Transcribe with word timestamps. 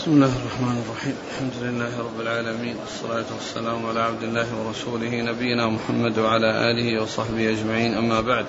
بسم 0.00 0.10
الله 0.10 0.32
الرحمن 0.36 0.82
الرحيم. 0.86 1.16
الحمد 1.30 1.52
لله 1.62 1.98
رب 1.98 2.20
العالمين 2.20 2.76
والصلاة 2.76 3.24
والسلام 3.36 3.86
على 3.86 4.00
عبد 4.00 4.22
الله 4.22 4.46
ورسوله 4.56 5.20
نبينا 5.20 5.66
محمد 5.66 6.18
وعلى 6.18 6.70
آله 6.70 7.02
وصحبه 7.02 7.50
أجمعين. 7.50 7.94
أما 7.94 8.20
بعد 8.20 8.46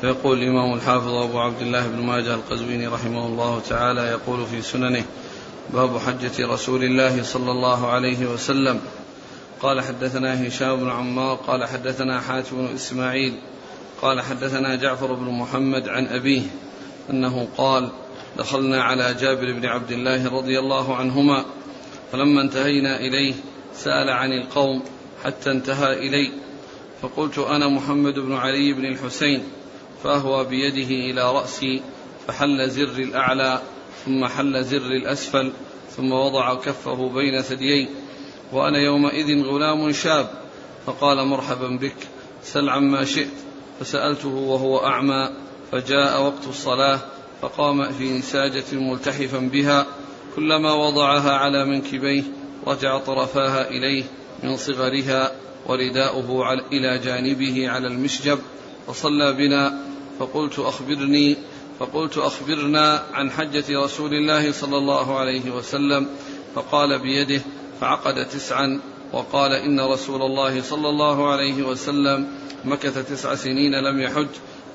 فيقول 0.00 0.42
الإمام 0.42 0.74
الحافظ 0.74 1.14
أبو 1.14 1.38
عبد 1.38 1.62
الله 1.62 1.86
بن 1.86 2.02
ماجه 2.02 2.34
القزويني 2.34 2.86
رحمه 2.86 3.26
الله 3.26 3.60
تعالى 3.68 4.00
يقول 4.00 4.46
في 4.46 4.62
سننه 4.62 5.04
باب 5.70 5.98
حجة 5.98 6.46
رسول 6.46 6.84
الله 6.84 7.22
صلى 7.22 7.50
الله 7.50 7.86
عليه 7.86 8.26
وسلم 8.26 8.80
قال 9.62 9.80
حدثنا 9.80 10.48
هشام 10.48 10.76
بن 10.76 10.90
عمار 10.90 11.36
قال 11.36 11.64
حدثنا 11.64 12.20
حاتم 12.20 12.56
بن 12.56 12.74
إسماعيل 12.74 13.34
قال 14.02 14.20
حدثنا 14.20 14.74
جعفر 14.74 15.12
بن 15.12 15.30
محمد 15.30 15.88
عن 15.88 16.06
أبيه 16.06 16.42
أنه 17.10 17.48
قال 17.56 17.90
دخلنا 18.36 18.82
على 18.82 19.14
جابر 19.14 19.52
بن 19.52 19.66
عبد 19.66 19.90
الله 19.90 20.36
رضي 20.38 20.58
الله 20.58 20.96
عنهما 20.96 21.44
فلما 22.12 22.42
انتهينا 22.42 23.00
إليه 23.00 23.34
سأل 23.74 24.10
عن 24.10 24.32
القوم 24.32 24.82
حتى 25.24 25.50
انتهى 25.50 25.92
إلي 25.92 26.32
فقلت 27.02 27.38
أنا 27.38 27.68
محمد 27.68 28.14
بن 28.14 28.32
علي 28.32 28.72
بن 28.72 28.84
الحسين 28.84 29.42
فأهوى 30.04 30.44
بيده 30.44 31.10
إلى 31.10 31.32
رأسي 31.32 31.82
فحل 32.26 32.70
زر 32.70 32.98
الأعلى 32.98 33.62
ثم 34.04 34.26
حل 34.26 34.64
زر 34.64 34.86
الأسفل 34.86 35.52
ثم 35.96 36.12
وضع 36.12 36.54
كفه 36.54 37.08
بين 37.08 37.42
ثديي 37.42 37.88
وأنا 38.52 38.78
يومئذ 38.78 39.44
غلام 39.44 39.92
شاب 39.92 40.30
فقال 40.86 41.26
مرحبا 41.26 41.68
بك 41.68 41.96
سل 42.42 42.68
عما 42.68 43.04
شئت 43.04 43.32
فسألته 43.80 44.28
وهو 44.28 44.86
أعمى 44.86 45.30
فجاء 45.72 46.22
وقت 46.22 46.46
الصلاة 46.48 47.00
فقام 47.42 47.92
في 47.92 48.18
نساجة 48.18 48.64
ملتحفا 48.72 49.38
بها 49.38 49.86
كلما 50.36 50.72
وضعها 50.72 51.32
على 51.32 51.64
منكبيه 51.64 52.22
رجع 52.66 52.98
طرفاها 52.98 53.68
إليه 53.70 54.04
من 54.42 54.56
صغرها 54.56 55.32
ورداؤه 55.66 56.52
إلى 56.72 56.98
جانبه 56.98 57.68
على 57.70 57.86
المشجب 57.86 58.38
فصلى 58.86 59.32
بنا 59.32 59.78
فقلت 60.18 60.58
أخبرني 60.58 61.36
فقلت 61.80 62.18
أخبرنا 62.18 63.02
عن 63.12 63.30
حجة 63.30 63.82
رسول 63.84 64.14
الله 64.14 64.52
صلى 64.52 64.76
الله 64.76 65.18
عليه 65.18 65.50
وسلم 65.50 66.06
فقال 66.54 66.98
بيده 66.98 67.42
فعقد 67.80 68.28
تسعا 68.28 68.80
وقال 69.12 69.52
إن 69.52 69.80
رسول 69.80 70.22
الله 70.22 70.62
صلى 70.62 70.88
الله 70.88 71.30
عليه 71.30 71.62
وسلم 71.62 72.28
مكث 72.64 73.10
تسع 73.10 73.34
سنين 73.34 73.72
لم 73.84 74.00
يحج 74.00 74.28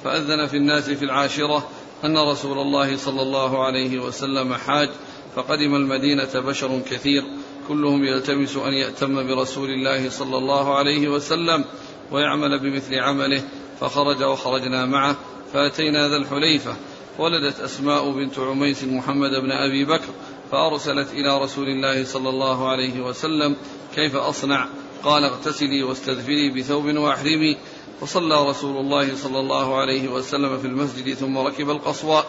فأذن 0.04 0.48
في 0.48 0.58
الناس 0.58 0.90
في 0.90 1.06
العاشرة 1.06 1.70
أن 2.04 2.18
رسول 2.18 2.58
الله 2.58 2.98
صلى 2.98 3.22
الله 3.22 3.66
عليه 3.66 4.00
وسلم 4.00 4.54
حاج 4.54 4.90
فقدم 5.36 5.76
المدينة 5.76 6.30
بشر 6.36 6.80
كثير 6.80 7.24
كلهم 7.68 8.04
يلتمس 8.04 8.58
أن 8.58 8.74
يأتم 8.74 9.28
برسول 9.28 9.70
الله 9.70 10.10
صلى 10.10 10.38
الله 10.38 10.76
عليه 10.76 11.08
وسلم 11.08 11.66
ويعمل 12.12 12.60
بمثل 12.60 12.96
عمله 12.96 13.44
فخرج 13.80 14.24
وخرجنا 14.24 14.86
معه 14.86 15.16
فأتينا 15.54 16.10
ذا 16.10 16.18
الحليفة 16.18 16.76
ولدت 17.20 17.60
أسماء 17.60 18.12
بنت 18.12 18.40
عميس 18.40 18.84
محمد 18.84 19.32
بن 19.32 19.52
أبي 19.52 19.86
بكر 19.86 20.10
فأرسلت 20.52 21.12
إلى 21.12 21.42
رسول 21.42 21.68
الله 21.68 22.06
صلى 22.06 22.30
الله 22.30 22.70
عليه 22.70 23.02
وسلم 23.02 23.56
كيف 23.96 24.16
أصنع؟ 24.16 24.68
قال 25.04 25.24
اغتسلي 25.24 25.84
واستذفري 25.84 26.50
بثوب 26.50 26.86
وأحرمي 26.86 27.58
فصلى 28.02 28.50
رسول 28.50 28.78
الله 28.78 29.16
صلى 29.16 29.40
الله 29.40 29.78
عليه 29.78 30.08
وسلم 30.08 30.58
في 30.58 30.68
المسجد 30.68 31.14
ثم 31.14 31.38
ركب 31.38 31.70
القصواء 31.70 32.26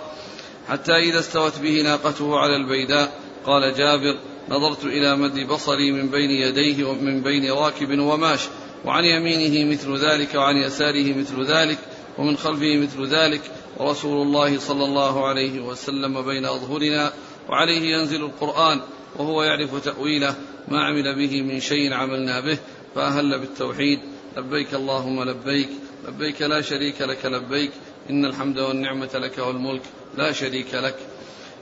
حتى 0.69 0.93
إذا 0.93 1.19
استوت 1.19 1.59
به 1.59 1.83
ناقته 1.83 2.39
على 2.39 2.57
البيداء. 2.57 3.21
قال 3.47 3.75
جابر 3.75 4.19
نظرت 4.49 4.85
إلى 4.85 5.17
مد 5.17 5.47
بصري 5.47 5.93
من 5.93 6.09
بين 6.09 6.31
يديه 6.31 6.85
ومن 6.85 7.23
بين 7.23 7.53
راكب 7.53 7.99
وماش 7.99 8.41
وعن 8.85 9.05
يمينه 9.05 9.73
مثل 9.73 9.97
ذلك 9.97 10.35
وعن 10.35 10.57
يساره 10.57 11.19
مثل 11.19 11.45
ذلك 11.45 11.79
ومن 12.19 12.37
خلفه 12.37 12.77
مثل 12.77 13.07
ذلك. 13.07 13.41
ورسول 13.77 14.27
الله 14.27 14.59
صلى 14.59 14.85
الله 14.85 15.27
عليه 15.27 15.61
وسلم 15.61 16.23
بين 16.23 16.45
أظهرنا 16.45 17.13
وعليه 17.49 17.97
ينزل 17.97 18.23
القرآن 18.25 18.81
وهو 19.17 19.43
يعرف 19.43 19.85
تأويله 19.85 20.35
ما 20.69 20.85
عمل 20.85 21.17
به 21.17 21.43
من 21.43 21.61
شيء 21.61 21.93
عملنا 21.93 22.41
به 22.41 22.59
فأهل 22.95 23.39
بالتوحيد. 23.39 24.01
لبيك 24.37 24.75
اللهم 24.75 25.23
لبيك 25.23 25.69
لبيك 26.09 26.43
لا 26.43 26.61
شريك 26.61 27.03
لك 27.03 27.27
لبيك 27.27 27.71
إن 28.11 28.25
الحمد 28.25 28.59
والنعمة 28.59 29.11
لك 29.15 29.39
والملك 29.39 29.83
لا 30.17 30.33
شريك 30.33 30.75
لك. 30.75 30.97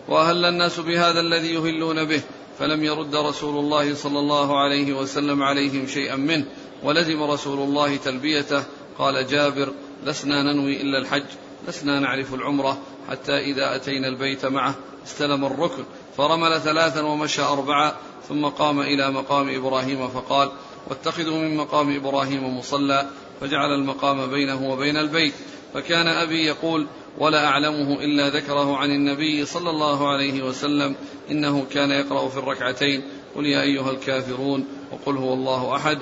وأهل 0.09 0.45
الناس 0.45 0.81
بهذا 0.81 1.21
الذي 1.21 1.55
يهلون 1.55 2.05
به 2.05 2.23
فلم 2.59 2.85
يرد 2.85 3.17
رسول 3.17 3.59
الله 3.59 3.95
صلى 3.95 4.19
الله 4.19 4.61
عليه 4.61 4.93
وسلم 4.93 5.43
عليهم 5.43 5.87
شيئا 5.87 6.17
منه 6.17 6.45
ولزم 6.83 7.23
رسول 7.23 7.59
الله 7.59 7.97
تلبيته 7.97 8.65
قال 8.99 9.27
جابر 9.27 9.73
لسنا 10.05 10.43
ننوي 10.43 10.81
إلا 10.81 10.99
الحج 10.99 11.25
لسنا 11.69 12.01
نعرف 12.01 12.35
العمرة 12.35 12.79
حتى 13.11 13.39
إذا 13.39 13.77
أتينا 13.77 14.09
البيت 14.09 14.47
معه 14.47 14.75
استلم 15.07 15.45
الركن 15.45 15.85
فرمل 16.17 16.61
ثلاثا 16.61 17.01
ومشى 17.01 17.43
أربعة 17.43 17.97
ثم 18.29 18.47
قام 18.47 18.81
إلى 18.81 19.11
مقام 19.11 19.49
إبراهيم 19.49 20.09
فقال 20.09 20.51
واتخذوا 20.91 21.39
من 21.39 21.57
مقام 21.57 21.97
إبراهيم 21.97 22.59
مصلى 22.59 23.07
فجعل 23.41 23.75
المقام 23.75 24.31
بينه 24.31 24.71
وبين 24.71 24.97
البيت. 24.97 25.35
فكان 25.75 26.07
أبي 26.09 26.47
يقول 26.47 26.87
ولا 27.19 27.47
أعلمه 27.47 28.05
إلا 28.05 28.29
ذكره 28.29 28.77
عن 28.77 28.91
النبي 28.91 29.45
صلى 29.45 29.71
الله 29.71 30.09
عليه 30.09 30.43
وسلم 30.43 30.95
إنه 31.31 31.67
كان 31.73 31.91
يقرأ 31.91 32.29
في 32.29 32.37
الركعتين. 32.37 33.03
قل 33.37 33.47
يا 33.47 33.63
أيها 33.63 33.91
الكافرون 33.91 34.67
وقل 34.93 35.17
هو 35.17 35.35
الله 35.35 35.77
أحد. 35.77 35.99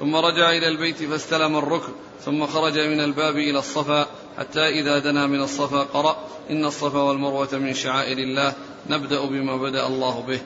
ثم 0.00 0.16
رجع 0.16 0.50
إلى 0.50 0.68
البيت 0.68 1.02
فاستلم 1.02 1.56
الركن 1.56 1.92
ثم 2.24 2.46
خرج 2.46 2.78
من 2.78 3.00
الباب 3.00 3.36
إلى 3.36 3.58
الصفا 3.58 4.06
حتى 4.38 4.68
إذا 4.68 4.98
دنا 4.98 5.26
من 5.26 5.40
الصفا 5.40 5.82
قرأ 5.82 6.16
إن 6.50 6.64
الصفا 6.64 6.98
والمروة 6.98 7.48
من 7.52 7.74
شعائر 7.74 8.18
الله 8.18 8.54
نبدأ 8.90 9.24
بما 9.24 9.56
بدأ 9.56 9.86
الله 9.86 10.24
به. 10.28 10.40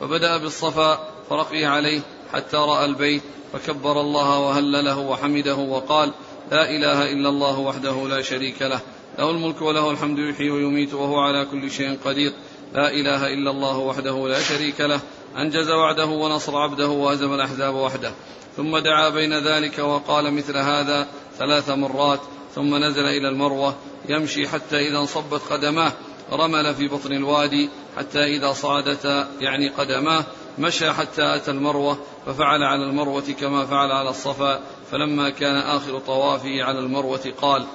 فبدأ 0.00 0.36
بالصفا 0.36 1.08
فرقي 1.30 1.64
عليه 1.64 2.00
حتى 2.32 2.56
رأى 2.56 2.84
البيت 2.84 3.22
فكبر 3.52 4.00
الله 4.00 4.38
وهلله 4.38 4.98
وحمده 4.98 5.54
وقال 5.54 6.12
لا 6.50 6.70
إله 6.70 7.12
إلا 7.12 7.28
الله 7.28 7.58
وحده 7.58 8.08
لا 8.08 8.22
شريك 8.22 8.62
له 8.62 8.80
له 9.18 9.30
الملك 9.30 9.62
وله 9.62 9.90
الحمد 9.90 10.18
يحيي 10.18 10.50
ويميت 10.50 10.94
وهو 10.94 11.18
على 11.18 11.44
كل 11.44 11.70
شيء 11.70 11.98
قدير. 12.04 12.32
لا 12.74 12.90
إله 12.90 13.26
إلا 13.26 13.50
الله 13.50 13.78
وحده 13.78 14.28
لا 14.28 14.40
شريك 14.40 14.80
له 14.80 15.00
أنجز 15.36 15.70
وعده 15.70 16.06
ونصر 16.06 16.56
عبده 16.56 16.88
وهزم 16.88 17.34
الأحزاب 17.34 17.74
وحده. 17.74 18.12
ثم 18.56 18.78
دعا 18.78 19.08
بين 19.08 19.38
ذلك 19.38 19.78
وقال 19.78 20.34
مثل 20.34 20.56
هذا 20.56 21.06
ثلاث 21.38 21.70
مرات 21.70 22.20
ثم 22.54 22.74
نزل 22.74 23.06
إلى 23.06 23.28
المروة 23.28 23.74
يمشي 24.08 24.48
حتى 24.48 24.88
إذا 24.88 24.98
انصبت 24.98 25.40
قدماه 25.50 25.92
رمل 26.32 26.74
في 26.74 26.88
بطن 26.88 27.12
الوادي 27.12 27.70
حتى 27.96 28.24
إذا 28.36 28.52
صعدتا 28.52 29.28
يعني 29.40 29.68
قدماه 29.68 30.24
مشى 30.58 30.92
حتى 30.92 31.36
أتى 31.36 31.50
المروة 31.50 31.98
ففعل 32.26 32.62
على 32.62 32.84
المروة 32.84 33.32
كما 33.40 33.66
فعل 33.66 33.92
على 33.92 34.10
الصفا 34.10 34.60
فلما 34.90 35.30
كان 35.30 35.56
آخر 35.56 35.98
طوافه 35.98 36.62
على 36.62 36.78
المروة 36.78 37.32
قال 37.42 37.66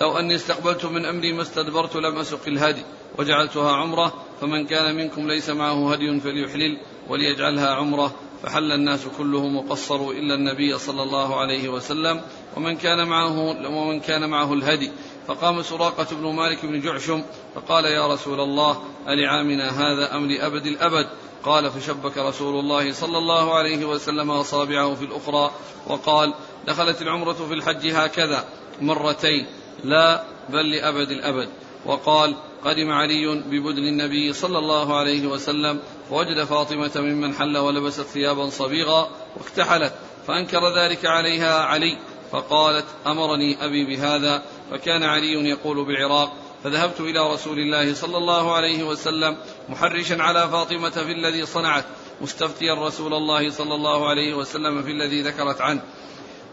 لو 0.00 0.18
أني 0.18 0.34
استقبلت 0.34 0.84
من 0.84 1.04
أمري 1.04 1.32
ما 1.32 1.42
استدبرت 1.42 1.96
لم 1.96 2.18
أسق 2.18 2.40
الهدي 2.46 2.82
وجعلتها 3.18 3.72
عمرة 3.72 4.14
فمن 4.40 4.66
كان 4.66 4.96
منكم 4.96 5.28
ليس 5.28 5.50
معه 5.50 5.92
هدي 5.92 6.20
فليحلل 6.20 6.78
وليجعلها 7.08 7.74
عمرة 7.74 8.14
فحل 8.42 8.72
الناس 8.72 9.06
كلهم 9.18 9.56
وقصروا 9.56 10.12
إلا 10.12 10.34
النبي 10.34 10.78
صلى 10.78 11.02
الله 11.02 11.40
عليه 11.40 11.68
وسلم 11.68 12.20
ومن 12.56 12.76
كان 12.76 13.08
معه 13.08 13.38
ومن 13.68 14.00
كان 14.00 14.30
معه 14.30 14.52
الهدي. 14.52 14.90
فقام 15.26 15.62
سراقة 15.62 16.06
بن 16.12 16.34
مالك 16.34 16.66
بن 16.66 16.80
جعشم 16.80 17.22
فقال 17.54 17.84
يا 17.84 18.06
رسول 18.06 18.40
الله 18.40 18.82
ألعامنا 19.08 19.68
هذا 19.70 20.16
أم 20.16 20.26
لأبد 20.26 20.66
الأبد؟ 20.66 21.06
قال 21.44 21.70
فشبك 21.70 22.18
رسول 22.18 22.60
الله 22.60 22.92
صلى 22.92 23.18
الله 23.18 23.54
عليه 23.54 23.84
وسلم 23.84 24.30
أصابعه 24.30 24.94
في 24.94 25.04
الأخرى 25.04 25.50
وقال 25.86 26.34
دخلت 26.66 27.02
العمرة 27.02 27.32
في 27.32 27.54
الحج 27.54 27.90
هكذا 27.90 28.44
مرتين 28.80 29.46
لا 29.84 30.24
بل 30.48 30.70
لأبد 30.70 31.10
الأبد. 31.10 31.48
وقال 31.86 32.34
قدم 32.64 32.90
علي 32.90 33.26
ببدن 33.26 33.82
النبي 33.82 34.32
صلى 34.32 34.58
الله 34.58 34.96
عليه 34.96 35.26
وسلم 35.26 35.80
فوجد 36.10 36.44
فاطمة 36.44 36.90
ممن 36.96 37.34
حل 37.34 37.58
ولبست 37.58 38.00
ثيابا 38.00 38.48
صبيغا 38.50 39.08
واكتحلت 39.36 39.92
فأنكر 40.26 40.76
ذلك 40.76 41.06
عليها 41.06 41.64
علي 41.64 41.98
فقالت 42.32 42.84
أمرني 43.06 43.64
أبي 43.64 43.84
بهذا 43.84 44.42
فكان 44.70 45.02
علي 45.02 45.48
يقول 45.48 45.84
بالعراق 45.84 46.32
فذهبت 46.64 47.00
إلى 47.00 47.32
رسول 47.32 47.58
الله 47.58 47.94
صلى 47.94 48.18
الله 48.18 48.52
عليه 48.54 48.82
وسلم 48.82 49.36
محرشا 49.68 50.22
على 50.22 50.48
فاطمة 50.48 50.90
في 50.90 51.12
الذي 51.12 51.46
صنعت 51.46 51.84
مستفتيا 52.20 52.74
رسول 52.74 53.14
الله 53.14 53.50
صلى 53.50 53.74
الله 53.74 54.08
عليه 54.08 54.34
وسلم 54.34 54.82
في 54.82 54.90
الذي 54.90 55.22
ذكرت 55.22 55.60
عنه. 55.60 55.82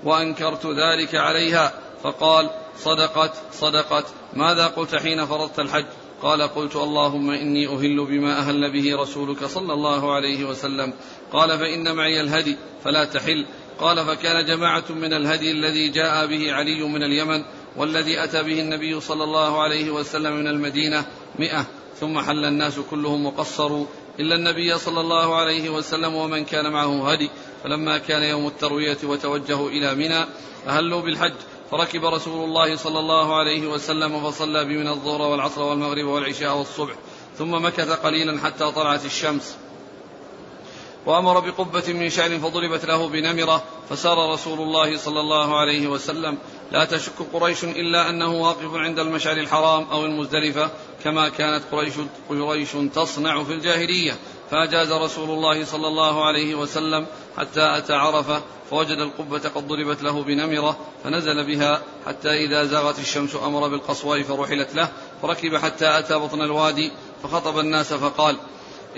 وأنكرت 0.03 0.65
ذلك 0.65 1.15
عليها 1.15 1.73
فقال 2.03 2.49
صدقت 2.77 3.33
صدقت 3.51 4.05
ماذا 4.33 4.67
قلت 4.67 4.95
حين 4.95 5.25
فرضت 5.25 5.59
الحج؟ 5.59 5.85
قال 6.21 6.41
قلت 6.41 6.75
اللهم 6.75 7.29
إني 7.29 7.67
أهل 7.67 8.05
بما 8.05 8.39
أهل 8.39 8.71
به 8.71 9.01
رسولك 9.01 9.45
صلى 9.45 9.73
الله 9.73 10.13
عليه 10.13 10.45
وسلم. 10.45 10.93
قال 11.33 11.59
فإن 11.59 11.95
معي 11.95 12.21
الهدي 12.21 12.57
فلا 12.83 13.05
تحل. 13.05 13.45
قال 13.79 14.05
فكان 14.05 14.45
جماعة 14.45 14.85
من 14.89 15.13
الهدي 15.13 15.51
الذي 15.51 15.89
جاء 15.89 16.25
به 16.25 16.53
علي 16.53 16.83
من 16.83 17.03
اليمن 17.03 17.43
والذي 17.75 18.23
أتى 18.23 18.43
به 18.43 18.59
النبي 18.59 18.99
صلى 18.99 19.23
الله 19.23 19.61
عليه 19.61 19.91
وسلم 19.91 20.33
من 20.33 20.47
المدينة 20.47 21.05
مئة 21.39 21.65
ثم 21.99 22.19
حل 22.19 22.45
الناس 22.45 22.79
كلهم 22.79 23.25
وقصروا 23.25 23.85
إلا 24.19 24.35
النبي 24.35 24.77
صلى 24.77 25.01
الله 25.01 25.35
عليه 25.35 25.69
وسلم 25.69 26.15
ومن 26.15 26.45
كان 26.45 26.71
معه 26.71 27.11
هدي. 27.11 27.29
فلما 27.63 27.97
كان 27.97 28.23
يوم 28.23 28.47
التروية 28.47 28.97
وتوجهوا 29.03 29.69
إلى 29.69 29.95
منى 29.95 30.25
أهلوا 30.67 31.01
بالحج. 31.01 31.33
فركب 31.71 32.05
رسول 32.05 32.43
الله 32.43 32.75
صلى 32.75 32.99
الله 32.99 33.35
عليه 33.35 33.67
وسلم 33.67 34.23
فصلى 34.23 34.65
بمن 34.65 34.87
الظهر 34.87 35.21
والعصر 35.21 35.61
والمغرب 35.61 36.05
والعشاء 36.05 36.57
والصبح 36.57 36.93
ثم 37.37 37.65
مكث 37.65 37.91
قليلا 37.91 38.39
حتى 38.39 38.71
طلعت 38.71 39.05
الشمس. 39.05 39.55
وأمر 41.05 41.39
بقبة 41.39 41.93
من 41.93 42.09
شعر 42.09 42.39
فضربت 42.39 42.85
له 42.85 43.07
بنمرة 43.09 43.63
فسار 43.89 44.33
رسول 44.33 44.59
الله 44.59 44.97
صلى 44.97 45.19
الله 45.19 45.59
عليه 45.59 45.87
وسلم. 45.87 46.37
لا 46.71 46.85
تشك 46.85 47.13
قريش 47.33 47.63
إلا 47.63 48.09
أنه 48.09 48.41
واقف 48.41 48.75
عند 48.75 48.99
المشعر 48.99 49.37
الحرام 49.37 49.83
أو 49.83 50.05
المزدلفة 50.05 50.71
كما 51.03 51.29
كانت 51.29 51.63
قريش, 51.71 51.93
قريش 52.29 52.69
تصنع 52.95 53.43
في 53.43 53.53
الجاهلية. 53.53 54.15
فأجاز 54.51 54.91
رسول 54.91 55.29
الله 55.29 55.65
صلى 55.65 55.87
الله 55.87 56.25
عليه 56.25 56.55
وسلم 56.55 57.05
حتى 57.37 57.77
أتى 57.77 57.93
عرفة 57.93 58.41
فوجد 58.69 58.97
القبة 58.97 59.49
قد 59.49 59.67
ضربت 59.67 60.03
له 60.03 60.23
بنمرة 60.23 60.77
فنزل 61.03 61.45
بها 61.45 61.81
حتى 62.07 62.29
إذا 62.29 62.63
زاغت 62.65 62.99
الشمس 62.99 63.35
أمر 63.35 63.67
بالقصواء 63.67 64.23
فرحلت 64.23 64.75
له. 64.75 64.89
فركب 65.21 65.57
حتى 65.57 65.99
أتى 65.99 66.15
بطن 66.15 66.41
الوادي 66.41 66.91
فخطب 67.23 67.59
الناس 67.59 67.93
فقال 67.93 68.37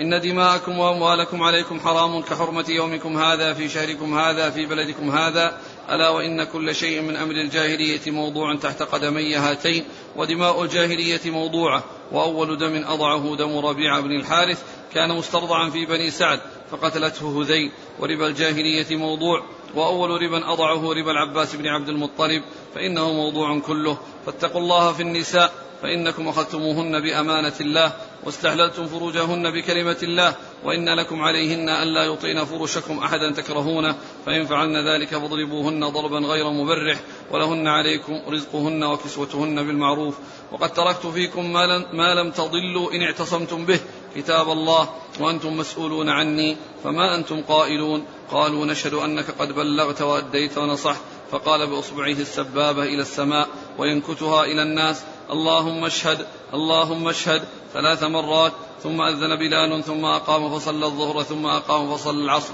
إن 0.00 0.20
دماءكم 0.20 0.78
وأموالكم 0.78 1.42
عليكم 1.42 1.80
حرام 1.80 2.22
كحرمة 2.22 2.64
يومكم 2.68 3.16
هذا 3.18 3.54
في 3.54 3.68
شهركم 3.68 4.18
هذا 4.18 4.50
في 4.50 4.66
بلدكم 4.66 5.10
هذا. 5.10 5.58
ألا 5.90 6.08
وإن 6.08 6.44
كل 6.44 6.74
شيء 6.74 7.00
من 7.02 7.16
أمر 7.16 7.34
الجاهلية 7.34 8.00
موضوع 8.06 8.56
تحت 8.56 8.82
قدمي 8.82 9.34
هاتين 9.34 9.84
ودماء 10.16 10.62
الجاهلية 10.62 11.20
موضوعة 11.26 11.84
وأول 12.12 12.58
دم 12.58 12.84
أضعه 12.86 13.36
دم 13.36 13.58
ربيع 13.58 14.00
بن 14.00 14.12
الحارث 14.12 14.62
كان 14.94 15.16
مسترضعا 15.16 15.70
في 15.70 15.86
بني 15.86 16.10
سعد 16.10 16.40
فقتلته 16.70 17.42
هذيل 17.42 17.70
وربا 17.98 18.26
الجاهلية 18.26 18.96
موضوع 18.96 19.42
وأول 19.74 20.22
ربا 20.22 20.52
أضعه 20.52 20.92
ربا 20.92 21.10
العباس 21.10 21.56
بن 21.56 21.66
عبد 21.66 21.88
المطلب 21.88 22.42
فإنه 22.74 23.12
موضوع 23.12 23.58
كله 23.58 23.98
فاتقوا 24.26 24.60
الله 24.60 24.92
في 24.92 25.02
النساء 25.02 25.52
فإنكم 25.82 26.28
أخذتموهن 26.28 27.00
بأمانة 27.00 27.52
الله 27.60 27.92
واستحللتم 28.24 28.86
فروجهن 28.86 29.50
بكلمة 29.50 29.96
الله 30.02 30.36
وإن 30.64 30.88
لكم 30.88 31.22
عليهن 31.22 31.68
ألا 31.68 32.04
يطئن 32.04 32.44
فرشكم 32.44 32.98
أحدا 32.98 33.30
تكرهونه 33.30 33.96
فإن 34.26 34.46
فعلن 34.46 34.88
ذلك 34.88 35.08
فاضربوهن 35.08 35.88
ضربا 35.88 36.18
غير 36.18 36.50
مبرح 36.50 37.00
ولهن 37.30 37.68
عليكم 37.68 38.20
رزقهن 38.28 38.84
وكسوتهن 38.84 39.66
بالمعروف. 39.66 40.18
وقد 40.52 40.72
تركت 40.72 41.06
فيكم 41.06 41.52
ما 41.92 42.14
لم 42.14 42.30
تضلوا 42.30 42.92
إن 42.92 43.02
اعتصمتم 43.02 43.64
به 43.64 43.80
كتاب 44.16 44.50
الله 44.50 44.88
وأنتم 45.20 45.56
مسؤولون 45.56 46.08
عني 46.08 46.56
فما 46.84 47.14
أنتم 47.14 47.42
قائلون؟ 47.42 48.04
قالوا 48.30 48.66
نشهد 48.66 48.94
أنك 48.94 49.30
قد 49.30 49.52
بلغت 49.52 50.02
وأديت 50.02 50.58
ونصحت. 50.58 51.00
فقال 51.30 51.66
بإصبعه 51.66 52.06
السبابة 52.06 52.82
إلى 52.82 53.02
السماء 53.02 53.48
وينكتها 53.78 54.44
إلى 54.44 54.62
الناس 54.62 55.02
اللهم 55.30 55.84
اشهد 55.84 56.26
اللهم 56.54 57.08
اشهد 57.08 57.42
ثلاث 57.72 58.02
مرات. 58.02 58.52
ثم 58.82 59.00
أذن 59.00 59.36
بلال 59.36 59.84
ثم 59.84 60.04
أقام 60.04 60.58
فصلى 60.58 60.86
الظهر 60.86 61.22
ثم 61.22 61.46
أقام 61.46 61.96
فصلى 61.96 62.24
العصر 62.24 62.52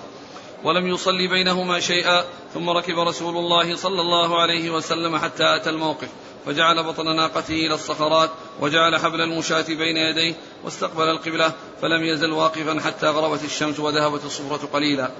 ولم 0.64 0.86
يصلي 0.86 1.28
بينهما 1.28 1.80
شيئا 1.80 2.24
ثم 2.54 2.70
ركب 2.70 2.98
رسول 2.98 3.36
الله 3.36 3.76
صلى 3.76 4.00
الله 4.00 4.40
عليه 4.40 4.70
وسلم 4.70 5.16
حتى 5.16 5.56
أتى 5.56 5.70
الموقف 5.70 6.08
فجعل 6.46 6.84
بطن 6.84 7.16
ناقته 7.16 7.54
إلى 7.54 7.74
الصخرات 7.74 8.30
وجعل 8.60 8.96
حبل 8.96 9.20
المشاة 9.20 9.64
بين 9.68 9.96
يديه 9.96 10.34
واستقبل 10.64 11.08
القبلة 11.08 11.52
فلم 11.82 12.04
يزل 12.04 12.32
واقفا 12.32 12.80
حتى 12.80 13.06
غربت 13.06 13.44
الشمس 13.44 13.80
وذهبت 13.80 14.24
الصفرة 14.24 14.68
قليلا 14.72 15.10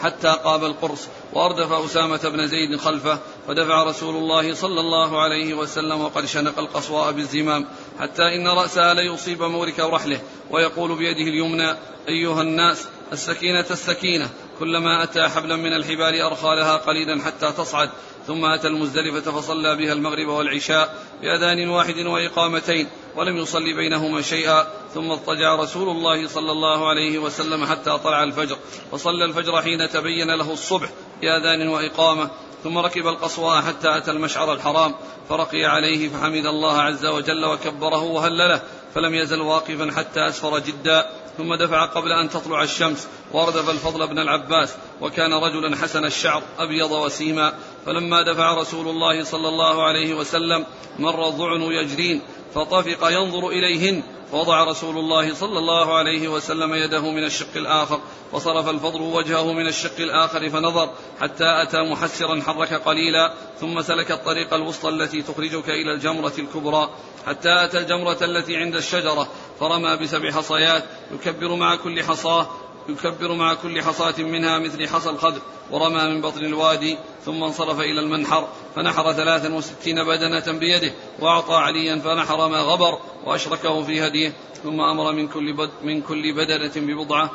حتى 0.00 0.36
قاب 0.44 0.64
القرص 0.64 1.08
وأردف 1.32 1.72
أسامة 1.72 2.28
بن 2.28 2.46
زيد 2.46 2.76
خلفه 2.76 3.18
فدفع 3.48 3.82
رسول 3.82 4.16
الله 4.16 4.54
صلى 4.54 4.80
الله 4.80 5.20
عليه 5.22 5.54
وسلم 5.54 6.00
وقد 6.00 6.26
شنق 6.26 6.58
القصواء 6.58 7.12
بالزمام 7.12 7.66
حتى 8.00 8.22
إن 8.22 8.48
رأسها 8.48 8.94
ليصيب 8.94 9.42
مورك 9.42 9.80
رحله 9.80 10.20
ويقول 10.50 10.98
بيده 10.98 11.22
اليمنى 11.22 11.74
أيها 12.08 12.42
الناس 12.42 12.88
السكينة 13.12 13.64
السكينة. 13.70 14.30
كلما 14.58 15.02
أتى 15.02 15.28
حبلا 15.28 15.56
من 15.56 15.72
الحبال 15.72 16.20
أرخى 16.20 16.56
لها 16.56 16.76
قليلا 16.76 17.22
حتى 17.22 17.52
تصعد. 17.52 17.90
ثم 18.26 18.44
أتى 18.44 18.66
المزدلفة 18.66 19.32
فصلى 19.32 19.76
بها 19.76 19.92
المغرب 19.92 20.28
والعشاء 20.28 20.94
بأذان 21.22 21.68
واحد 21.68 21.98
وإقامتين 21.98 22.88
ولم 23.16 23.36
يصلي 23.36 23.72
بينهما 23.72 24.22
شيئا. 24.22 24.66
ثم 24.94 25.10
اضطجع 25.10 25.54
رسول 25.54 25.88
الله 25.88 26.28
صلى 26.28 26.52
الله 26.52 26.88
عليه 26.88 27.18
وسلم 27.18 27.66
حتى 27.66 27.98
طلع 28.04 28.22
الفجر. 28.22 28.56
وصلى 28.92 29.24
الفجر 29.24 29.62
حين 29.62 29.88
تبين 29.88 30.30
له 30.30 30.52
الصبح 30.52 30.88
بأذان 31.20 31.68
وإقامة. 31.68 32.30
ثم 32.64 32.78
ركب 32.78 33.06
القصواء 33.06 33.62
حتى 33.62 33.96
أتى 33.96 34.10
المشعر 34.10 34.52
الحرام 34.52 34.94
فرقي 35.28 35.64
عليه 35.64 36.08
فحمد 36.08 36.46
الله 36.46 36.80
عز 36.80 37.06
وجل 37.06 37.44
وكبره 37.44 38.02
وهلله 38.02 38.62
فلم 38.94 39.14
يزل 39.14 39.40
واقفا 39.40 39.90
حتى 39.96 40.28
أسفر 40.28 40.58
جدا 40.58 41.06
ثم 41.38 41.54
دفع 41.54 41.84
قبل 41.84 42.12
أن 42.12 42.30
تطلع 42.30 42.62
الشمس 42.62 43.08
وأردف 43.32 43.70
الفضل 43.70 44.06
بن 44.06 44.18
العباس 44.18 44.74
وكان 45.00 45.34
رجلا 45.34 45.76
حسن 45.76 46.04
الشعر 46.04 46.42
أبيض 46.58 46.90
وسيما 46.90 47.52
فلما 47.86 48.22
دفع 48.22 48.54
رسول 48.54 48.88
الله 48.88 49.24
صلى 49.24 49.48
الله 49.48 49.82
عليه 49.82 50.14
وسلم 50.14 50.66
مر 50.98 51.28
الضعن 51.28 51.62
يجرين 51.62 52.22
فطفق 52.54 53.08
ينظر 53.10 53.48
إليهن 53.48 54.02
فوضع 54.32 54.64
رسول 54.64 54.98
الله 54.98 55.34
صلى 55.34 55.58
الله 55.58 55.98
عليه 55.98 56.28
وسلم 56.28 56.74
يده 56.74 57.00
من 57.00 57.24
الشق 57.24 57.56
الآخر 57.56 58.00
فصرف 58.32 58.68
الفضل 58.68 59.02
وجهه 59.02 59.52
من 59.52 59.66
الشق 59.66 60.00
الآخر 60.00 60.50
فنظر 60.50 60.90
حتى 61.20 61.62
أتى 61.62 61.90
محسرا 61.90 62.42
حرك 62.46 62.74
قليلا 62.74 63.34
ثم 63.60 63.82
سلك 63.82 64.12
الطريق 64.12 64.54
الوسطى 64.54 64.88
التي 64.88 65.22
تخرجك 65.22 65.68
إلى 65.68 65.92
الجمرة 65.92 66.32
الكبرى. 66.38 66.90
حتى 67.26 67.64
أتى 67.64 67.78
الجمرة 67.78 68.18
التي 68.22 68.56
عند 68.56 68.74
الشجرة 68.74 69.28
فرمى 69.60 69.96
بسبع 69.96 70.30
حصيات 70.30 70.84
يكبر 71.12 71.54
مع 71.54 71.76
كل 71.76 72.02
حصاة 72.02 72.48
يكبر 72.88 73.32
مع 73.32 73.54
كل 73.54 73.82
حصاة 73.82 74.14
منها 74.18 74.58
مثل 74.58 74.88
حصى 74.88 75.10
الخدر 75.10 75.40
ورمى 75.70 76.08
من 76.08 76.20
بطن 76.20 76.44
الوادي 76.44 76.98
ثم 77.24 77.44
انصرف 77.44 77.80
إلى 77.80 78.00
المنحر 78.00 78.48
فنحر 78.76 79.12
ثلاثا 79.12 79.54
وستين 79.54 80.04
بدنة 80.04 80.58
بيده 80.58 80.92
وأعطى 81.20 81.54
عليا 81.54 81.98
فنحر 81.98 82.48
ما 82.48 82.60
غبر 82.60 82.98
وأشركه 83.28 83.82
في 83.82 84.06
هديه 84.06 84.32
ثم 84.62 84.80
أمر 84.80 85.12
من 85.12 85.28
كل, 85.28 85.52
بد 85.52 85.70
من 85.84 86.02
كل 86.02 86.34
بدنة 86.34 86.72
ببضعة 86.76 87.30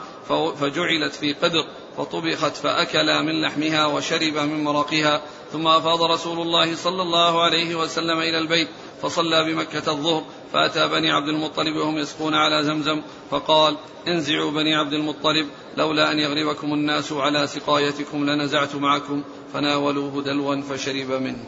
فجعلت 0.56 1.14
في 1.14 1.34
قدر 1.34 1.66
فطبخت 1.98 2.56
فأكلا 2.56 3.22
من 3.22 3.42
لحمها 3.42 3.86
وشرب 3.86 4.38
من 4.38 4.64
مرقها 4.64 5.22
ثم 5.52 5.68
أفاض 5.68 6.04
رسول 6.04 6.40
الله 6.40 6.76
صلى 6.76 7.02
الله 7.02 7.44
عليه 7.44 7.76
وسلم 7.76 8.20
إلى 8.20 8.40
البيت 8.40 8.68
فصلى 9.02 9.44
بمكة 9.44 9.92
الظهر 9.92 10.24
فأتى 10.54 10.88
بني 10.88 11.12
عبد 11.12 11.28
المطلب 11.28 11.76
وهم 11.76 11.98
يسقون 11.98 12.34
على 12.34 12.64
زمزم 12.64 13.02
فقال 13.32 13.78
انزعوا 14.08 14.52
بني 14.52 14.76
عبد 14.76 14.94
المطلب 14.94 15.48
لولا 15.78 16.12
أن 16.12 16.20
يغلبكم 16.20 16.74
الناس 16.74 17.12
على 17.12 17.48
سقايتكم 17.48 18.30
لنزعت 18.30 18.76
معكم 18.76 19.24
فناولوه 19.54 20.24
دلوا 20.24 20.62
فشرب 20.62 21.12
منه. 21.12 21.46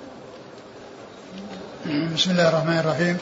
بسم 2.14 2.32
الله 2.32 2.50
الرحمن 2.50 2.80
الرحيم. 2.80 3.18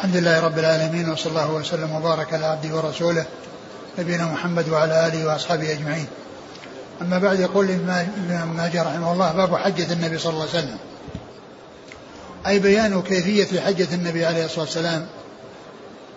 الحمد 0.00 0.16
لله 0.16 0.40
رب 0.40 0.58
العالمين 0.58 1.10
وصلى 1.10 1.30
الله 1.30 1.52
وسلم 1.52 1.94
وبارك 1.94 2.34
على 2.34 2.46
عبده 2.46 2.76
ورسوله 2.76 3.24
نبينا 3.98 4.24
محمد 4.24 4.68
وعلى 4.68 5.06
آله 5.06 5.26
وأصحابه 5.26 5.72
أجمعين. 5.72 6.06
أما 7.02 7.18
بعد 7.18 7.40
يقول 7.40 7.70
الامام 7.70 8.56
ماجه 8.56 8.82
رحمه 8.82 9.12
الله 9.12 9.32
باب 9.32 9.56
حجة 9.56 9.92
النبي 9.92 10.18
صلى 10.18 10.32
الله 10.32 10.40
عليه 10.40 10.50
وسلم. 10.50 10.78
أي 12.46 12.58
بيان 12.58 13.02
كيفية 13.02 13.60
حجة 13.60 13.94
النبي 13.94 14.26
عليه 14.26 14.44
الصلاة 14.44 14.60
والسلام. 14.60 15.06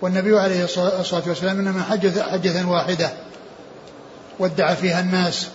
والنبي 0.02 0.40
عليه 0.40 0.64
الصلاة 0.64 1.24
والسلام 1.28 1.60
إنما 1.60 1.84
حجه 1.84 2.24
حجه 2.32 2.66
واحدة 2.68 3.10
ودع 4.40 4.74
فيها 4.74 5.00
الناس 5.00 5.48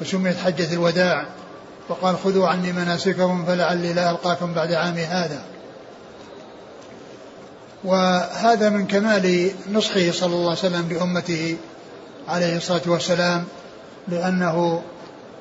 وسميت 0.00 0.36
حجة 0.36 0.72
الوداع 0.72 1.26
وقال 1.88 2.16
خذوا 2.24 2.48
عني 2.48 2.72
مناسككم 2.72 3.44
فلعلي 3.46 3.92
لا 3.92 4.10
ألقاكم 4.10 4.54
بعد 4.54 4.72
عامي 4.72 5.04
هذا. 5.04 5.49
وهذا 7.84 8.68
من 8.68 8.86
كمال 8.86 9.50
نصحه 9.72 10.10
صلى 10.10 10.34
الله 10.34 10.50
عليه 10.50 10.58
وسلم 10.58 10.88
لأمته 10.92 11.56
عليه 12.28 12.56
الصلاة 12.56 12.82
والسلام 12.86 13.44
لأنه 14.08 14.82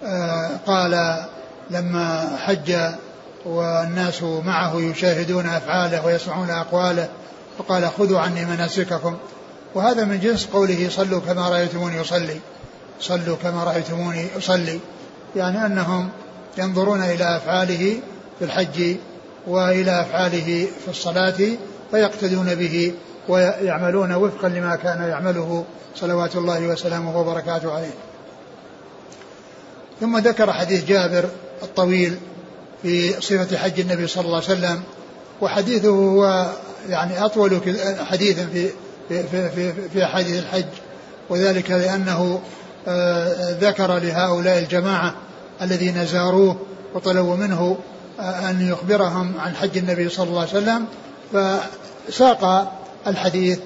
آه، 0.03 0.49
قال 0.67 1.25
لما 1.71 2.37
حج 2.45 2.75
والناس 3.45 4.23
معه 4.23 4.75
يشاهدون 4.75 5.45
أفعاله 5.45 6.05
ويسمعون 6.05 6.49
أقواله 6.49 7.09
وقال 7.57 7.89
خذوا 7.97 8.19
عني 8.19 8.45
مناسككم. 8.45 9.17
وهذا 9.75 10.05
من 10.05 10.19
جنس 10.19 10.45
قوله 10.45 10.89
صلوا 10.89 11.19
كما 11.19 11.49
رأيتموني 11.49 12.01
أصلي 12.01 12.39
صلوا 12.99 13.35
كما 13.43 13.63
رأيتموني 13.63 14.27
أصلي 14.37 14.79
يعني 15.35 15.65
أنهم 15.65 16.09
ينظرون 16.57 17.01
إلى 17.01 17.37
أفعاله 17.37 17.99
في 18.39 18.45
الحج 18.45 18.95
وإلى 19.47 20.01
أفعاله 20.01 20.67
في 20.85 20.91
الصلاة 20.91 21.57
فيقتدون 21.91 22.55
به 22.55 22.93
ويعملون 23.27 24.13
وفقا 24.13 24.49
لما 24.49 24.75
كان 24.75 25.09
يعمله 25.09 25.65
صلوات 25.95 26.35
الله 26.35 26.67
وسلامه 26.67 27.19
وبركاته 27.19 27.73
عليه. 27.73 27.93
ثم 29.99 30.17
ذكر 30.17 30.53
حديث 30.53 30.85
جابر 30.85 31.25
الطويل 31.63 32.17
في 32.81 33.21
صفة 33.21 33.57
حج 33.57 33.79
النبي 33.79 34.07
صلى 34.07 34.25
الله 34.25 34.35
عليه 34.35 34.45
وسلم 34.45 34.81
وحديثه 35.41 35.89
هو 35.89 36.49
يعني 36.89 37.25
أطول 37.25 37.61
حديث 37.99 38.39
في 38.39 38.69
في 39.09 39.49
في 39.49 39.73
في 39.93 40.03
أحاديث 40.03 40.43
الحج 40.43 40.65
وذلك 41.29 41.71
لأنه 41.71 42.41
آه، 42.87 43.57
ذكر 43.61 43.97
لهؤلاء 43.97 44.59
الجماعة 44.59 45.15
الذين 45.61 46.05
زاروه 46.05 46.55
وطلبوا 46.93 47.35
منه 47.35 47.77
آه، 48.19 48.49
أن 48.49 48.69
يخبرهم 48.69 49.33
عن 49.39 49.55
حج 49.55 49.77
النبي 49.77 50.09
صلى 50.09 50.27
الله 50.29 50.39
عليه 50.39 50.51
وسلم 50.51 50.85
فساق 51.33 52.71
الحديث 53.07 53.59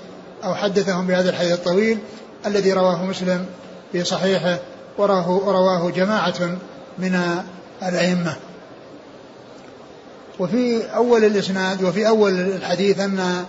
أو 0.43 0.55
حدثهم 0.55 1.07
بهذا 1.07 1.29
الحديث 1.29 1.51
الطويل 1.51 1.97
الذي 2.45 2.73
رواه 2.73 3.05
مسلم 3.05 3.45
في 3.91 4.03
صحيحه 4.03 4.59
وراه 4.97 5.41
رواه 5.45 5.91
جماعة 5.91 6.57
من 6.97 7.41
الأئمة. 7.83 8.35
وفي 10.39 10.95
أول 10.95 11.23
الإسناد 11.23 11.83
وفي 11.83 12.07
أول 12.07 12.31
الحديث 12.39 12.99
أن 12.99 13.45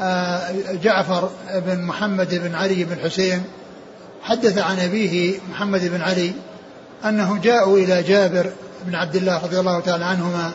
آه، 0.00 0.50
جعفر 0.82 1.30
بن 1.54 1.82
محمد 1.82 2.34
بن 2.34 2.54
علي 2.54 2.84
بن 2.84 2.98
حسين 3.04 3.42
حدث 4.22 4.58
عن 4.58 4.78
أبيه 4.78 5.38
محمد 5.50 5.84
بن 5.84 6.00
علي 6.02 6.32
أنهم 7.04 7.40
جاءوا 7.40 7.78
إلى 7.78 8.02
جابر 8.02 8.50
بن 8.86 8.94
عبد 8.94 9.16
الله 9.16 9.42
رضي 9.44 9.60
الله 9.60 9.80
تعالى 9.80 10.04
عنهما 10.04 10.52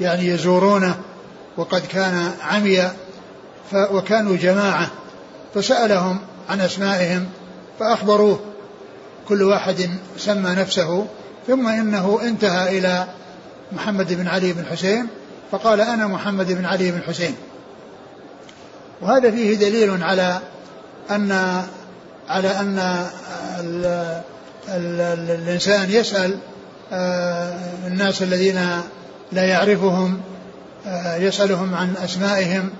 يعني 0.00 0.26
يزورونه 0.26 0.94
وقد 1.56 1.86
كان 1.86 2.30
عمي 2.42 2.90
وكانوا 3.74 4.36
جماعة 4.36 4.90
فسألهم 5.54 6.18
عن 6.48 6.60
أسمائهم 6.60 7.26
فأخبروه. 7.80 8.40
كل 9.28 9.42
واحد 9.42 9.90
سمى 10.18 10.50
نفسه 10.50 11.06
ثم 11.46 11.68
إنه 11.68 12.20
انتهى 12.22 12.78
إلى 12.78 13.06
محمد 13.72 14.12
بن 14.12 14.28
علي 14.28 14.52
بن 14.52 14.64
حسين 14.64 15.06
فقال 15.52 15.80
أنا 15.80 16.06
محمد 16.06 16.52
بن 16.52 16.64
علي 16.64 16.90
بن 16.90 17.02
حسين. 17.02 17.34
وهذا 19.00 19.30
فيه 19.30 19.54
دليل 19.54 20.02
على 20.02 20.40
أن 21.10 21.62
على 22.28 22.48
أن 22.48 22.78
ال 23.60 23.84
ال 24.68 25.00
ال 25.00 25.30
الإنسان 25.30 25.90
يسأل 25.90 26.38
آه، 26.92 27.58
الناس 27.86 28.22
الذين 28.22 28.80
لا 29.32 29.44
يعرفهم 29.44 30.20
يسألهم 31.18 31.74
عن 31.74 31.94
أسمائهم 32.04 32.70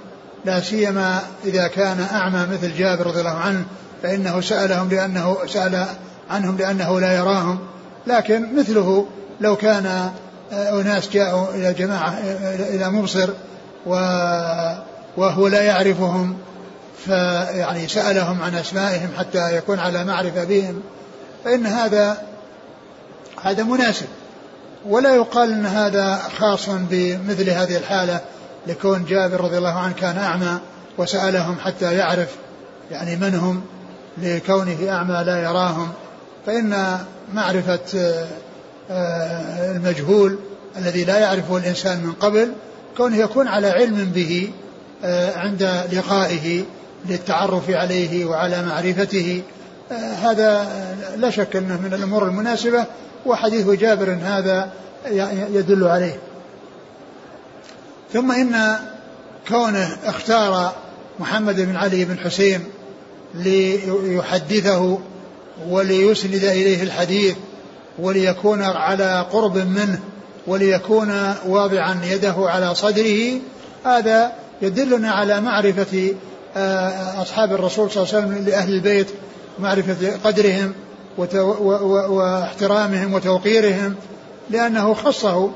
لا 0.44 0.60
سيما 0.60 1.20
إذا 1.44 1.66
كان 1.66 2.06
أعمى 2.12 2.46
مثل 2.52 2.76
جابر 2.76 3.06
رضي 3.06 3.20
الله 3.20 3.38
عنه 3.38 3.64
فإنه 4.02 4.40
سألهم 4.40 4.88
لأنه 4.88 5.36
سأل 5.46 5.86
عنهم 6.30 6.56
لأنه 6.56 7.00
لا 7.00 7.12
يراهم. 7.12 7.58
لكن 8.06 8.56
مثله 8.56 9.06
لو 9.40 9.56
كان 9.56 10.10
آه، 10.52 10.80
أناس 10.80 11.08
جاءوا 11.08 11.54
إلى 11.54 11.72
جماعة 11.72 12.18
إلى 12.58 12.90
مبصر 12.90 13.30
وهو 15.16 15.48
لا 15.48 15.62
يعرفهم 15.62 16.36
فيعني 17.04 17.88
سألهم 17.88 18.42
عن 18.42 18.54
أسمائهم 18.54 19.08
حتى 19.18 19.56
يكون 19.56 19.78
على 19.78 20.04
معرفة 20.04 20.44
بهم 20.44 20.82
فإن 21.44 21.66
هذا 21.66 22.22
هذا 23.42 23.62
مناسب. 23.62 24.06
ولا 24.86 25.14
يقال 25.14 25.52
أن 25.52 25.66
هذا 25.66 26.22
خاص 26.38 26.68
بمثل 26.70 27.50
هذه 27.50 27.76
الحالة 27.76 28.20
لكون 28.66 29.04
جابر 29.04 29.40
رضي 29.40 29.58
الله 29.58 29.78
عنه 29.78 29.94
كان 29.94 30.18
أعمى 30.18 30.58
وسألهم 30.98 31.58
حتى 31.58 31.94
يعرف 31.94 32.28
يعني 32.90 33.16
من 33.16 33.34
هم 33.34 33.62
لكونه 34.18 34.90
أعمى 34.90 35.24
لا 35.26 35.42
يراهم. 35.42 35.92
فإن 36.46 36.98
معرفة 37.34 38.14
آه، 38.90 39.76
المجهول 39.76 40.38
الذي 40.76 41.04
لا 41.04 41.18
يعرفه 41.18 41.56
الإنسان 41.56 42.00
من 42.00 42.12
قبل 42.12 42.52
كونه 42.96 43.16
يكون 43.16 43.48
على 43.48 43.68
علم 43.68 44.04
به 44.14 44.50
آه، 45.04 45.38
عند 45.38 45.62
لقائه 45.92 46.64
للتعرف 47.06 47.70
عليه 47.70 48.24
وعلى 48.24 48.62
معرفته. 48.62 49.42
آه، 49.42 49.63
هذا 49.90 50.68
لا 51.16 51.30
شك 51.30 51.56
أنه 51.56 51.80
من 51.80 51.94
الأمور 51.94 52.24
المناسبة 52.24 52.84
وحديث 53.26 53.68
جابر 53.68 54.18
هذا 54.22 54.70
يدل 55.52 55.84
عليه. 55.84 56.18
ثم 58.12 58.32
إن 58.32 58.76
كونه 59.48 59.96
اختار 60.04 60.72
محمد 61.20 61.60
بن 61.60 61.76
علي 61.76 62.04
بن 62.04 62.18
حسين 62.18 62.64
ليحدثه 63.34 64.98
وليسند 65.68 66.44
إليه 66.44 66.82
الحديث 66.82 67.36
وليكون 67.98 68.62
على 68.62 69.26
قرب 69.32 69.56
منه 69.56 70.00
وليكون 70.46 71.34
واضعا 71.46 72.00
يده 72.04 72.34
على 72.38 72.74
صدره 72.74 73.40
هذا 73.84 74.32
يدلنا 74.62 75.10
على 75.10 75.40
معرفة 75.40 76.14
آه، 76.56 77.22
أصحاب 77.22 77.52
الرسول 77.52 77.90
صلى 77.90 78.02
الله 78.02 78.14
عليه 78.14 78.26
وسلم 78.26 78.44
لأهل 78.48 78.74
البيت 78.74 79.06
معرفة 79.58 80.16
قدرهم 80.24 80.72
واحترامهم 82.08 83.14
وتوقيرهم 83.14 83.94
لأنه 84.50 84.94
خصه 84.94 85.50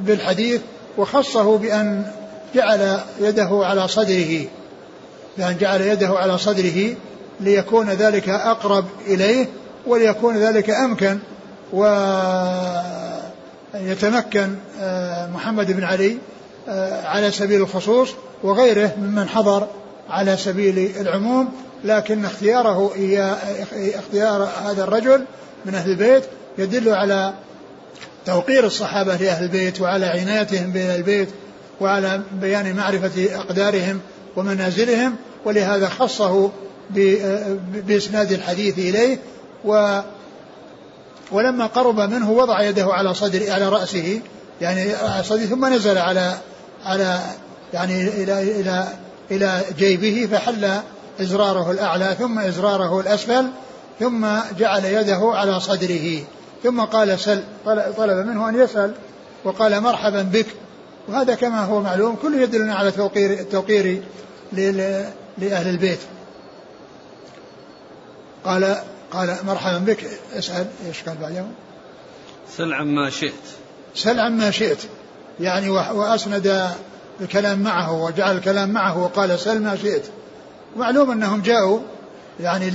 بالحديث 0.00 0.60
وخصه 0.98 1.58
بأن 1.58 2.12
جعل 2.54 3.00
يده 3.20 3.48
على 3.62 3.88
صدره 3.88 4.44
بأن 5.38 5.56
جعل 5.60 5.80
يده 5.80 6.08
على 6.08 6.38
صدره 6.38 6.94
ليكون 7.40 7.90
ذلك 7.90 8.28
أقرب 8.28 8.84
إليه 9.06 9.46
وليكون 9.86 10.36
ذلك 10.36 10.70
أمكن 10.70 11.18
ويتمكن 13.74 14.54
آه، 14.80 15.26
محمد 15.26 15.72
بن 15.72 15.84
علي 15.84 16.18
آه، 16.68 17.06
على 17.06 17.30
سبيل 17.30 17.60
الخصوص 17.60 18.08
وغيره 18.42 18.92
ممن 18.98 19.28
حضر 19.28 19.66
على 20.08 20.36
سبيل 20.36 20.92
العموم 21.00 21.48
لكن 21.84 22.24
اختياره 22.24 22.92
اختيار 23.72 24.48
هذا 24.64 24.84
الرجل 24.84 25.24
من 25.66 25.74
أهل 25.74 25.90
البيت 25.90 26.24
يدل 26.58 26.88
على 26.88 27.34
توقير 28.26 28.66
الصحابة 28.66 29.16
لأهل 29.16 29.44
البيت 29.44 29.80
وعلى 29.80 30.06
عنايتهم 30.06 30.72
بأهل 30.72 30.96
البيت 30.96 31.28
وعلى 31.80 32.20
بيان 32.32 32.76
معرفة 32.76 33.36
أقدارهم 33.36 34.00
ومنازلهم 34.36 35.16
ولهذا 35.44 35.88
خصه 35.88 36.50
بإسناد 37.86 38.32
الحديث 38.32 38.78
إليه 38.78 39.18
و 39.64 40.00
ولما 41.32 41.66
قرب 41.66 42.00
منه 42.00 42.30
وضع 42.30 42.62
يده 42.62 42.84
على 42.84 43.14
صدر 43.14 43.52
على 43.52 43.68
رأسه 43.68 44.20
يعني 44.60 44.92
على 44.94 45.22
صدره 45.22 45.44
ثم 45.44 45.74
نزل 45.74 45.98
على 45.98 46.38
على 46.84 47.20
يعني 47.74 48.08
إلى 48.08 48.60
إلى 48.60 48.88
إلى 49.30 49.62
جيبه 49.78 50.28
فحل 50.32 50.80
إزراره 51.20 51.70
الأعلى 51.70 52.16
ثم 52.18 52.38
إزراره 52.38 53.00
الأسفل 53.00 53.50
ثم 54.00 54.26
جعل 54.58 54.84
يده 54.84 55.20
على 55.34 55.60
صدره. 55.60 56.24
ثم 56.62 56.80
قال 56.80 57.20
سل 57.20 57.42
طلب 57.96 58.26
منه 58.26 58.48
أن 58.48 58.60
يسأل 58.60 58.94
وقال 59.44 59.80
مرحبا 59.80 60.22
بك. 60.22 60.46
وهذا 61.08 61.34
كما 61.34 61.64
هو 61.64 61.80
معلوم 61.80 62.16
كله 62.22 62.40
يدلنا 62.40 62.74
على 62.74 62.90
توقير 62.90 63.30
التوقير 63.30 64.02
لأهل 65.38 65.68
البيت. 65.68 65.98
قال 68.44 68.76
قال 69.12 69.36
مرحبا 69.46 69.78
بك 69.78 70.06
اسأل 70.38 70.66
إيش 70.86 71.02
قال 71.02 71.16
بعدهم 71.20 71.52
سل 72.56 72.72
عما 72.72 73.10
شئت. 73.10 73.32
سل 73.94 74.20
عما 74.20 74.50
شئت. 74.50 74.78
يعني 75.40 75.70
وأسند 75.70 76.68
الكلام 77.20 77.60
معه 77.60 78.02
وجعل 78.02 78.36
الكلام 78.36 78.70
معه 78.70 78.98
وقال 78.98 79.38
سل 79.38 79.62
ما 79.62 79.76
شئت 79.76 80.04
معلوم 80.76 81.10
أنهم 81.10 81.42
جاءوا 81.42 81.80
يعني 82.40 82.70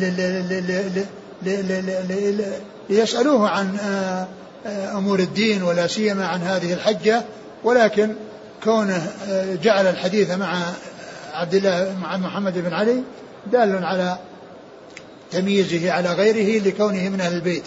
ليسألوه 2.90 3.50
عن 3.50 3.78
آه، 3.78 4.28
آه، 4.66 4.98
أمور 4.98 5.20
الدين 5.20 5.64
ولا 5.64 5.88
سيما 5.88 6.28
عن 6.28 6.42
هذه 6.42 6.74
الحجة 6.74 7.22
ولكن 7.64 8.16
كونه 8.64 9.12
آه، 9.30 9.56
جعل 9.56 9.88
الحديث 9.88 10.32
مع 10.32 10.58
عبد 11.34 11.54
الله 11.54 11.96
مع 12.02 12.18
محمد 12.18 12.58
بن 12.58 12.74
علي 12.74 13.04
دال 13.52 13.86
على 13.86 14.18
تمييزه 15.32 15.92
على 15.92 16.14
غيره 16.14 16.64
لكونه 16.64 17.10
من 17.10 17.22
أهل 17.22 17.34
البيت 17.34 17.64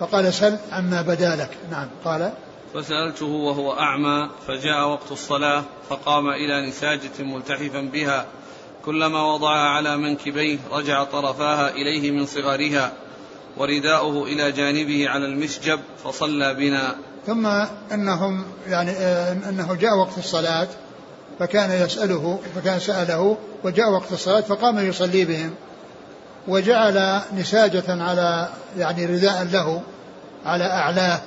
فقال 0.00 0.34
سل 0.34 0.56
عما 0.72 1.02
بدا 1.02 1.36
لك 1.36 1.50
نعم 1.70 1.88
قال 2.04 2.32
فسألته 2.74 3.26
وهو 3.26 3.72
أعمى 3.72 4.30
فجاء 4.46 4.88
وقت 4.88 5.12
الصلاة 5.12 5.64
فقام 5.88 6.28
إلى 6.28 6.68
نساجة 6.68 7.10
ملتحفا 7.20 7.80
بها. 7.80 8.26
كلما 8.84 9.32
وضعها 9.32 9.68
على 9.68 9.96
منكبيه 9.96 10.58
رجع 10.72 11.04
طرفاها 11.04 11.70
إليه 11.70 12.10
من 12.10 12.26
صغرها 12.26 12.92
ورداؤه 13.56 14.22
إلى 14.26 14.52
جانبه 14.52 15.08
على 15.08 15.26
المسجب 15.26 15.80
فصلى 16.04 16.54
بنا. 16.54 16.94
ثم 17.26 17.46
أنهم 17.92 18.44
يعني 18.68 18.90
آه، 18.90 19.32
أنه 19.32 19.74
جاء 19.74 19.96
وقت 19.98 20.18
الصلاة 20.18 20.68
فكان 21.38 21.84
يسأله 21.84 22.40
فكان 22.54 22.80
سأله 22.80 23.36
وجاء 23.64 23.90
وقت 23.90 24.12
الصلاة 24.12 24.40
فقام 24.40 24.78
يصلي 24.78 25.24
بهم. 25.24 25.54
وجعل 26.48 27.20
نساجة 27.36 27.84
على 27.88 28.48
يعني 28.78 29.06
رداء 29.06 29.48
له 29.52 29.82
على 30.46 30.64
أعلاه. 30.64 31.20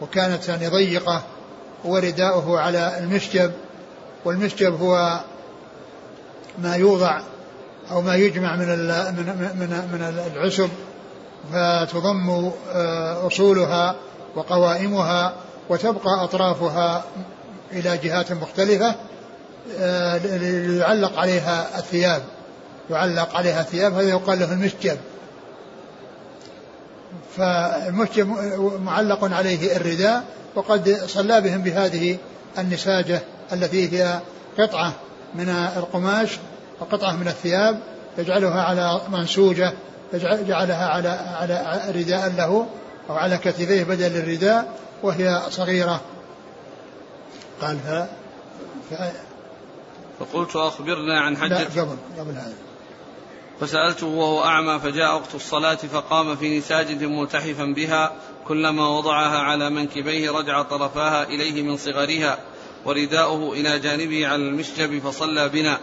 وكانت 0.00 0.48
يعني 0.48 0.68
ضيقة 0.68 1.22
ورداؤه 1.84 2.60
على 2.60 2.98
المشجب 2.98 3.52
والمشجب 4.24 4.80
هو 4.80 5.20
ما 6.58 6.76
يوضع 6.76 7.20
أو 7.90 8.00
ما 8.00 8.16
يجمع 8.16 8.56
من 8.56 8.66
من 8.66 9.26
من 9.58 9.88
من 9.92 10.32
العسب 10.36 10.70
فتضم 11.52 12.50
آه، 12.72 13.26
أصولها 13.26 13.96
وقوائمها 14.36 15.34
وتبقى 15.68 16.24
أطرافها 16.24 17.04
إلى 17.72 17.98
جهات 17.98 18.32
مختلفة 18.32 18.94
آه، 19.78 20.18
ليعلق 20.18 21.18
عليها 21.18 21.78
الثياب. 21.78 22.22
يعلق 22.90 23.36
عليها 23.36 23.62
ثياب 23.62 23.92
هذا 23.92 24.08
يقال 24.08 24.38
له 24.40 24.52
المشجب. 24.52 24.98
فالمشجب 27.36 28.28
معلق 28.84 29.24
عليه 29.24 29.76
الرداء 29.76 30.24
وقد 30.54 30.96
صلى 31.06 31.40
بهم 31.40 31.62
بهذه 31.62 32.18
النساجة 32.58 33.22
التي 33.52 33.92
هي 33.92 34.20
قطعة 34.58 34.92
من 35.34 35.48
القماش 35.48 36.38
وقطعة 36.80 37.16
من 37.16 37.28
الثياب 37.28 37.80
يجعلها 38.18 38.62
على 38.62 39.00
منسوجة 39.12 39.72
جعلها 40.22 40.86
على 40.86 41.08
على 41.08 41.82
رداء 41.94 42.32
له 42.36 42.66
أو 43.10 43.14
على 43.16 43.38
كتفيه 43.38 43.82
بدل 43.82 44.16
الرداء 44.16 44.78
وهي 45.02 45.42
صغيرة. 45.50 46.00
قال 47.60 47.78
ف... 47.78 47.88
ف... 48.94 49.00
فقلت 50.20 50.56
أخبرنا 50.56 51.20
عن 51.20 51.36
حجة 51.36 51.48
لا 51.48 51.82
قبل 51.82 51.96
قبل 52.18 52.30
هذا. 52.30 52.54
فسألته 53.60 54.06
وهو 54.06 54.44
أعمى 54.44 54.78
فجاء 54.78 55.14
وقت 55.14 55.34
الصلاة 55.34 55.74
فقام 55.74 56.36
في 56.36 56.58
نساجة 56.58 57.06
ملتحفا 57.06 57.64
بها 57.64 58.12
كلما 58.48 58.88
وضعها 58.88 59.38
على 59.38 59.70
منكبيه 59.70 60.30
رجع 60.30 60.62
طرفاها 60.62 61.22
إليه 61.22 61.62
من 61.62 61.76
صغرها 61.76 62.38
ورداؤه 62.84 63.52
إلى 63.52 63.78
جانبه 63.78 64.26
على 64.26 64.42
المشجب 64.42 64.98
فصلى 64.98 65.48
بنا. 65.48 65.78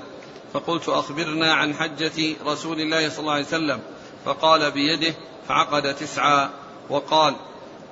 فقلت 0.53 0.89
أخبرنا 0.89 1.53
عن 1.53 1.73
حجة 1.73 2.35
رسول 2.45 2.81
الله 2.81 3.09
صلى 3.09 3.19
الله 3.19 3.33
عليه 3.33 3.45
وسلم. 3.45 3.79
فقال 4.25 4.71
بيده 4.71 5.13
فعقد 5.47 5.95
تسعا. 5.95 6.49
وقال 6.89 7.35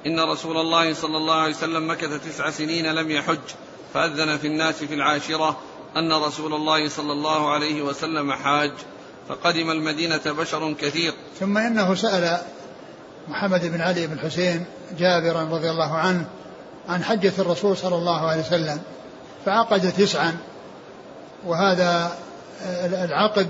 إن 0.05 0.19
رسول 0.19 0.57
الله 0.57 0.93
صلى 0.93 1.17
الله 1.17 1.35
عليه 1.35 1.55
وسلم 1.55 1.91
مكث 1.91 2.25
تسع 2.25 2.49
سنين 2.49 2.85
لم 2.85 3.11
يحج. 3.11 3.37
فأذن 3.93 4.37
في 4.37 4.47
الناس 4.47 4.83
في 4.83 4.93
العاشرة 4.93 5.59
أن 5.97 6.13
رسول 6.13 6.53
الله 6.53 6.89
صلى 6.89 7.11
الله 7.11 7.51
عليه 7.51 7.81
وسلم 7.81 8.31
حاج. 8.31 8.71
فقدم 9.29 9.71
المدينة 9.71 10.21
بشر 10.25 10.73
كثير. 10.73 11.13
ثم 11.39 11.57
إنه 11.57 11.95
سأل 11.95 12.37
محمد 13.27 13.65
بن 13.65 13.81
علي 13.81 14.07
بن 14.07 14.19
حسين 14.19 14.65
جابرا 14.99 15.43
رضي 15.43 15.69
الله 15.69 15.93
عنه 15.93 16.25
عن 16.89 17.03
حجة 17.03 17.33
الرسول 17.39 17.77
صلى 17.77 17.95
الله 17.95 18.27
عليه 18.27 18.41
وسلم 18.41 18.79
فعقد 19.45 19.93
تسعا. 19.97 20.37
وهذا 21.45 22.17
العقد 23.03 23.47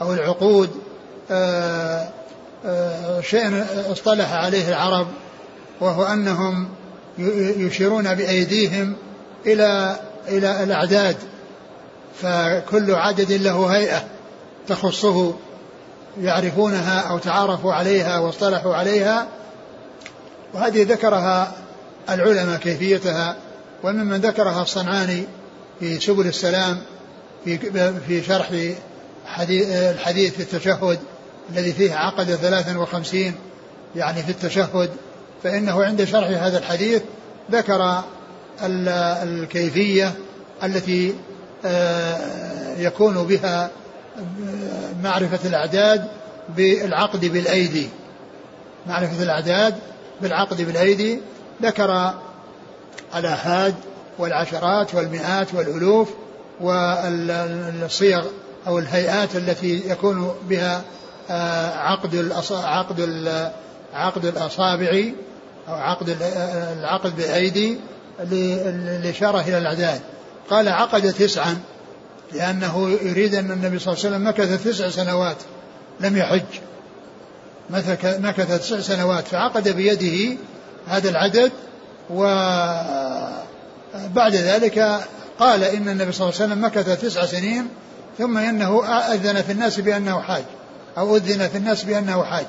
أو 0.00 0.14
العقود 0.14 0.70
آه، 1.30 2.08
آه، 2.66 3.20
شيء 3.20 3.64
اصطلح 3.92 4.32
عليه 4.32 4.68
العرب 4.68 5.06
وهو 5.80 6.04
أنهم 6.04 6.68
يشيرون 7.58 8.14
بأيديهم 8.14 8.96
إلى 9.46 9.96
إلى 10.28 10.62
الأعداد 10.62 11.16
فكل 12.22 12.94
عدد 12.94 13.32
له 13.32 13.66
هيئة. 13.66 14.11
تخصه 14.68 15.34
يعرفونها 16.20 17.00
أو 17.00 17.18
تعارفوا 17.18 17.72
عليها 17.72 18.18
واصطلحوا 18.18 18.74
عليها 18.74 19.28
وهذه 20.54 20.82
ذكرها 20.82 21.52
العلماء 22.10 22.58
كيفيتها 22.58 23.36
وممن 23.84 24.16
ذكرها 24.16 24.62
الصنعاني 24.62 25.24
في 25.80 26.00
سبل 26.00 26.26
السلام 26.26 26.78
في 27.44 27.58
في 28.06 28.22
شرح 28.22 28.48
الحديث 29.40 30.34
في 30.34 30.42
التشهد 30.42 30.98
الذي 31.50 31.72
فيه 31.72 31.94
عقد 31.94 32.24
53 32.24 33.34
يعني 33.96 34.22
في 34.22 34.30
التشهد 34.30 34.90
فإنه 35.42 35.84
عند 35.84 36.04
شرح 36.04 36.42
هذا 36.42 36.58
الحديث 36.58 37.02
ذكر 37.50 38.02
الكيفية 38.62 40.12
التي 40.64 41.14
آه، 41.64 42.78
يكون 42.78 43.26
بها 43.26 43.70
معرفة 45.02 45.48
الأعداد 45.48 46.08
بالعقد 46.56 47.24
بالأيدي. 47.24 47.88
معرفة 48.86 49.22
الأعداد 49.22 49.74
بالعقد 50.20 50.62
بالأيدي. 50.62 51.20
ذكر 51.62 52.14
الآحاد 53.16 53.74
والعشرات 54.18 54.94
والمئات 54.94 55.54
والألوف 55.54 56.08
والصيغ 56.60 58.24
أو 58.66 58.78
الهيئات 58.78 59.36
التي 59.36 59.82
يكون 59.90 60.34
بها 60.48 60.82
آه، 61.30 61.78
عقد 61.78 62.32
عقد 62.52 63.00
عقد 63.94 64.24
الأصابع 64.24 65.04
أو 65.68 65.74
عقد 65.74 66.16
العقد 66.78 67.16
بالأيدي 67.16 67.78
للإشارة 68.20 69.40
إلى 69.40 69.58
الأعداد. 69.58 70.00
قال 70.50 70.68
عقد 70.68 71.12
تسعا. 71.12 71.56
لأنه 72.34 72.90
يريد 72.90 73.34
أن 73.34 73.50
النبي 73.50 73.78
صلى 73.78 73.94
الله 73.94 74.04
عليه 74.04 74.16
وسلم 74.16 74.28
مكث 74.28 74.64
تسع 74.64 74.88
سنوات 74.88 75.36
لم 76.00 76.16
يحج. 76.16 76.42
مكث 78.04 78.58
تسع 78.60 78.80
سنوات 78.80 79.28
فعقد 79.28 79.68
بيده 79.68 80.36
هذا 80.86 81.10
العدد 81.10 81.52
وبعد 82.10 82.34
ذلك 84.34 85.00
قال 85.38 85.64
إن 85.64 85.88
النبي 85.88 86.12
صلى 86.12 86.28
الله 86.28 86.40
عليه 86.40 86.52
وسلم 86.52 86.64
مكث 86.64 87.00
تسع 87.00 87.26
سنين 87.26 87.68
ثم 88.18 88.38
إنه 88.38 88.86
أذن 88.86 89.42
في 89.42 89.52
الناس 89.52 89.80
بأنه 89.80 90.20
حاج 90.20 90.44
أو 90.98 91.16
أذن 91.16 91.48
في 91.48 91.58
الناس 91.58 91.82
بأنه 91.84 92.24
حاج. 92.24 92.46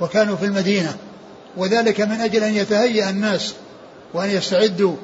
وكانوا 0.00 0.36
في 0.36 0.44
المدينة 0.44 0.96
وذلك 1.56 2.00
من 2.00 2.20
أجل 2.20 2.44
أن 2.44 2.54
يتهيأ 2.54 3.10
الناس 3.10 3.54
وأن 4.14 4.30
يستعدوا 4.30 4.96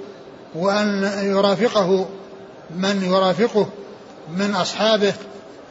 وأن 0.54 1.10
يرافقه 1.22 2.08
من 2.76 3.02
يرافقه 3.02 3.68
من 4.36 4.54
أصحابه 4.54 5.14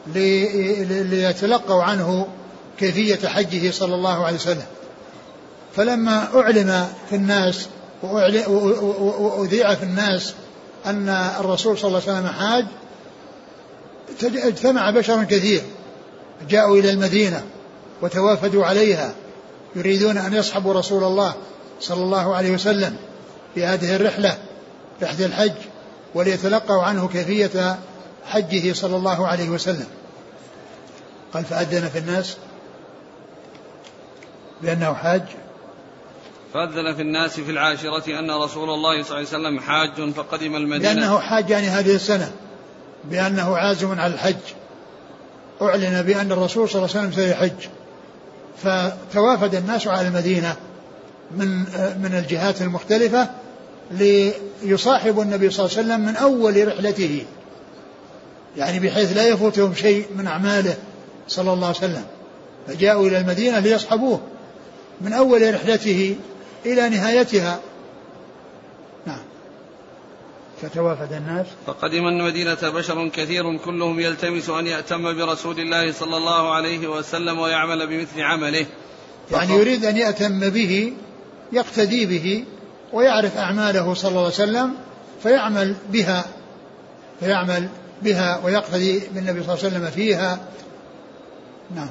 ليتلقوا 0.06 1.82
عنه 1.82 2.28
كيفية 2.78 3.28
حجه 3.28 3.70
صلى 3.70 3.94
الله 3.94 4.26
عليه 4.26 4.36
وسلم. 4.36 4.66
فلما 5.76 6.28
أعلن 6.34 6.88
في 7.10 7.16
الناس 7.16 7.66
وأذيع 8.02 9.74
في 9.74 9.82
الناس 9.82 10.34
أن 10.86 11.08
الرسول 11.40 11.78
صلى 11.78 11.88
الله 11.88 12.02
عليه 12.08 12.12
وسلم 12.12 12.28
حاج 12.28 12.66
اجتمع 14.22 14.90
بشر 14.90 15.24
كثير. 15.24 15.62
جاءوا 16.48 16.76
إلى 16.76 16.90
المدينة 16.90 17.42
وتوافدوا 18.02 18.66
عليها 18.66 19.14
يريدون 19.76 20.18
أن 20.18 20.34
يصحبوا 20.34 20.74
رسول 20.74 21.04
الله 21.04 21.34
صلى 21.80 22.02
الله 22.02 22.34
عليه 22.36 22.50
وسلم 22.50 22.96
في 23.54 23.64
هذه 23.64 23.96
الرحلة 23.96 24.38
رحلة 25.02 25.26
الحج. 25.26 25.52
وليتلقوا 26.14 26.82
عنه 26.82 27.08
كيفية 27.08 27.78
حجه 28.24 28.72
صلى 28.72 28.96
الله 28.96 29.26
عليه 29.26 29.48
وسلم. 29.48 29.86
قال 31.34 31.44
فأذن 31.44 31.88
في 31.88 31.98
الناس 31.98 32.36
بأنه 34.62 34.94
حاج. 34.94 35.22
فأذن 36.54 36.94
في 36.94 37.02
الناس 37.02 37.40
في 37.40 37.50
العاشرة 37.50 38.18
أن 38.18 38.30
رسول 38.30 38.70
الله 38.70 39.02
صلى 39.02 39.18
الله 39.18 39.28
عليه 39.32 39.58
وسلم 39.58 39.60
حاج 39.60 40.12
فقدم 40.12 40.56
المدينة. 40.56 40.92
لأنه 40.92 41.18
حاج 41.18 41.50
يعني 41.50 41.68
هذه 41.68 41.94
السنة 41.94 42.32
بأنه 43.04 43.56
عازم 43.56 44.00
على 44.00 44.14
الحج. 44.14 44.36
أعلن 45.62 46.02
بأن 46.02 46.32
الرسول 46.32 46.68
صلى 46.68 46.84
الله 46.84 46.96
عليه 46.96 47.08
وسلم 47.08 47.24
سيحج. 47.24 47.68
فتوافد 48.62 49.54
الناس 49.54 49.86
على 49.86 50.08
المدينة 50.08 50.56
من 51.30 51.58
من 52.02 52.14
الجهات 52.24 52.62
المختلفة 52.62 53.28
ليصاحبوا 53.90 55.22
النبي 55.22 55.50
صلى 55.50 55.66
الله 55.66 55.76
عليه 55.78 55.88
وسلم 55.88 56.06
من 56.06 56.16
أول 56.16 56.68
رحلته. 56.68 57.24
يعني 58.56 58.80
بحيث 58.80 59.16
لا 59.16 59.28
يفوتهم 59.28 59.74
شيء 59.74 60.06
من 60.16 60.26
أعماله 60.26 60.76
صلى 61.28 61.52
الله 61.52 61.66
عليه 61.66 61.78
وسلم. 61.78 62.04
فجاءوا 62.66 63.06
إلى 63.06 63.18
المدينة 63.18 63.58
ليصحبوه. 63.58 64.20
من 65.00 65.12
أول 65.12 65.54
رحلته 65.54 66.16
إلى 66.66 66.88
نهايتها. 66.88 67.60
فتوافد 70.62 71.12
الناس. 71.12 71.46
فقدم 71.66 72.06
المدينة 72.08 72.54
بشر 72.54 73.08
كثير 73.08 73.56
كلهم 73.56 74.00
يلتمس 74.00 74.50
أن 74.50 74.66
يأتم 74.66 75.16
برسول 75.16 75.60
الله 75.60 75.92
صلى 75.92 76.16
الله 76.16 76.54
عليه 76.54 76.88
وسلم 76.88 77.38
ويعمل 77.38 77.86
بمثل 77.86 78.20
عمله. 78.20 78.66
يعني 79.32 79.52
يريد 79.54 79.84
أن 79.84 79.96
يأتم 79.96 80.50
به 80.50 80.92
يقتدي 81.52 82.06
به 82.06 82.44
ويعرف 82.92 83.36
أعماله 83.36 83.94
صلى 83.94 84.08
الله 84.08 84.20
عليه 84.20 84.30
وسلم 84.30 84.74
فيعمل 85.22 85.76
بها 85.92 86.24
فيعمل 87.20 87.68
بها 88.02 88.40
ويقتدي 88.44 88.98
بالنبي 88.98 89.42
صلى 89.42 89.54
الله 89.54 89.64
عليه 89.64 89.76
وسلم 89.76 89.90
فيها. 89.90 90.40
نعم. 91.74 91.90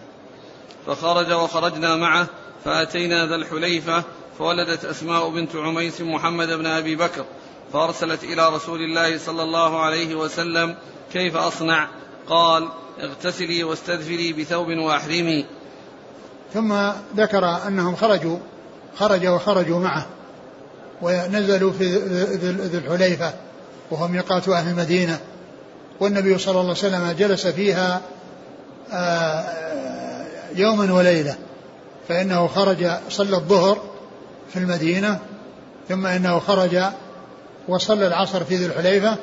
فخرج 0.87 1.31
وخرجنا 1.31 1.95
معه 1.95 2.27
فأتينا 2.65 3.25
ذا 3.25 3.35
الحليفة 3.35 4.03
فولدت 4.39 4.85
أسماء 4.85 5.29
بنت 5.29 5.55
عميس 5.55 6.01
محمد 6.01 6.47
بن 6.47 6.65
أبي 6.65 6.95
بكر 6.95 7.25
فأرسلت 7.73 8.23
إلى 8.23 8.49
رسول 8.49 8.79
الله 8.79 9.17
صلى 9.17 9.43
الله 9.43 9.81
عليه 9.81 10.15
وسلم 10.15 10.75
كيف 11.13 11.35
أصنع؟ 11.35 11.87
قال 12.27 12.69
اغتسلي 13.01 13.63
واستدفري 13.63 14.33
بثوب 14.33 14.67
وأحرمي. 14.67 15.45
ثم 16.53 16.73
ذكر 17.15 17.67
أنهم 17.67 17.95
خرجوا 17.95 18.37
خرج 18.97 19.27
وخرجوا 19.27 19.79
معه. 19.79 20.05
ونزلوا 21.01 21.71
في 21.71 21.97
ذي 22.71 22.77
الحليفة 22.77 23.33
وهو 23.91 24.07
ميقات 24.07 24.49
أهل 24.49 24.71
المدينة. 24.71 25.19
والنبي 25.99 26.37
صلى 26.37 26.51
الله 26.51 26.61
عليه 26.61 26.71
وسلم 26.71 27.11
جلس 27.11 27.47
فيها 27.47 28.01
آه، 28.93 29.45
يوما 30.55 30.93
وليلة 30.93 31.35
فإنه 32.07 32.47
خرج 32.47 32.91
صلى 33.09 33.35
الظهر 33.37 33.81
في 34.53 34.59
المدينة 34.59 35.19
ثم 35.89 36.05
إنه 36.05 36.39
خرج 36.39 36.81
وصلى 37.67 38.07
العصر 38.07 38.43
في 38.43 38.55
ذي 38.55 38.65
الحليفة 38.65 39.15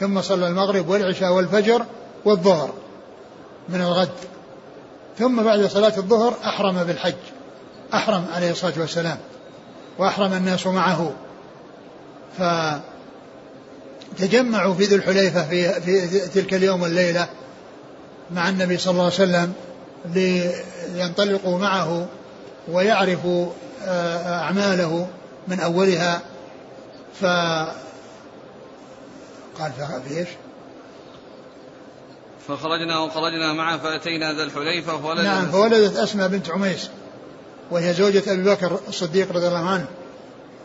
ثم 0.00 0.20
صلى 0.20 0.46
المغرب 0.46 0.88
والعشاء 0.88 1.32
والفجر 1.32 1.84
والظهر 2.24 2.72
من 3.68 3.80
الغد. 3.80 4.08
ثم 5.18 5.42
بعد 5.42 5.66
صلاة 5.66 5.96
الظهر 5.96 6.34
أحرم 6.44 6.84
بالحج 6.84 7.14
أحرم 7.94 8.26
عليه 8.36 8.50
الصلاة 8.50 8.72
والسلام. 8.78 9.18
وأحرم 10.00 10.32
الناس 10.32 10.66
معه. 10.66 11.12
فتجمعوا 14.16 14.74
في 14.74 14.84
ذي 14.84 14.94
الحليفة 14.94 15.48
في, 15.48 15.80
في 15.80 16.20
تلك 16.28 16.54
اليوم 16.54 16.82
والليلة 16.82 17.28
مع 18.30 18.48
النبي 18.48 18.78
صلى 18.78 18.90
الله 18.92 19.04
عليه 19.04 19.14
وسلم 19.14 19.52
لينطلقوا 20.94 21.58
معه 21.58 22.06
ويعرفوا 22.68 23.50
آه، 23.84 24.40
أعماله 24.40 25.08
من 25.48 25.60
أولها. 25.60 26.20
ف 27.20 27.24
قال 29.60 29.72
في 30.08 30.18
إيش؟ 30.18 30.28
فخرجنا 32.48 32.98
وخرجنا 32.98 33.52
معه 33.52 33.78
فأتينا 33.78 34.32
ذا 34.32 34.42
الحليفة 34.42 34.98
فولدت 34.98 35.24
نعم 35.24 35.46
فولدت 35.46 35.96
أسماء 35.96 36.28
بنت 36.28 36.50
عميس. 36.50 36.90
وهي 37.70 37.94
زوجة 37.94 38.22
أبي 38.32 38.42
بكر 38.42 38.80
الصديق 38.88 39.32
رضي 39.32 39.48
الله 39.48 39.68
عنه. 39.68 39.86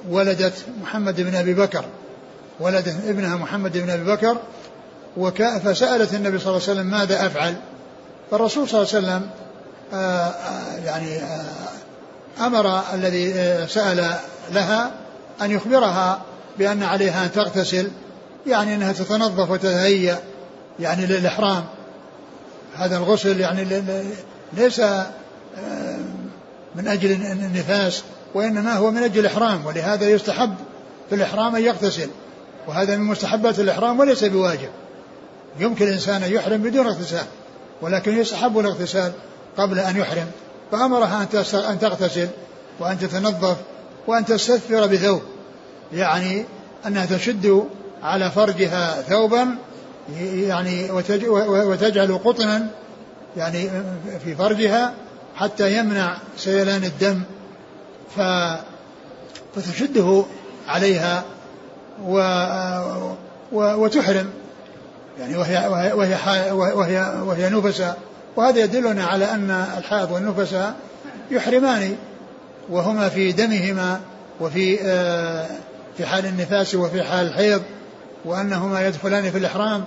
ولدت 0.10 0.54
محمد 0.82 1.22
بن 1.22 1.36
أبي 1.36 1.54
بكر. 1.54 1.86
ولدت 2.60 2.96
ابنها 3.08 3.36
محمد 3.36 3.78
بن 3.78 3.90
أبي 3.90 4.04
بكر. 4.04 4.38
وكا 5.18 5.60
فسألت 5.60 6.14
النبي 6.14 6.40
صلى 6.40 6.48
الله 6.48 6.62
عليه 6.62 6.80
وسلم 6.80 6.86
ماذا 6.86 7.26
أفعل؟ 7.26 7.56
فالرسول 8.32 8.70
صلى 8.70 8.82
الله 8.82 8.96
عليه 8.96 9.06
وسلم 9.06 9.30
آه، 9.94 9.98
آآ 9.98 10.80
يعني 10.86 11.18
آه، 11.18 11.46
أمر 12.40 12.82
الذي 12.94 13.34
آه، 13.34 13.66
سأل 13.66 14.16
لها 14.52 14.92
أن 15.42 15.52
يخبرها 15.52 16.22
بأن 16.58 16.84
عليها 16.84 17.26
أن 17.26 17.32
تغتسل 17.32 17.92
يعني 18.48 18.76
أنها 18.76 18.94
تتنظف 18.94 19.52
وتتهيأ 19.52 20.20
يعني 20.80 21.06
للإحرام. 21.06 21.66
هذا 22.76 22.98
الغسل 22.98 23.40
يعني 23.40 23.84
ليس 24.54 24.82
من 26.78 26.88
أجل 26.88 27.12
النفاس 27.12 28.04
وإنما 28.34 28.74
هو 28.74 28.92
من 28.92 29.04
أجل 29.04 29.20
الإحرام 29.20 29.66
ولهذا 29.66 30.10
يستحب 30.10 30.56
في 31.10 31.16
الإحرام 31.16 31.56
أن 31.56 31.64
يغتسل. 31.64 32.10
وهذا 32.68 32.98
من 32.98 33.04
مستحبات 33.04 33.60
الإحرام 33.60 34.00
وليس 34.00 34.24
بواجب. 34.24 34.70
يمكن 35.60 35.88
الإنسان 35.88 36.24
أن 36.24 36.32
يحرم 36.32 36.62
بدون 36.62 36.88
اغتسال 36.88 37.26
ولكن 37.82 38.18
يستحب 38.18 38.60
الاغتسال 38.60 39.12
قبل 39.58 39.80
أن 39.80 39.98
يحرم. 39.98 40.28
فأمرها 40.72 41.28
أن 41.54 41.80
تغتسل 41.80 42.28
وأن 42.80 43.00
تتنظف 43.00 43.58
وأن 44.08 44.26
تستثفر 44.26 44.88
بثوب. 44.88 45.22
يعني 45.94 46.46
أنها 46.88 47.06
تشد 47.06 47.64
على 48.04 48.32
فرجها 48.32 49.02
ثوبا 49.02 49.56
يعني 50.34 50.92
وتجعل 51.42 52.18
قطنا 52.24 52.68
يعني 53.38 53.70
في 54.24 54.36
فرجها 54.36 54.94
حتى 55.36 55.78
يمنع 55.78 56.18
سيلان 56.38 56.84
الدم 56.84 57.22
ف 58.16 58.22
فتشده 59.56 60.24
عليها 60.68 61.24
و 62.06 62.22
وتحرم. 63.52 64.30
يعني 65.20 65.38
وهي 65.38 65.68
وهي 65.94 66.52
وهي 66.52 67.22
وهي 67.26 67.50
نفساء 67.50 67.98
وهذا 68.36 68.60
يدلنا 68.60 69.04
على 69.04 69.26
أن 69.26 69.52
الحائض 69.78 70.12
والنفساء 70.12 70.76
يحرمان 71.32 71.96
وهما 72.70 73.10
في 73.10 73.32
دمهما 73.32 74.02
وفي 74.40 74.80
آه، 74.82 75.48
في 75.98 76.06
حال 76.06 76.26
النفاس 76.26 76.76
وفي 76.76 77.04
حال 77.04 77.28
الحيض 77.28 77.62
وأنهما 78.26 78.88
يدخلان 78.88 79.32
في 79.32 79.38
الإحرام 79.38 79.86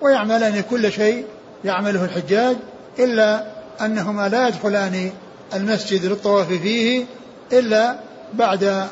ويعملان 0.00 0.62
كل 0.70 0.92
شيء 0.92 1.24
يعمله 1.64 2.04
الحجاج 2.04 2.56
إلا 2.98 3.51
أنهما 3.80 4.28
لا 4.28 4.48
يدخلان 4.48 5.10
المسجد 5.54 6.04
للطواف 6.04 6.48
فيه 6.48 7.04
إلا 7.52 7.96
بعد 8.34 8.88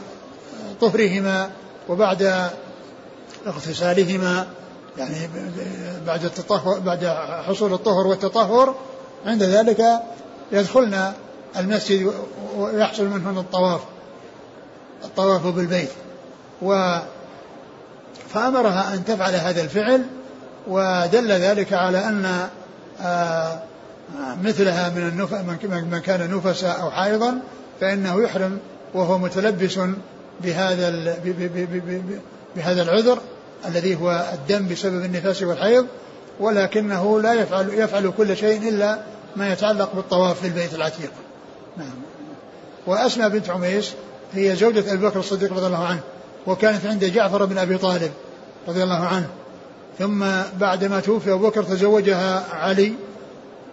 طهرهما 0.80 1.50
وبعد 1.88 2.50
اغتسالهما 3.46 4.46
يعني 4.98 5.28
بعد 6.06 6.24
التطهر 6.24 6.78
بعد 6.78 7.06
حصول 7.48 7.72
الطهر 7.72 8.06
والتطهر 8.06 8.74
عند 9.26 9.42
ذلك 9.42 9.84
يدخلن 10.52 11.12
المسجد 11.56 12.12
ويحصل 12.56 13.06
منهن 13.06 13.38
الطواف 13.38 13.80
الطواف 15.04 15.46
بالبيت. 15.46 15.90
و 16.62 16.98
فأمرها 18.34 18.94
أن 18.94 19.04
تفعل 19.04 19.34
هذا 19.34 19.62
الفعل 19.62 20.06
ودل 20.68 21.32
ذلك 21.32 21.72
على 21.72 21.98
أن 21.98 22.48
آه، 23.02 23.62
مثلها 24.44 24.88
من 24.88 25.08
النف... 25.08 25.34
من 25.92 25.98
كان 25.98 26.36
نفسا 26.36 26.68
أو 26.68 26.90
حائضا 26.90 27.38
فإنه 27.80 28.22
يحرم 28.22 28.58
وهو 28.94 29.18
متلبس 29.18 29.78
بهذا. 30.40 31.16
بهذا 32.56 32.82
العذر 32.82 33.18
الذي 33.66 33.94
هو 33.94 34.24
الدم 34.34 34.68
بسبب 34.68 35.04
النفاس 35.04 35.42
والحيض 35.42 35.86
ولكنه 36.40 37.20
لا 37.20 37.32
يفعل 37.32 37.68
يفعل 37.68 38.12
كل 38.16 38.36
شيء 38.36 38.68
إلا 38.68 38.98
ما 39.36 39.52
يتعلق 39.52 39.94
بالطواف 39.94 40.40
في 40.40 40.46
البيت 40.46 40.74
العتيق. 40.74 41.10
نعم. 41.76 41.88
وأسماء 42.86 43.28
بنت 43.28 43.50
عميس 43.50 43.92
هي 44.32 44.56
زوجة 44.56 44.92
أبي 44.92 45.06
بكر 45.06 45.20
الصديق 45.20 45.52
رضي 45.52 45.66
الله 45.66 45.84
عنه 45.84 46.00
وكانت 46.46 46.86
عند 46.86 47.04
جعفر 47.04 47.44
بن 47.44 47.58
أبي 47.58 47.78
طالب 47.78 48.10
رضي 48.68 48.82
الله 48.82 49.06
عنه 49.06 49.26
ثم 49.98 50.24
بعدما 50.60 51.00
توفي 51.00 51.32
أبو 51.32 51.48
بكر 51.48 51.62
تزوجها 51.62 52.44
علي 52.52 52.92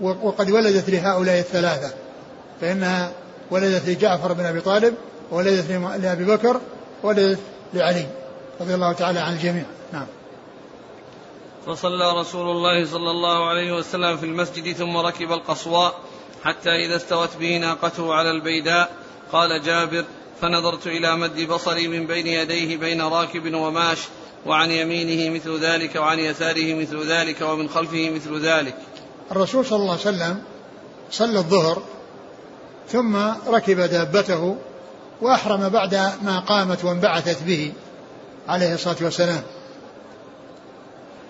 وقد 0.02 0.52
ولدت 0.52 0.90
لهؤلاء 0.90 1.40
الثلاثة 1.40 1.94
فإنها 2.62 3.12
ولدت 3.52 3.90
لجعفر 3.90 4.34
بن 4.34 4.46
أبي 4.46 4.62
طالب 4.62 4.96
وولدت 5.32 5.72
لأبي 5.72 6.26
بكر 6.26 6.62
وولدت 7.04 7.40
لعلي 7.74 8.06
رضي 8.62 8.74
الله 8.74 8.94
تعالى 8.94 9.20
عن 9.20 9.34
الجميع. 9.34 9.66
نعم. 9.94 10.06
فصلى 11.66 12.20
رسول 12.20 12.50
الله 12.50 12.86
صلى 12.86 13.12
الله 13.12 13.50
عليه 13.50 13.76
وسلم 13.76 14.18
في 14.18 14.26
المسجد 14.26 14.76
ثم 14.76 14.98
ركب 14.98 15.32
القصواء 15.32 16.00
حتى 16.44 16.70
إذا 16.70 16.96
استوت 16.96 17.30
به 17.40 17.58
ناقته 17.58 18.14
على 18.14 18.32
البيداء 18.32 18.92
قال 19.32 19.62
جابر 19.64 20.06
فنظرت 20.42 20.88
إلى 20.88 21.16
مد 21.16 21.48
بصري 21.48 21.88
من 21.88 22.08
بين 22.08 22.28
يديه 22.28 22.78
بين 22.78 23.02
راكب 23.02 23.54
وماش 23.54 23.98
وعن 24.46 24.72
يمينه 24.72 25.36
مثل 25.36 25.60
ذلك 25.60 25.96
وعن 25.96 26.20
يساره 26.20 26.74
مثل 26.74 27.08
ذلك 27.08 27.42
ومن 27.42 27.70
خلفه 27.70 28.10
مثل 28.10 28.40
ذلك. 28.40 28.76
الرسول 29.32 29.66
صلى 29.66 29.80
الله 29.80 29.92
عليه 29.92 30.02
وسلم 30.02 30.42
صلى 31.12 31.40
الظهر 31.40 31.82
ثم 32.90 33.18
ركب 33.48 33.80
دابته 33.80 34.56
وأحرم 35.22 35.70
بعد 35.70 35.96
ما 36.22 36.40
قامت 36.40 36.86
وانبعثت 36.86 37.44
به 37.44 37.74
عليه 38.48 38.74
الصلاة 38.74 38.96
والسلام. 39.02 39.42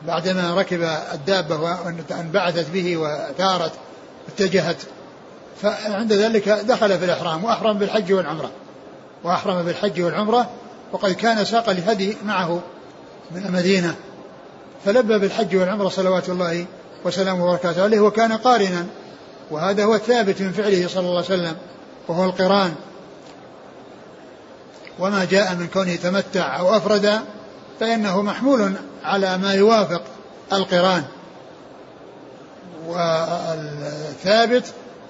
بعدما 0.08 0.56
ركب 0.56 0.82
الدابة 1.14 1.58
وانبعثت 1.58 2.70
به 2.70 2.98
وثارت 2.98 3.72
اتجهت 4.28 4.78
فعند 5.62 6.14
ذلك 6.14 6.50
دخل 6.50 7.00
في 7.00 7.06
الإحرام 7.06 7.44
وأحرم 7.44 7.78
بالحج 7.78 8.14
والعمرة. 8.14 8.52
وأحرم 9.24 9.64
بالحج 9.64 10.02
والعمرة 10.02 10.50
وقد 10.92 11.12
كان 11.12 11.46
ساق 11.46 11.70
الهدي 11.70 12.18
معه 12.26 12.62
من 13.32 13.46
المدينة. 13.46 13.96
فلبى 14.86 15.20
بالحج 15.20 15.56
والعمرة 15.56 15.90
صلوات 15.90 16.30
الله 16.30 16.66
وسلامه 17.06 17.46
وبركاته 17.46 17.84
عليه 17.84 18.00
وكان 18.00 18.32
قارنا. 18.34 18.86
وهذا 19.52 19.84
هو 19.84 19.96
الثابت 19.96 20.42
من 20.42 20.52
فعله 20.52 20.88
صلى 20.88 21.00
الله 21.00 21.16
عليه 21.16 21.26
وسلم 21.26 21.56
وهو 22.08 22.26
القران. 22.26 22.76
وما 25.00 25.26
جاء 25.26 25.56
من 25.56 25.68
كونه 25.68 25.96
تمتع 25.96 26.60
أو 26.60 26.78
أفرد 26.78 27.20
فإنه 27.80 28.22
محمول 28.22 28.74
على 29.04 29.38
ما 29.38 29.54
يوافق 29.54 30.02
القران. 30.54 31.04
والثابت 32.88 34.64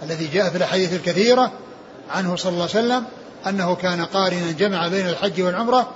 الذي 0.03 0.27
جاء 0.27 0.49
في 0.49 0.57
الأحاديث 0.57 0.93
الكثيرة 0.93 1.51
عنه 2.11 2.35
صلى 2.35 2.49
الله 2.49 2.69
عليه 2.75 2.85
وسلم 2.85 3.03
أنه 3.47 3.75
كان 3.75 4.05
قارنا 4.05 4.51
جمع 4.51 4.87
بين 4.87 5.09
الحج 5.09 5.41
والعمرة 5.41 5.91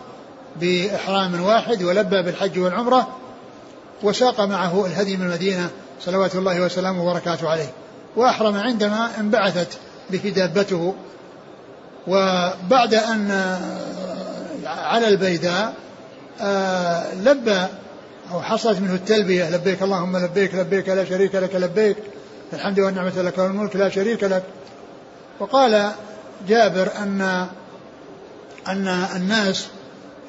بإحرام 0.55 1.41
واحد 1.41 1.83
ولبى 1.83 2.21
بالحج 2.21 2.59
والعمرة 2.59 3.07
وساق 4.03 4.41
معه 4.41 4.85
الهدي 4.85 5.17
من 5.17 5.25
المدينة 5.25 5.69
صلوات 6.01 6.35
الله 6.35 6.61
وسلامه 6.61 7.03
وبركاته 7.03 7.49
عليه. 7.49 7.69
وأحرم 8.15 8.57
عندما 8.57 9.09
انبعثت 9.19 9.67
به 10.09 10.33
دابته. 10.35 10.95
وبعد 12.07 12.93
أن 12.93 13.31
على 14.65 15.07
البيداء 15.07 15.73
آه، 16.41 17.13
لبى 17.13 17.65
أو 18.31 18.41
حصلت 18.41 18.79
منه 18.79 18.93
التلبية 18.93 19.49
لبيك 19.49 19.83
اللهم 19.83 20.17
لبيك 20.17 20.55
لبيك 20.55 20.89
لا 20.89 21.05
شريك 21.05 21.35
لك 21.35 21.55
لبيك 21.55 21.97
الحمد 22.53 22.79
والنعمة 22.79 23.21
لك 23.21 23.37
والملك 23.37 23.75
لا 23.75 23.89
شريك 23.89 24.23
لك. 24.23 24.43
وقال 25.39 25.91
جابر 26.47 26.89
أن 26.97 27.47
أن 28.67 28.87
الناس 29.15 29.67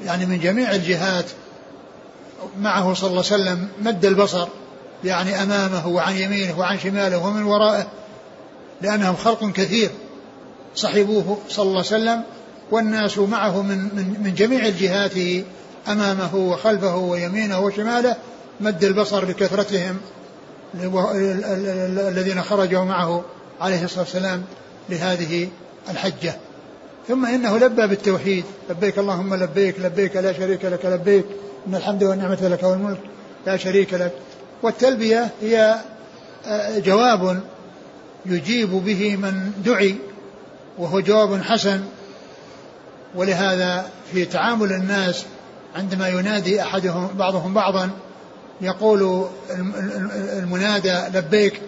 يعني 0.04 0.26
من 0.26 0.40
جميع 0.40 0.70
الجهات 0.70 1.24
معه 2.60 2.94
صلى 2.94 3.10
الله 3.10 3.24
عليه 3.32 3.42
وسلم 3.42 3.68
مد 3.82 4.04
البصر 4.04 4.48
يعني 5.04 5.42
أمامه 5.42 5.88
وعن 5.88 6.16
يمينه 6.16 6.58
وعن 6.58 6.78
شماله 6.78 7.26
ومن 7.26 7.42
ورائه 7.42 7.86
لأنهم 8.82 9.16
خلق 9.16 9.52
كثير 9.52 9.90
صحبوه 10.74 11.38
صلى 11.48 11.62
الله 11.62 11.76
عليه 11.76 11.86
وسلم 11.86 12.22
والناس 12.70 13.18
معه 13.18 13.62
من, 13.62 13.78
من, 13.78 14.16
من 14.24 14.34
جميع 14.34 14.66
الجهات 14.66 15.44
أمامه 15.88 16.36
وخلفه 16.36 16.96
ويمينه 16.96 17.60
وشماله 17.60 18.16
مد 18.60 18.84
البصر 18.84 19.24
لكثرتهم 19.24 19.96
الذين 22.08 22.42
خرجوا 22.42 22.84
معه 22.84 23.24
عليه 23.60 23.84
الصلاة 23.84 24.00
والسلام 24.00 24.44
لهذه 24.88 25.48
الحجة. 25.90 26.36
ثم 27.08 27.26
إنه 27.26 27.58
لبى 27.58 27.86
بالتوحيد 27.86 28.44
لبيك 28.70 28.98
اللهم 28.98 29.34
لبيك 29.34 29.80
لبيك 29.80 30.16
لا 30.16 30.32
شريك 30.32 30.64
لك 30.64 30.84
لبيك 30.84 31.24
إن 31.66 31.74
الحمد 31.74 32.04
والنعمة 32.04 32.38
لك 32.42 32.62
والملك 32.62 33.00
لا 33.46 33.56
شريك 33.56 33.94
لك. 33.94 34.12
والتلبية 34.62 35.30
هي 35.42 35.80
آه، 36.46 36.78
جواب 36.78 37.40
يجيب 38.26 38.70
به 38.70 39.16
من 39.16 39.52
دعي 39.64 39.96
وهو 40.78 41.00
جواب 41.00 41.42
حسن. 41.42 41.84
ولهذا 43.14 43.86
في 44.12 44.24
تعامل 44.24 44.72
الناس 44.72 45.24
عندما 45.76 46.08
ينادي 46.08 46.62
احدهم 46.62 47.08
بعضهم 47.14 47.54
بعضا 47.54 47.90
يقول 48.60 49.26
المنادى 50.38 51.18
لبيك 51.18 51.60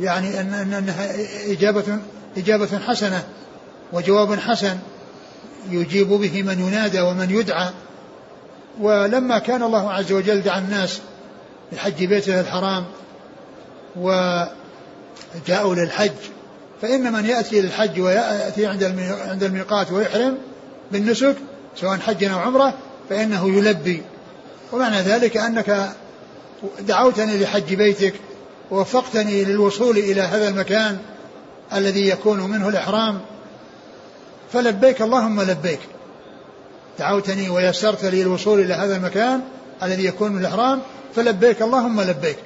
يعني 0.00 0.40
ان 0.40 0.72
أنها 0.74 1.10
إجابة 1.52 1.98
إجابة 2.36 2.78
حسنة 2.78 3.24
وجواب 3.92 4.38
حسن 4.38 4.78
يجيب 5.70 6.08
به 6.08 6.42
من 6.42 6.58
ينادى 6.60 7.00
ومن 7.00 7.30
يدعى. 7.30 7.70
ولما 8.80 9.38
كان 9.38 9.62
الله 9.62 9.92
عز 9.92 10.12
وجل 10.12 10.40
دعا 10.42 10.58
الناس 10.58 11.00
لحج 11.72 12.04
بيته 12.04 12.40
الحرام 12.40 12.84
وجاءوا 13.96 15.74
للحج 15.74 16.12
فإن 16.82 17.12
من 17.12 17.24
يأتي 17.24 17.60
للحج 17.60 18.00
ويأتي 18.00 18.66
عند 19.26 19.42
الميقات 19.42 19.92
ويحرم 19.92 20.38
بالنسك 20.92 21.36
سواء 21.76 21.98
حج 21.98 22.24
أو 22.24 22.38
عمرة 22.38 22.74
فإنه 23.10 23.58
يلبي. 23.58 24.02
ومعنى 24.72 25.00
ذلك 25.00 25.36
أنك 25.36 25.90
دعوتني 26.80 27.38
لحج 27.38 27.74
بيتك 27.74 28.14
ووفقتني 28.70 29.44
للوصول 29.44 29.98
إلى 29.98 30.20
هذا 30.20 30.48
المكان 30.48 30.98
الذي 31.72 32.08
يكون 32.08 32.40
منه 32.40 32.68
الإحرام 32.68 33.20
فلبيك 34.52 35.02
اللهم 35.02 35.42
لبيك. 35.42 35.80
دعوتني 37.00 37.50
ويسرت 37.50 38.04
لي 38.04 38.22
الوصول 38.22 38.60
إلى 38.60 38.74
هذا 38.74 38.96
المكان 38.96 39.40
الذي 39.82 40.04
يكون 40.04 40.32
من 40.32 40.40
الإحرام 40.40 40.80
فلبيك 41.14 41.62
اللهم 41.62 42.00
لبيك. 42.00 42.36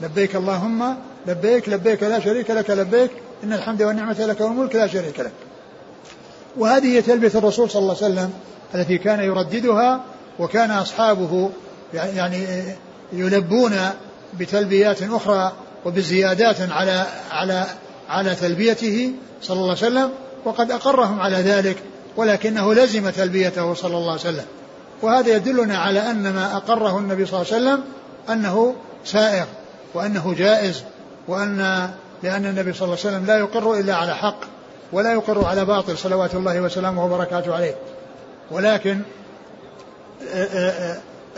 لبيك 0.00 0.36
اللهم 0.36 0.96
لبيك 1.26 1.68
لبيك 1.68 2.02
لا 2.02 2.20
شريك 2.20 2.50
لك 2.50 2.70
لبيك. 2.70 3.10
إن 3.44 3.52
الحمد 3.52 3.82
والنعمة 3.82 4.26
لك 4.26 4.40
والملك 4.40 4.74
لا 4.74 4.86
شريك 4.86 5.20
لك. 5.20 5.32
وهذه 6.56 6.86
هي 6.86 7.02
تلبية 7.02 7.32
الرسول 7.34 7.70
صلى 7.70 7.82
الله 7.82 7.96
عليه 8.02 8.12
وسلم 8.12 8.32
التي 8.74 8.98
كان 8.98 9.20
يرددها 9.20 10.00
وكان 10.38 10.70
أصحابه 10.70 11.50
يعني 11.94 12.46
يلبون 13.12 13.76
بتلبيات 14.38 15.02
أخرى 15.02 15.52
وبزيادات 15.84 16.56
على 16.70 17.06
على 17.30 17.66
على 18.08 18.34
تلبيته 18.34 19.12
صلى 19.42 19.56
الله 19.56 19.76
عليه 19.76 19.86
وسلم 19.86 20.10
وقد 20.44 20.70
أقرهم 20.70 21.20
على 21.20 21.36
ذلك. 21.36 21.76
ولكنه 22.16 22.74
لزم 22.74 23.10
تلبيته 23.10 23.74
صلى 23.74 23.96
الله 23.96 24.10
عليه 24.10 24.20
وسلم. 24.20 24.44
وهذا 25.02 25.36
يدلنا 25.36 25.78
على 25.78 26.10
أن 26.10 26.32
ما 26.32 26.56
أقره 26.56 26.98
النبي 26.98 27.26
صلى 27.26 27.40
الله 27.40 27.52
عليه 27.52 27.62
وسلم 27.64 27.84
أنه 28.30 28.74
سائغ 29.04 29.44
وأنه 29.94 30.34
جائز 30.38 30.82
وأن 31.28 31.90
لأن 32.22 32.46
النبي 32.46 32.72
صلى 32.72 32.84
الله 32.84 32.98
عليه 33.04 33.16
وسلم 33.16 33.26
لا 33.26 33.38
يقر 33.38 33.74
إلا 33.74 33.94
على 33.94 34.14
حق 34.14 34.40
ولا 34.92 35.12
يقر 35.12 35.44
على 35.44 35.64
باطل 35.64 35.98
صلوات 35.98 36.34
الله 36.34 36.60
وسلامه 36.60 37.04
وبركاته 37.04 37.54
عليه. 37.54 37.74
ولكن 38.50 39.00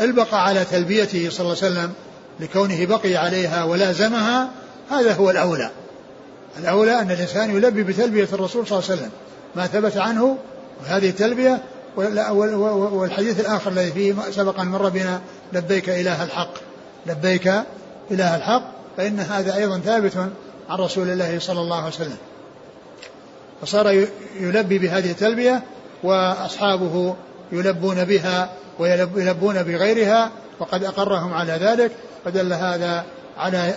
البقى 0.01 0.45
على 0.47 0.65
تلبيته 0.65 1.31
صلى 1.31 1.41
الله 1.41 1.57
عليه 1.63 1.73
وسلم 1.73 1.93
لكونه 2.41 2.87
بقي 2.87 3.17
عليها 3.17 3.65
ولازمها 3.65 4.49
هذا 4.91 5.13
هو 5.15 5.31
الأولى. 5.31 5.71
الأولى 6.59 7.01
أن 7.01 7.11
الإنسان 7.11 7.57
يلبي 7.57 7.83
بتلبية 7.83 8.29
الرسول 8.33 8.67
صلى 8.67 8.79
الله 8.79 8.91
عليه 8.91 9.01
وسلم 9.01 9.11
ما 9.57 9.67
ثبت 9.67 9.97
عنه 9.97 10.37
وهذه 10.83 11.09
التلبية 11.09 11.61
والحديث 11.97 13.41
الآخر 13.41 13.71
الذي 13.71 13.93
فيه 13.93 14.15
سبق 14.31 14.61
أن 14.61 14.67
مر 14.67 14.89
بنا 14.89 15.21
لبيك 15.53 15.89
إله 15.89 16.25
الحق. 16.25 16.53
لبيك 17.07 17.53
إله 18.11 18.37
الحق 18.37 18.63
فإن 18.97 19.21
هذا 19.21 19.57
أيضا 19.57 19.79
ثابت 19.79 20.17
عن 20.69 20.79
رسول 20.79 21.11
الله 21.11 21.39
صلى 21.39 21.61
الله 21.61 21.77
عليه 21.77 21.89
وسلم. 21.89 22.17
فصار 23.63 24.07
يلبي 24.41 24.79
بهذه 24.79 25.11
التلبية 25.11 25.63
وأصحابه 26.03 27.15
يلبون 27.53 28.05
بها 28.05 28.53
ويلبون 28.79 29.63
بغيرها 29.63 30.31
وقد 30.61 30.85
أقرهم 30.85 31.35
على 31.35 31.53
ذلك. 31.53 31.93
فدل 32.25 32.53
هذا 32.53 33.05
على 33.39 33.75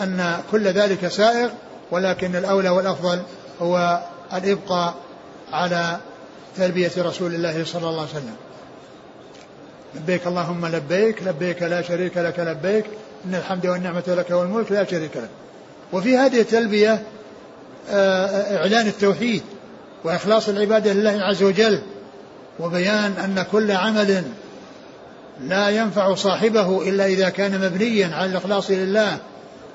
أن 0.00 0.40
كل 0.52 0.68
ذلك 0.68 1.08
سائغ 1.08 1.50
ولكن 1.90 2.36
الأولى 2.36 2.68
والأفضل 2.68 3.22
هو 3.62 4.00
الإبقاء 4.34 4.94
على 5.52 5.96
تلبية 6.60 6.92
رسول 6.98 7.34
الله 7.34 7.64
صلى 7.64 7.88
الله 7.88 8.00
عليه 8.00 8.10
وسلم. 8.10 8.36
لبيك 9.94 10.26
اللهم 10.26 10.66
لبيك 10.66 11.22
لبيك 11.22 11.62
لا 11.62 11.82
شريك 11.82 12.18
لك 12.18 12.38
لبيك. 12.38 12.84
إن 13.24 13.34
الحمد 13.34 13.66
والنعمة 13.66 14.02
لك 14.06 14.30
والملك 14.30 14.72
لا 14.72 14.84
شريك 14.84 15.16
لك. 15.16 15.30
وفي 15.92 16.16
هذه 16.16 16.40
التلبية 16.40 17.02
آه، 17.90 18.56
إعلان 18.56 18.86
التوحيد 18.86 19.42
وإخلاص 20.04 20.48
العبادة 20.48 20.92
لله 20.92 21.22
عز 21.22 21.42
وجل 21.42 21.82
وبيان 22.60 23.12
أن 23.12 23.44
كل 23.52 23.70
عمل 23.72 24.22
لا 25.40 25.68
ينفع 25.68 26.14
صاحبه 26.14 26.88
إلا 26.88 27.06
إذا 27.06 27.28
كان 27.28 27.60
مبنيا 27.60 28.14
على 28.14 28.30
الإخلاص 28.30 28.70
لله 28.70 29.18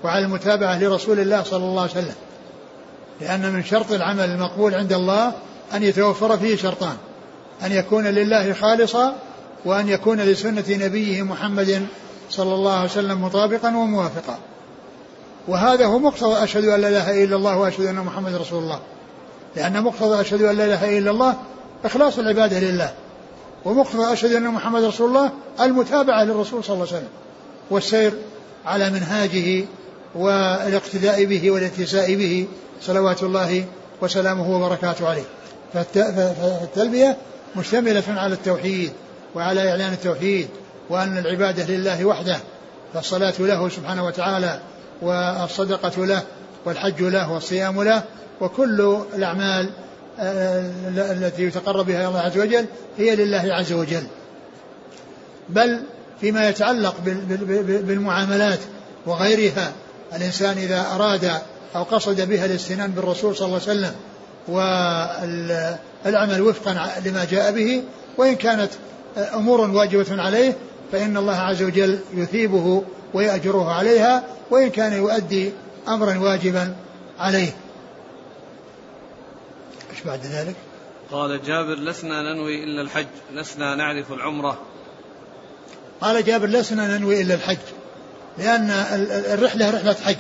وعلى 0.04 0.26
المتابعة 0.26 0.80
لرسول 0.80 1.20
الله 1.20 1.44
صلى 1.44 1.64
الله 1.66 1.82
عليه 1.82 1.92
وسلم. 1.92 2.16
لأن 3.22 3.54
من 3.54 3.64
شرط 3.64 3.92
العمل 3.92 4.30
المقبول 4.30 4.76
عند 4.76 4.94
الله 4.94 5.34
أن 5.74 5.84
يتوفر 5.84 6.38
فيه 6.38 6.56
شرطان. 6.56 6.98
أن 7.66 7.72
يكون 7.72 8.08
لله 8.08 8.54
خالصا 8.54 9.16
وأن 9.66 9.90
يكون 9.90 10.22
لسنة 10.22 10.64
نبيه 10.70 11.24
محمد 11.24 11.86
صلى 12.30 12.54
الله 12.54 12.74
عليه 12.74 12.90
وسلم 12.90 13.22
مطابقا 13.22 13.68
وموافقا. 13.68 14.38
وهذا 15.48 15.86
هو 15.86 16.00
مقتضى 16.00 16.44
أشهد 16.44 16.66
أن 16.66 16.82
لا 16.82 16.88
إله 16.88 17.24
إلا 17.24 17.36
الله 17.36 17.58
وأشهد 17.58 17.86
أن 17.86 17.96
محمد 17.96 18.36
رسول 18.36 18.64
الله. 18.64 18.80
لأن 19.56 19.84
مقتضى 19.84 20.22
أشهد 20.22 20.42
أن 20.42 20.58
لا 20.58 20.66
إله 20.66 20.98
إلا 20.98 21.12
الله 21.12 21.36
إخلاص 21.86 22.20
العبادة 22.20 22.60
لله. 22.60 22.94
ومقتضى 23.66 24.14
أشهد 24.14 24.34
أن 24.34 24.48
محمد 24.48 24.84
رسول 24.84 25.08
الله 25.10 25.32
المتابعة 25.62 26.24
للرسول 26.24 26.64
صلى 26.64 26.74
الله 26.74 26.88
عليه 26.88 26.98
وسلم. 26.98 27.10
والسير 27.70 28.14
على 28.66 28.90
منهاجه 28.90 29.66
والاقتداء 30.16 31.26
به 31.26 31.52
والاتساء 31.52 32.16
به 32.16 32.48
صلوات 32.82 33.24
الله 33.24 33.66
وسلامه 34.02 34.56
وبركاته 34.56 35.10
عليه. 35.10 35.24
فالتلبية 35.76 37.18
مشتملة 37.56 38.04
على 38.08 38.34
التوحيد 38.34 38.92
وعلى 39.36 39.70
إعلان 39.70 39.94
التوحيد 39.94 40.48
وأن 40.90 41.18
العبادة 41.18 41.66
لله 41.66 42.06
وحده 42.06 42.38
فالصلاة 42.94 43.34
له 43.40 43.70
سبحانه 43.70 44.06
وتعالى 44.06 44.60
والصدقة 45.02 46.06
له 46.06 46.24
والحج 46.66 47.02
له 47.04 47.32
والصيام 47.32 47.84
له 47.84 48.04
وكل 48.42 48.98
الأعمال 49.16 49.70
آه، 50.20 50.72
التي 50.98 51.44
يتقرب 51.44 51.86
بها 51.86 52.08
الله 52.08 52.20
عز 52.20 52.38
وجل 52.38 52.66
هي 52.98 53.16
لله 53.16 53.54
عز 53.54 53.74
وجل. 53.74 54.04
بل 55.50 55.84
فيما 56.22 56.50
يتعلق 56.50 56.96
بالمعاملات 57.66 58.60
وغيرها 59.06 59.72
الإنسان 60.16 60.58
إذا 60.58 60.86
أراد 60.96 61.32
أو 61.76 61.84
قصد 61.84 62.30
بها 62.30 62.46
الاستنان 62.46 62.92
بالرسول 62.92 63.36
صلى 63.36 63.46
الله 63.46 63.62
عليه 63.68 63.80
وسلم 63.80 63.96
والعمل 64.48 66.42
وفقا 66.42 66.92
لما 67.06 67.26
جاء 67.26 67.52
به 67.52 67.84
وإن 68.18 68.36
كانت 68.36 68.72
أمور 69.18 69.62
واجبة 69.62 70.22
عليه 70.22 70.54
فإن 70.92 71.18
الله 71.18 71.36
عز 71.36 71.64
وجل 71.64 72.00
يثيبه 72.14 72.84
ويأجره 73.14 73.72
عليها 73.72 74.24
وإن 74.52 74.70
كان 74.70 74.94
يؤدي 74.94 75.52
أمرا 75.88 76.18
واجبا 76.18 76.76
عليه 77.20 77.56
إيش 79.92 80.04
بعد 80.06 80.26
ذلك؟ 80.26 80.56
قال 81.12 81.44
جابر 81.44 81.76
لسنا 81.76 82.34
ننوي 82.34 82.64
إلا 82.64 82.82
الحج 82.82 83.08
لسنا 83.34 83.76
نعرف 83.76 84.12
العمرة 84.12 84.58
قال 86.02 86.24
جابر 86.24 86.48
لسنا 86.48 86.98
ننوي 86.98 87.22
إلا 87.22 87.34
الحج 87.34 87.58
لأن 88.38 88.70
الرحلة 89.34 89.70
رحلة 89.70 89.94
حج 89.94 90.16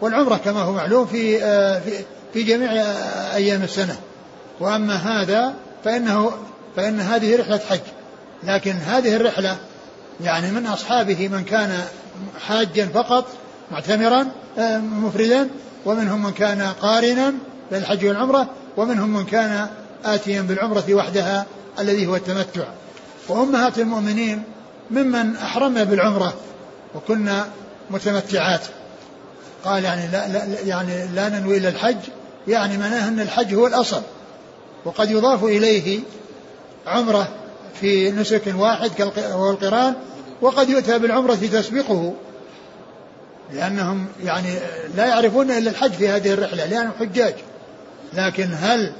والعمرة 0.00 0.36
كما 0.36 0.62
هو 0.62 0.72
معلوم 0.72 1.06
في 1.06 1.44
آه، 1.44 1.78
في 1.78 2.04
في 2.32 2.42
جميع 2.42 2.70
أيام 3.34 3.62
السنة. 3.62 3.96
وأما 4.60 4.94
هذا 4.94 5.54
فإنه 5.84 6.32
فإن 6.76 7.00
هذه 7.00 7.40
رحلة 7.40 7.60
حج. 7.70 7.80
لكن 8.42 8.72
هذه 8.72 9.16
الرحلة 9.16 9.56
يعني 10.20 10.50
من 10.50 10.66
أصحابه 10.66 11.28
من 11.28 11.44
كان 11.44 11.84
حاجا 12.46 12.86
فقط 12.86 13.26
معتمرا 13.70 14.26
آه، 14.58 14.78
مفردا 14.78 15.48
ومنهم 15.86 16.22
من 16.22 16.32
كان 16.32 16.62
قارنا 16.62 17.34
للحج 17.72 18.06
والعمرة 18.06 18.50
ومنهم 18.76 19.10
من 19.10 19.24
كان 19.24 19.68
آتيا 20.04 20.42
بالعمرة 20.42 20.84
وحدها 20.94 21.46
الذي 21.78 22.06
هو 22.06 22.16
التمتع. 22.16 22.64
وأمهات 23.28 23.78
المؤمنين 23.78 24.42
ممن 24.90 25.36
أحرمنا 25.36 25.84
بالعمرة 25.84 26.34
وكنا 26.94 27.46
متمتعات. 27.90 28.60
قال 29.64 29.84
يعني 29.84 30.08
لا, 30.12 30.28
لا 30.28 30.60
يعني 30.60 31.06
لا 31.14 31.28
ننوي 31.28 31.56
إلا 31.56 31.68
الحج 31.68 31.96
يعني 32.48 32.78
معناه 32.78 33.08
أن 33.08 33.20
الحج 33.20 33.54
هو 33.54 33.66
الأصل 33.66 34.02
وقد 34.84 35.10
يضاف 35.10 35.44
إليه 35.44 36.00
عمرة 36.86 37.28
في 37.80 38.10
نسك 38.10 38.54
واحد 38.56 38.90
وهو 39.00 39.50
القران 39.50 39.94
وقد 40.42 40.68
يؤتى 40.68 40.98
بالعمرة 40.98 41.34
تسبقه 41.34 42.14
لأنهم 43.52 44.06
يعني 44.24 44.48
لا 44.96 45.06
يعرفون 45.06 45.50
إلا 45.50 45.70
الحج 45.70 45.92
في 45.92 46.08
هذه 46.08 46.32
الرحلة 46.32 46.66
لأنهم 46.66 46.92
حجاج. 47.00 47.34
لكن 48.12 48.48
هل 48.60 48.92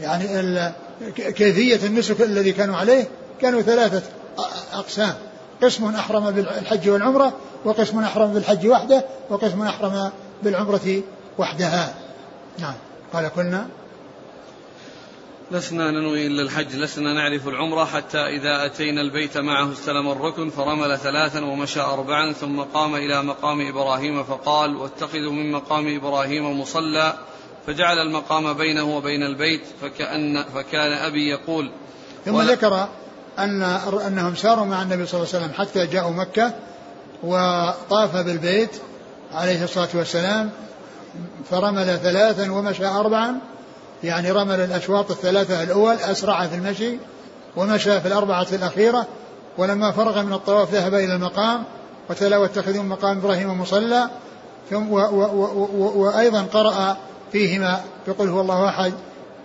يعني 0.00 0.72
كيفية 1.16 1.86
النسك 1.86 2.20
الذي 2.20 2.52
كانوا 2.52 2.76
عليه؟ 2.76 3.08
كانوا 3.40 3.62
ثلاثة 3.62 4.02
أقسام. 4.72 5.14
قسم 5.62 5.94
أحرم 5.94 6.30
بالحج 6.30 6.88
والعمرة 6.88 7.32
وقسم 7.64 7.98
أحرم 7.98 8.32
بالحج 8.32 8.66
وحده 8.66 9.04
وقسم 9.30 9.62
أحرم 9.62 10.10
بالعمرة 10.42 11.02
وحدها. 11.38 11.94
نعم. 12.58 12.74
قال 13.12 13.28
كنا. 13.28 13.68
لسنا 15.50 15.90
ننوي 15.90 16.26
إلا 16.26 16.42
الحج 16.42 16.76
لسنا 16.76 17.12
نعرف 17.12 17.48
العمرة 17.48 17.84
حتى 17.84 18.18
إذا 18.18 18.66
أتينا 18.66 19.00
البيت 19.00 19.38
معه 19.38 19.72
استلم 19.72 20.10
الركن 20.10 20.50
فرمل 20.50 20.98
ثلاثا 20.98 21.44
ومشى 21.44 21.80
أربعا 21.80 22.32
ثم 22.32 22.60
قام 22.60 22.94
إلى 22.94 23.22
مقام 23.22 23.68
إبراهيم 23.68 24.24
فقال 24.24 24.76
واتخذوا 24.76 25.32
من 25.32 25.52
مقام 25.52 25.96
إبراهيم 25.96 26.60
مصلى 26.60 27.14
فجعل 27.66 27.98
المقام 27.98 28.52
بينه 28.52 28.96
وبين 28.96 29.22
البيت 29.22 29.62
فكأن 29.82 30.44
فكان 30.54 30.92
أبي 30.92 31.28
يقول 31.28 31.70
ثم 32.24 32.40
ذكر 32.40 32.88
أن 33.38 33.62
أنهم 34.06 34.34
ساروا 34.34 34.64
مع 34.64 34.82
النبي 34.82 35.06
صلى 35.06 35.20
الله 35.20 35.34
عليه 35.34 35.44
وسلم 35.44 35.54
حتى 35.54 35.86
جاءوا 35.86 36.10
مكة 36.10 36.52
وطاف 37.22 38.16
بالبيت 38.16 38.70
عليه 39.32 39.64
الصلاة 39.64 39.88
والسلام 39.94 40.50
فرمل 41.50 41.98
ثلاثا 41.98 42.52
ومشى 42.52 42.86
أربعا 42.86 43.38
يعني 44.04 44.30
رمل 44.30 44.60
الأشواط 44.60 45.10
الثلاثة 45.10 45.62
الأول 45.62 45.94
أسرع 45.94 46.46
في 46.46 46.54
المشي 46.54 46.98
ومشى 47.56 48.00
في 48.00 48.08
الأربعة 48.08 48.46
الأخيرة 48.52 49.06
ولما 49.58 49.92
فرغ 49.92 50.22
من 50.22 50.32
الطواف 50.32 50.74
ذهب 50.74 50.94
إلى 50.94 51.14
المقام 51.14 51.64
وتلا 52.10 52.36
واتخذوا 52.36 52.82
مقام 52.82 53.18
إبراهيم 53.18 53.60
مصلى 53.60 54.08
ثم 54.70 54.92
وأيضا 54.92 56.42
قرأ 56.42 56.96
فيهما 57.32 57.80
بقل 58.06 58.28
هو 58.28 58.40
الله 58.40 58.68
أحد 58.68 58.92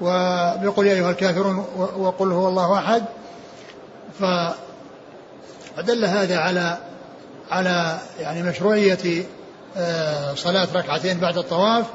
وبقل 0.01 0.87
يا 0.87 0.93
أيها 0.93 1.11
الكافرون 1.11 1.65
وقل 1.97 2.31
هو 2.31 2.47
الله 2.47 2.77
أحد. 2.77 3.03
فدل 4.19 6.05
هذا 6.05 6.37
على 6.37 6.77
على 7.51 7.99
يعني 8.19 8.43
مشروعية 8.43 9.23
صلاة 10.35 10.67
ركعتين 10.75 11.19
بعد 11.19 11.37
الطواف 11.37 11.85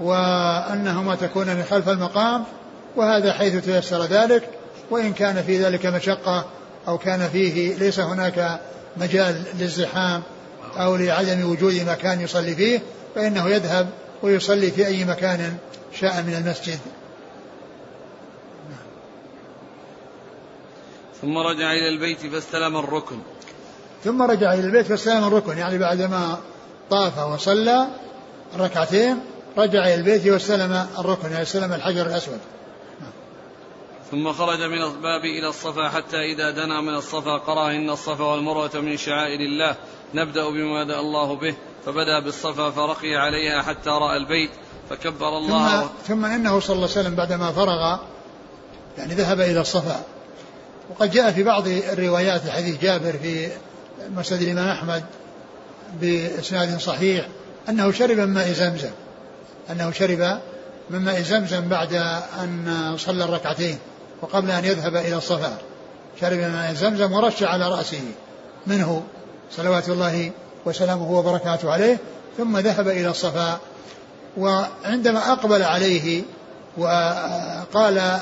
وأنهما 0.00 1.14
تكون 1.14 1.46
من 1.46 1.64
خلف 1.70 1.88
المقام 1.88 2.44
وهذا 2.96 3.32
حيث 3.32 3.64
تيسر 3.64 4.04
ذلك 4.04 4.48
وإن 4.90 5.12
كان 5.12 5.42
في 5.42 5.58
ذلك 5.58 5.86
مشقة 5.86 6.44
أو 6.88 6.98
كان 6.98 7.28
فيه 7.28 7.74
ليس 7.74 8.00
هناك 8.00 8.60
مجال 8.96 9.42
للزحام 9.58 10.22
أو 10.76 10.96
لعدم 10.96 11.50
وجود 11.50 11.74
مكان 11.74 12.20
يصلي 12.20 12.54
فيه 12.54 12.82
فإنه 13.14 13.48
يذهب 13.48 13.88
ويصلي 14.22 14.70
في 14.70 14.86
أي 14.86 15.04
مكان 15.04 15.56
شاء 16.00 16.22
من 16.22 16.34
المسجد. 16.34 16.78
ثم 21.22 21.38
رجع 21.38 21.72
إلى 21.72 21.88
البيت 21.88 22.26
فاستلم 22.26 22.76
الركن. 22.76 23.18
ثم 24.04 24.22
رجع 24.22 24.54
إلى 24.54 24.66
البيت 24.66 24.86
فاستلم 24.86 25.24
الركن 25.24 25.58
يعني 25.58 25.78
بعدما 25.78 26.38
طاف 26.90 27.18
وصلى 27.18 27.86
ركعتين 28.58 29.20
رجع 29.58 29.86
إلى 29.86 29.94
البيت 29.94 30.26
واستلم 30.26 30.86
الركن 30.98 31.30
يعني 31.30 31.42
استلم 31.42 31.72
الحجر 31.72 32.06
الأسود. 32.06 32.38
ثم 34.10 34.32
خرج 34.32 34.62
من 34.62 34.82
الباب 34.82 35.24
إلى 35.24 35.48
الصفا 35.48 35.88
حتى 35.88 36.16
إذا 36.16 36.50
دنا 36.50 36.80
من 36.80 36.94
الصفا 36.94 37.38
قرأ 37.38 37.70
إن 37.70 37.90
الصفا 37.90 38.24
والمروة 38.24 38.70
من 38.74 38.96
شعائر 38.96 39.40
الله. 39.40 39.76
نبدأ 40.14 40.50
بما 40.50 40.84
بدأ 40.84 41.00
الله 41.00 41.36
به 41.36 41.54
فبدأ 41.86 42.20
بالصفا 42.20 42.70
فرقي 42.70 43.16
عليها 43.16 43.62
حتى 43.62 43.90
رأى 43.90 44.16
البيت 44.16 44.50
فكبر 44.90 45.38
الله 45.38 45.80
ثم, 45.80 45.88
ثم 46.06 46.24
إنه 46.24 46.60
صلى 46.60 46.76
الله 46.76 46.88
عليه 46.90 47.00
وسلم 47.00 47.14
بعدما 47.14 47.52
فرغ 47.52 47.98
يعني 48.98 49.14
ذهب 49.14 49.40
إلى 49.40 49.60
الصفا. 49.60 50.02
وقد 50.90 51.10
جاء 51.10 51.32
في 51.32 51.42
بعض 51.42 51.68
الروايات 51.68 52.48
حديث 52.48 52.82
جابر 52.82 53.12
في 53.12 53.48
مسند 54.16 54.42
الإمام 54.42 54.68
أحمد 54.68 55.04
بإسناد 56.00 56.78
صحيح 56.78 57.26
أنه 57.68 57.92
شرب 57.92 58.18
من 58.18 58.34
ماء 58.34 58.52
زمزم 58.52 58.90
أنه 59.70 59.90
شرب 59.90 60.38
من 60.90 60.98
ماء 60.98 61.22
زمزم 61.22 61.68
بعد 61.68 61.94
أن 62.42 62.94
صلى 62.98 63.24
الركعتين 63.24 63.78
وقبل 64.22 64.50
أن 64.50 64.64
يذهب 64.64 64.96
إلى 64.96 65.16
الصفا. 65.16 65.56
شرب 66.20 66.38
من 66.38 66.52
ماء 66.52 66.74
زمزم 66.74 67.12
ورش 67.12 67.42
على 67.42 67.68
رأسه 67.68 68.00
منه 68.66 69.02
صلوات 69.50 69.88
الله 69.88 70.30
وسلامه 70.64 71.12
وبركاته 71.12 71.72
عليه 71.72 71.98
ثم 72.38 72.58
ذهب 72.58 72.88
إلى 72.88 73.08
الصفا. 73.10 73.58
وعندما 74.36 75.32
أقبل 75.32 75.62
عليه 75.62 76.22
وقال 76.78 78.18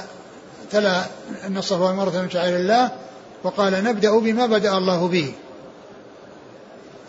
تلا 0.71 1.03
أن 1.47 1.57
الصفا 1.57 1.85
والمروة 1.85 2.23
من 2.23 2.31
شعائر 2.31 2.57
الله 2.57 2.91
وقال 3.45 3.85
نبدأ 3.85 4.19
بما 4.19 4.47
بدأ 4.47 4.79
الله 4.79 5.09
به. 5.09 5.33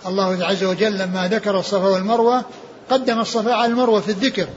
الله 0.07 0.45
عز 0.45 0.63
وجل 0.63 0.97
لما 0.97 1.27
ذكر 1.27 1.59
الصفا 1.59 1.87
والمروة 1.87 2.41
قدم 2.89 3.19
الصفا 3.19 3.53
على 3.53 3.71
المروة 3.71 3.99
في 3.99 4.09
الذكر. 4.09 4.47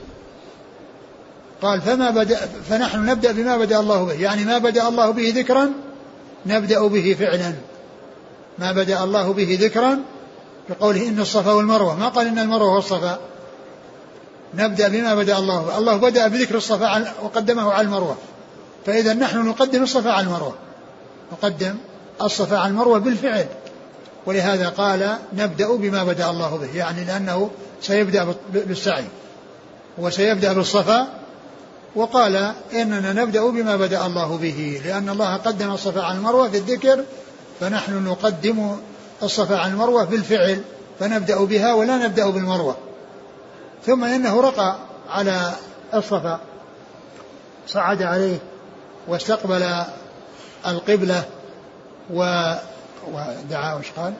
قال 1.61 1.81
فما 1.81 2.09
بدأ 2.09 2.35
فنحن 2.69 3.05
نبدأ 3.05 3.31
بما 3.31 3.57
بدأ 3.57 3.79
الله 3.79 4.03
به 4.03 4.13
يعني 4.13 4.45
ما 4.45 4.57
بدأ 4.57 4.87
الله 4.87 5.11
به 5.11 5.33
ذكرا 5.35 5.71
نبدأ 6.45 6.87
به 6.87 7.15
فعلا. 7.19 7.53
ما 8.59 8.71
بدأ 8.71 9.03
الله 9.03 9.33
به 9.33 9.57
ذكرا 9.61 9.99
بقوله 10.69 11.07
إن 11.07 11.19
الصفا 11.19 11.51
والمروة 11.51 11.95
ما 11.95 12.07
قال 12.07 12.27
إن 12.27 12.39
المروة 12.39 12.75
والصفا 12.75 13.19
نبدأ 14.53 14.87
بما 14.87 15.15
بدأ 15.15 15.37
الله 15.37 15.61
به 15.61 15.77
الله 15.77 15.97
بدأ 15.97 16.27
بذكر 16.27 16.55
الصفا 16.55 17.13
وقدمه 17.23 17.73
على 17.73 17.85
المروة. 17.85 18.17
فإذا 18.85 19.13
نحن 19.13 19.37
نقدم 19.37 19.83
الصفا 19.83 20.11
على 20.11 20.27
المروة. 20.27 20.55
نقدم 21.31 21.75
الصفا 22.21 22.57
على 22.57 22.69
المروة 22.69 22.99
بالفعل. 22.99 23.45
ولهذا 24.27 24.69
قال 24.69 25.17
نبدأ 25.33 25.75
بما 25.75 26.03
بدأ 26.03 26.29
الله 26.29 26.57
به 26.57 26.77
يعني 26.77 27.03
لأنه 27.03 27.49
سيبدأ 27.81 28.35
بالسعي 28.53 29.05
وسيبدأ 29.97 30.53
بالصفا 30.53 31.07
وقال 31.95 32.51
إننا 32.73 33.13
نبدأ 33.13 33.49
بما 33.49 33.75
بدأ 33.75 34.05
الله 34.05 34.37
به 34.37 34.81
لأن 34.85 35.09
الله 35.09 35.35
قدم 35.35 35.71
الصفا 35.71 36.01
على 36.01 36.17
المروة 36.17 36.49
في 36.49 36.57
الذكر 36.57 37.03
فنحن 37.59 38.03
نقدم 38.03 38.75
الصفا 39.23 39.57
عن 39.57 39.71
المروة 39.71 40.03
بالفعل 40.03 40.61
فنبدأ 40.99 41.43
بها 41.43 41.73
ولا 41.73 41.97
نبدأ 41.97 42.29
بالمروة. 42.29 42.77
ثم 43.85 44.03
إنه 44.03 44.41
رقى 44.41 44.75
على 45.09 45.51
الصفا 45.93 46.39
صعد 47.67 48.03
عليه 48.03 48.37
واستقبل 49.07 49.83
القبلة 50.67 51.23
و 52.13 52.53
ودعا 53.13 53.75
وش 53.75 53.91
قال؟ 53.97 54.13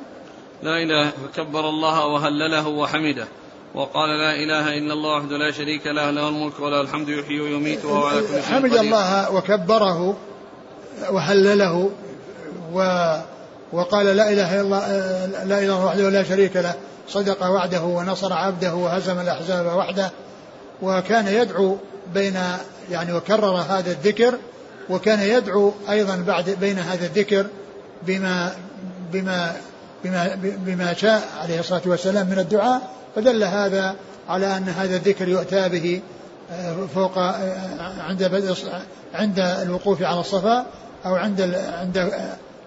لا 0.63 0.83
إله 0.83 1.09
فكبر 1.09 1.69
الله 1.69 2.05
وهلله 2.05 2.67
وحمده. 2.67 3.27
وقال 3.75 4.09
لا 4.09 4.35
إله 4.35 4.77
إلا 4.77 4.93
الله 4.93 5.17
وحده 5.17 5.37
لا 5.37 5.51
شريك 5.51 5.87
له 5.87 6.11
له 6.11 6.29
الملك 6.29 6.59
وله 6.59 6.81
الحمد 6.81 7.09
يحيي 7.09 7.39
ويميت 7.39 7.85
وهو 7.85 8.05
على 8.05 8.21
كل 8.21 8.27
شيء 8.27 8.41
حمد 8.41 8.73
الله 8.73 9.31
وكبره 9.31 10.17
وهلله 11.09 11.91
و 12.73 12.79
وقال 13.73 14.05
لا 14.05 14.29
إله 14.29 14.61
إلا 14.61 14.61
الله 14.61 14.79
لا 15.27 15.43
إله 15.43 15.59
إلا 15.59 15.73
الله 15.73 15.85
وحده 15.85 16.09
لا 16.09 16.23
شريك 16.23 16.55
له. 16.55 16.73
صدق 17.09 17.43
وعده 17.43 17.81
ونصر 17.81 18.33
عبده 18.33 18.75
وهزم 18.75 19.19
الأحزاب 19.19 19.77
وحده. 19.77 20.11
وكان 20.81 21.27
يدعو 21.27 21.77
بين 22.13 22.39
يعني 22.91 23.13
وكرر 23.13 23.55
هذا 23.55 23.91
الذكر 23.91 24.33
وكان 24.89 25.19
يدعو 25.19 25.73
أيضا 25.89 26.15
بعد 26.27 26.49
بين 26.49 26.79
هذا 26.79 27.05
الذكر 27.05 27.45
بما 28.07 28.55
بما 29.13 29.55
بما 30.03 30.37
بما 30.41 30.93
شاء 30.93 31.23
عليه 31.43 31.59
الصلاة 31.59 31.81
والسلام 31.85 32.27
من 32.27 32.39
الدعاء 32.39 32.81
فدل 33.15 33.43
هذا 33.43 33.95
على 34.29 34.57
أن 34.57 34.69
هذا 34.69 34.95
الذكر 34.95 35.27
يؤتى 35.27 35.69
به 35.69 36.01
آه، 36.51 36.75
فوق 36.95 37.17
آه، 37.17 38.01
عند 38.01 38.23
بدء 38.23 38.55
عند 39.13 39.39
الوقوف 39.39 40.01
على 40.01 40.19
الصفا 40.19 40.65
أو 41.05 41.15
عند 41.15 41.41
عند 41.73 42.11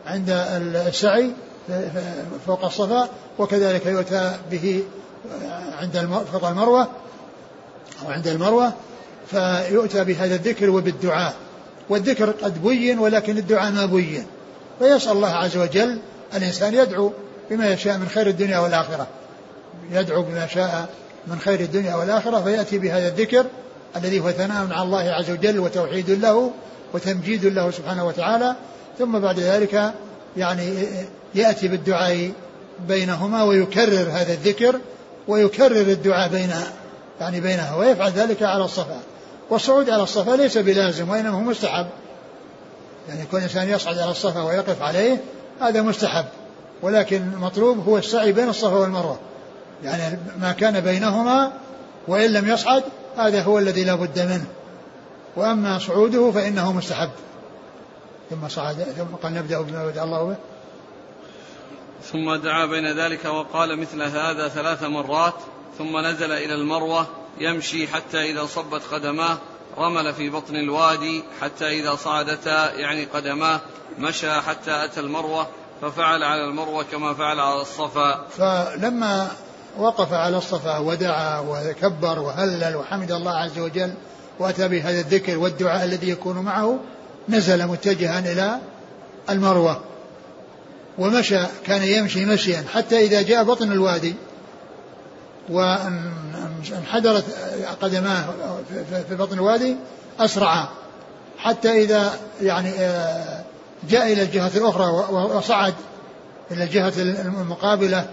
عند 0.07 0.31
السعي 0.89 1.31
فوق 2.47 2.65
الصفا 2.65 3.09
وكذلك 3.39 3.87
يؤتى 3.87 4.33
به 4.51 4.83
عند 5.79 6.25
فوق 6.33 6.49
المروة 6.49 6.89
أو 8.05 8.11
عند 8.11 8.29
المروة 8.29 8.73
فيؤتى 9.31 10.05
بهذا 10.05 10.35
الذكر 10.35 10.71
وبالدعاء. 10.71 11.35
والذكر 11.89 12.31
قد 12.31 12.63
بين 12.63 12.99
ولكن 12.99 13.39
الدعاء 13.39 13.73
ما 13.73 13.87
بين. 13.87 14.27
فيسأل 14.79 15.13
الله 15.13 15.29
عز 15.29 15.57
وجل 15.57 15.99
الإنسان 16.35 16.75
يدعو 16.75 17.13
بما 17.51 17.73
يشاء 17.73 17.99
من 17.99 18.09
خير 18.09 18.27
الدنيا 18.27 18.59
والآخرة. 18.59 19.07
يدعو 19.93 20.23
بما 20.23 20.47
شاء 20.47 20.89
من 21.27 21.39
خير 21.39 21.61
الدنيا 21.61 21.95
والآخرة 21.95 22.43
فيأتي 22.43 22.79
بهذا 22.79 23.09
الذكر 23.09 23.47
الذي 23.97 24.21
هو 24.21 24.31
ثناء 24.31 24.67
على 24.73 24.83
الله 24.83 25.11
عز 25.11 25.31
وجل 25.31 25.59
وتوحيد 25.59 26.11
له 26.11 26.51
وتمجيد 26.95 27.45
له 27.45 27.71
سبحانه 27.71 28.07
وتعالى. 28.07 28.57
ثم 28.99 29.19
بعد 29.19 29.39
ذلك 29.39 29.93
يعني 30.37 30.75
يأتي 31.35 31.69
بالدعاء 31.69 32.31
بينهما 32.89 33.43
ويكرر 33.43 34.09
هذا 34.13 34.33
الذكر 34.33 34.81
ويكرر 35.29 35.81
الدعاء 35.81 36.29
بين 36.29 36.51
يعني 37.21 37.41
بينها 37.41 37.77
ويفعل 37.77 38.11
ذلك 38.11 38.43
على 38.43 38.65
الصفا. 38.65 39.01
والصعود 39.51 39.91
على 39.91 40.03
الصفا 40.03 40.31
ليس 40.31 40.59
بلازم 40.59 41.09
وإنما 41.09 41.37
هو 41.37 41.41
مستحب. 41.41 41.87
يعني 43.09 43.25
كل 43.33 43.39
إنسان 43.39 43.69
يصعد 43.69 43.99
على 43.99 44.11
الصفا 44.11 44.43
ويقف 44.43 44.83
عليه 44.83 45.17
هذا 45.61 45.83
مستحب 45.83 46.25
ولكن 46.83 47.33
المطلوب 47.33 47.79
هو 47.89 47.99
السعي 47.99 48.33
بين 48.33 48.49
الصفا 48.49 48.77
والمروة. 48.77 49.19
يعني 49.85 50.19
ما 50.41 50.53
كان 50.53 50.81
بينهما 50.81 51.53
وإن 52.09 52.33
لم 52.33 52.49
يصعد 52.49 52.85
هذا 53.17 53.43
هو 53.43 53.59
الذي 53.59 53.85
لا 53.85 53.95
بد 53.95 54.19
منه. 54.19 54.47
وأما 55.37 55.79
صعوده 55.79 56.31
فإنه 56.31 56.73
مستحب. 56.73 57.11
ثم 58.31 58.49
صعد 58.49 58.77
ثم 58.77 59.17
قال 59.23 59.35
نبدأ 59.35 59.61
بما 59.61 59.87
بدأ 59.87 60.03
الله 60.03 60.25
به. 60.25 60.37
ثم 62.13 62.35
دعا 62.35 62.67
بين 62.67 62.93
ذلك 62.99 63.25
وقال 63.25 63.79
مثل 63.79 64.03
هذا 64.03 64.49
ثلاث 64.49 64.83
مرات 64.83 65.35
ثم 65.79 65.99
نزل 65.99 66.33
إلى 66.33 66.55
المروة 66.55 67.07
يمشي 67.39 67.89
حتى 67.89 68.31
إذا 68.31 68.47
صبت 68.47 68.83
قدماه 68.93 69.39
رمل 69.79 70.15
في 70.15 70.31
بطن 70.31 70.57
الوادي 70.57 71.23
حتى 71.41 71.81
إذا 71.81 71.95
صعدتا 71.95 72.75
يعني 72.75 73.05
قدماه 73.05 73.61
مشى 73.99 74.33
حتى 74.33 74.85
أتى 74.85 75.01
المروة 75.01 75.47
ففعل 75.83 76.23
على 76.23 76.45
المروة 76.45 76.83
كما 76.83 77.15
فعل 77.15 77.41
على 77.41 77.61
الصفا. 77.61 78.27
فلما 78.39 79.31
وقف 79.79 80.13
على 80.13 80.39
الصفا 80.39 80.79
ودعا 80.79 81.39
وكبر 81.39 82.19
وهلل 82.19 82.77
وحمد 82.77 83.13
الله 83.13 83.33
عز 83.33 83.59
وجل 83.59 83.95
وأتى 84.39 84.69
بهذا 84.69 85.01
الذكر 85.01 85.39
والدعاء 85.39 85.85
الذي 85.85 86.09
يكون 86.09 86.39
معه 86.39 86.79
نزل 87.29 87.67
متجها 87.67 88.19
إلى 88.33 88.59
المروة. 89.31 89.81
ومشى 90.99 91.41
كان 91.67 91.83
يمشي 91.83 92.25
مشيا 92.25 92.65
حتى 92.75 93.05
إذا 93.05 93.23
جاء 93.23 93.45
بطن 93.45 93.73
الوادي. 93.73 94.15
وانحدرت 95.51 97.25
قدماه 97.83 98.25
في 99.09 99.17
بطن 99.17 99.35
الوادي 99.35 99.77
أسرع 100.21 100.69
حتى 101.39 101.83
إذا 101.83 102.13
يعني 102.43 102.71
آه، 102.79 103.45
جاء 103.89 104.13
إلى 104.13 104.23
الجهة 104.23 104.51
الأخرى 104.57 104.87
وصعد 105.13 105.75
إلى 106.51 106.65
الجهة 106.65 106.93
المقابلة 106.99 108.07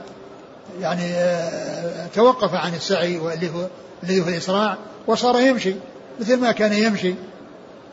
يعني 0.81 1.13
آه، 1.13 2.07
توقف 2.07 2.53
عن 2.53 2.73
السعي 2.73 3.17
واللي 3.17 3.49
هو 3.49 3.67
الذي 4.03 4.21
هو 4.21 4.27
الإسراع 4.27 4.77
وصار 5.07 5.39
يمشي 5.39 5.75
مثل 6.19 6.39
ما 6.39 6.51
كان 6.51 6.73
يمشي. 6.73 7.15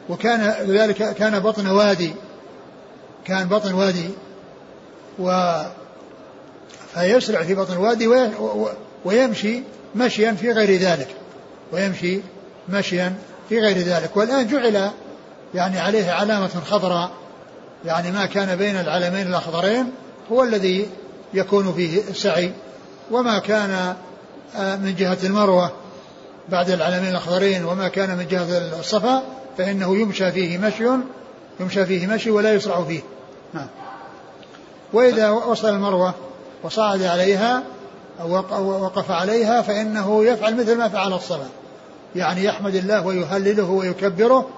وكان 0.09 0.55
ذلك 0.69 1.15
كان 1.15 1.41
بطن 1.41 1.67
وادي 1.67 2.15
كان 3.25 3.49
بطن 3.49 3.73
وادي 3.75 4.11
و 5.19 5.55
فيسرع 6.95 7.43
في 7.43 7.55
بطن 7.55 7.73
الوادي 7.73 8.09
ويمشي 9.05 9.63
مشيا 9.95 10.33
في 10.33 10.53
غير 10.53 10.81
ذلك. 10.81 11.09
ويمشي 11.73 12.21
مشيا 12.69 13.15
في 13.49 13.61
غير 13.61 13.79
ذلك. 13.79 14.17
والآن 14.17 14.47
جعل 14.47 14.91
يعني 15.55 15.79
عليه 15.79 16.11
علامة 16.11 16.61
خضراء. 16.67 17.11
يعني 17.85 18.13
ما 18.13 18.27
كان 18.27 18.57
بين 18.57 18.77
العلمين 18.77 19.27
الأخضرين 19.27 19.93
هو 20.33 20.43
الذي 20.43 20.89
يكون 21.35 21.73
فيه 21.73 22.01
السعي. 22.11 22.53
وما 23.11 23.39
كان 23.39 23.95
آه، 24.57 24.77
من 24.77 24.95
جهة 24.95 25.19
المروة 25.25 25.73
بعد 26.49 26.71
العلمين 26.71 27.11
الأخضرين 27.11 27.65
وما 27.65 27.89
كان 27.89 28.17
من 28.17 28.27
جهة 28.29 28.79
الصفا 28.81 29.23
فإنه 29.59 29.97
يمشى 29.97 30.33
فيه 30.33 30.59
مشي 30.59 30.85
يمشى 31.61 31.87
فيه 31.87 32.07
مشي 32.07 32.31
ولا 32.31 32.55
يسرع 32.55 32.85
فيه. 32.85 33.01
نعم. 33.55 33.67
وإذا 34.93 35.31
وصل 35.31 35.69
المروة 35.69 36.15
وصعد 36.63 37.03
عليها 37.03 37.63
وقف 38.23 39.11
عليها 39.11 39.63
فإنه 39.63 40.25
يفعل 40.25 40.57
مثل 40.57 40.79
ما 40.79 40.89
فعل 40.89 41.13
الصلاة. 41.13 41.49
يعني 42.17 42.45
يحمد 42.45 42.75
الله 42.75 43.07
ويهلله 43.07 43.71
ويكبره 43.71 44.49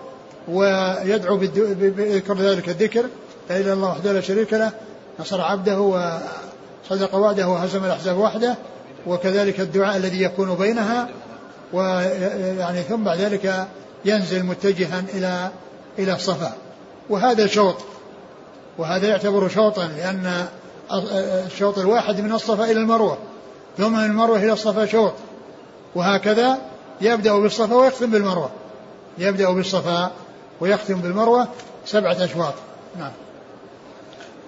ويدعو 0.49 1.37
بذكر 1.37 2.39
ذلك 2.39 2.69
الذكر 2.69 3.03
لا 3.51 3.57
إله 3.57 3.61
إلا 3.61 3.73
الله 3.73 3.89
وحده 3.89 4.13
لا 4.13 4.21
شريك 4.21 4.53
له 4.53 4.73
نصر 5.21 5.41
عبده 5.41 5.81
وصدق 5.81 7.15
وعده 7.15 7.49
وهزم 7.49 7.85
الأحزاب 7.85 8.19
وحده 8.19 8.55
وكذلك 9.07 9.61
الدعاء 9.61 9.97
الذي 9.97 10.23
يكون 10.23 10.55
بينها 10.55 11.09
ويعني 11.73 12.83
ثم 12.83 13.05
بعد 13.05 13.19
ذلك 13.19 13.67
ينزل 14.05 14.43
متجها 14.43 15.05
إلى 15.15 15.51
إلى 15.99 16.13
الصفا. 16.15 16.53
وهذا 17.11 17.47
شوط 17.47 17.77
وهذا 18.79 19.09
يعتبر 19.09 19.49
شوطا 19.49 19.87
لأن 19.97 20.47
الشوط 21.47 21.79
الواحد 21.79 22.21
من 22.21 22.33
الصفا 22.33 22.65
إلى 22.65 22.81
المروة. 22.81 23.19
ثم 23.79 23.93
من 23.93 24.05
المروة 24.05 24.39
إلى 24.39 24.53
الصفا 24.53 24.87
شوط 24.87 25.13
وهكذا 25.95 26.59
يبدأ 27.01 27.39
بالصفا 27.39 27.75
ويختم 27.75 28.11
بالمروة. 28.11 28.51
يبدأ 29.19 29.51
بالصفا 29.51 30.13
ويختم 30.61 31.01
بالمروة 31.01 31.49
سبعة 31.85 32.25
أشواط. 32.25 32.55
نعم. 32.99 33.13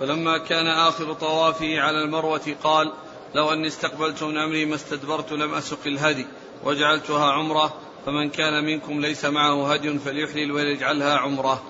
فلما 0.00 0.38
كان 0.38 0.66
آخر 0.66 1.12
طوافه 1.12 1.80
على 1.80 2.04
المروة 2.04 2.40
قال 2.64 2.92
لو 3.34 3.52
أني 3.52 3.66
استقبلت 3.66 4.22
من 4.22 4.38
أمري 4.38 4.64
ما 4.64 4.74
استدبرت 4.74 5.32
لم 5.32 5.54
أسق 5.54 5.78
الهدي 5.86 6.26
وجعلتها 6.64 7.32
عمرة 7.32 7.74
فمن 8.06 8.30
كان 8.30 8.64
منكم 8.64 9.00
ليس 9.00 9.24
معه 9.24 9.72
هدي 9.72 9.98
فليحلل 9.98 10.52
وليجعلها 10.52 11.16
عمرة. 11.16 11.62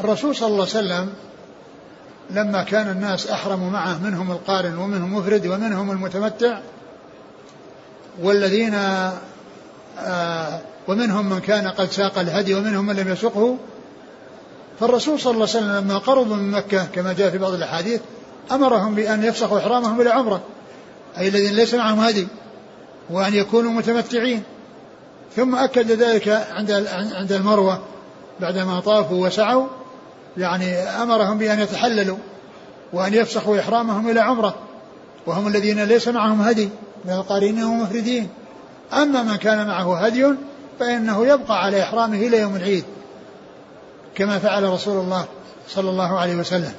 الرسول 0.00 0.36
صلى 0.36 0.48
الله 0.48 0.68
عليه 0.68 0.70
وسلم 0.70 1.14
لما 2.30 2.62
كان 2.62 2.90
الناس 2.90 3.26
أحرموا 3.26 3.70
معه 3.70 4.02
منهم 4.02 4.30
القارن 4.32 4.78
ومنهم 4.78 5.14
مفرد 5.14 5.46
ومنهم 5.46 5.90
المتمتع 5.90 6.60
والذين 8.20 8.74
آه 9.98 10.60
ومنهم 10.88 11.28
من 11.28 11.38
كان 11.40 11.68
قد 11.68 11.90
ساق 11.90 12.18
الهدي 12.18 12.54
ومنهم 12.54 12.86
من 12.86 12.96
لم 12.96 13.12
يسقه 13.12 13.56
فالرسول 14.80 15.20
صلى 15.20 15.30
الله 15.32 15.48
عليه 15.48 15.58
وسلم 15.58 15.76
لما 15.76 15.98
قربوا 15.98 16.36
من 16.36 16.50
مكة 16.50 16.84
كما 16.84 17.12
جاء 17.12 17.30
في 17.30 17.38
بعض 17.38 17.52
الأحاديث 17.52 18.00
أمرهم 18.52 18.94
بأن 18.94 19.24
يفسخوا 19.24 19.58
إحرامهم 19.58 20.00
إلى 20.00 20.10
عمرة 20.10 20.42
أي 21.18 21.28
الذين 21.28 21.52
ليس 21.52 21.74
معهم 21.74 22.00
هدي 22.00 22.28
وأن 23.10 23.34
يكونوا 23.34 23.70
متمتعين. 23.70 24.42
ثم 25.36 25.54
أكد 25.54 25.90
ذلك 25.90 26.28
عند 26.28 26.70
عند 27.12 27.32
المروة 27.32 27.82
بعدما 28.40 28.80
طافوا 28.80 29.26
وسعوا 29.26 29.66
يعني 30.36 30.74
أمرهم 30.78 31.38
بأن 31.38 31.60
يتحللوا 31.60 32.18
وأن 32.92 33.14
يفسخوا 33.14 33.60
إحرامهم 33.60 34.10
إلى 34.10 34.20
عمرة 34.20 34.54
وهم 35.26 35.46
الذين 35.46 35.84
ليس 35.84 36.08
معهم 36.08 36.42
هدي. 36.42 36.68
من 37.04 37.12
القارنين 37.12 37.64
والمفردين 37.64 38.28
أما 38.92 39.22
من 39.22 39.36
كان 39.36 39.66
معه 39.66 39.98
هدي 39.98 40.26
فإنه 40.80 41.26
يبقى 41.26 41.64
على 41.64 41.82
إحرامه 41.82 42.16
إلى 42.16 42.40
يوم 42.40 42.56
العيد 42.56 42.84
كما 44.14 44.38
فعل 44.38 44.64
رسول 44.64 45.00
الله 45.04 45.24
صلى 45.68 45.90
الله 45.90 46.18
عليه 46.18 46.36
وسلم. 46.36 46.72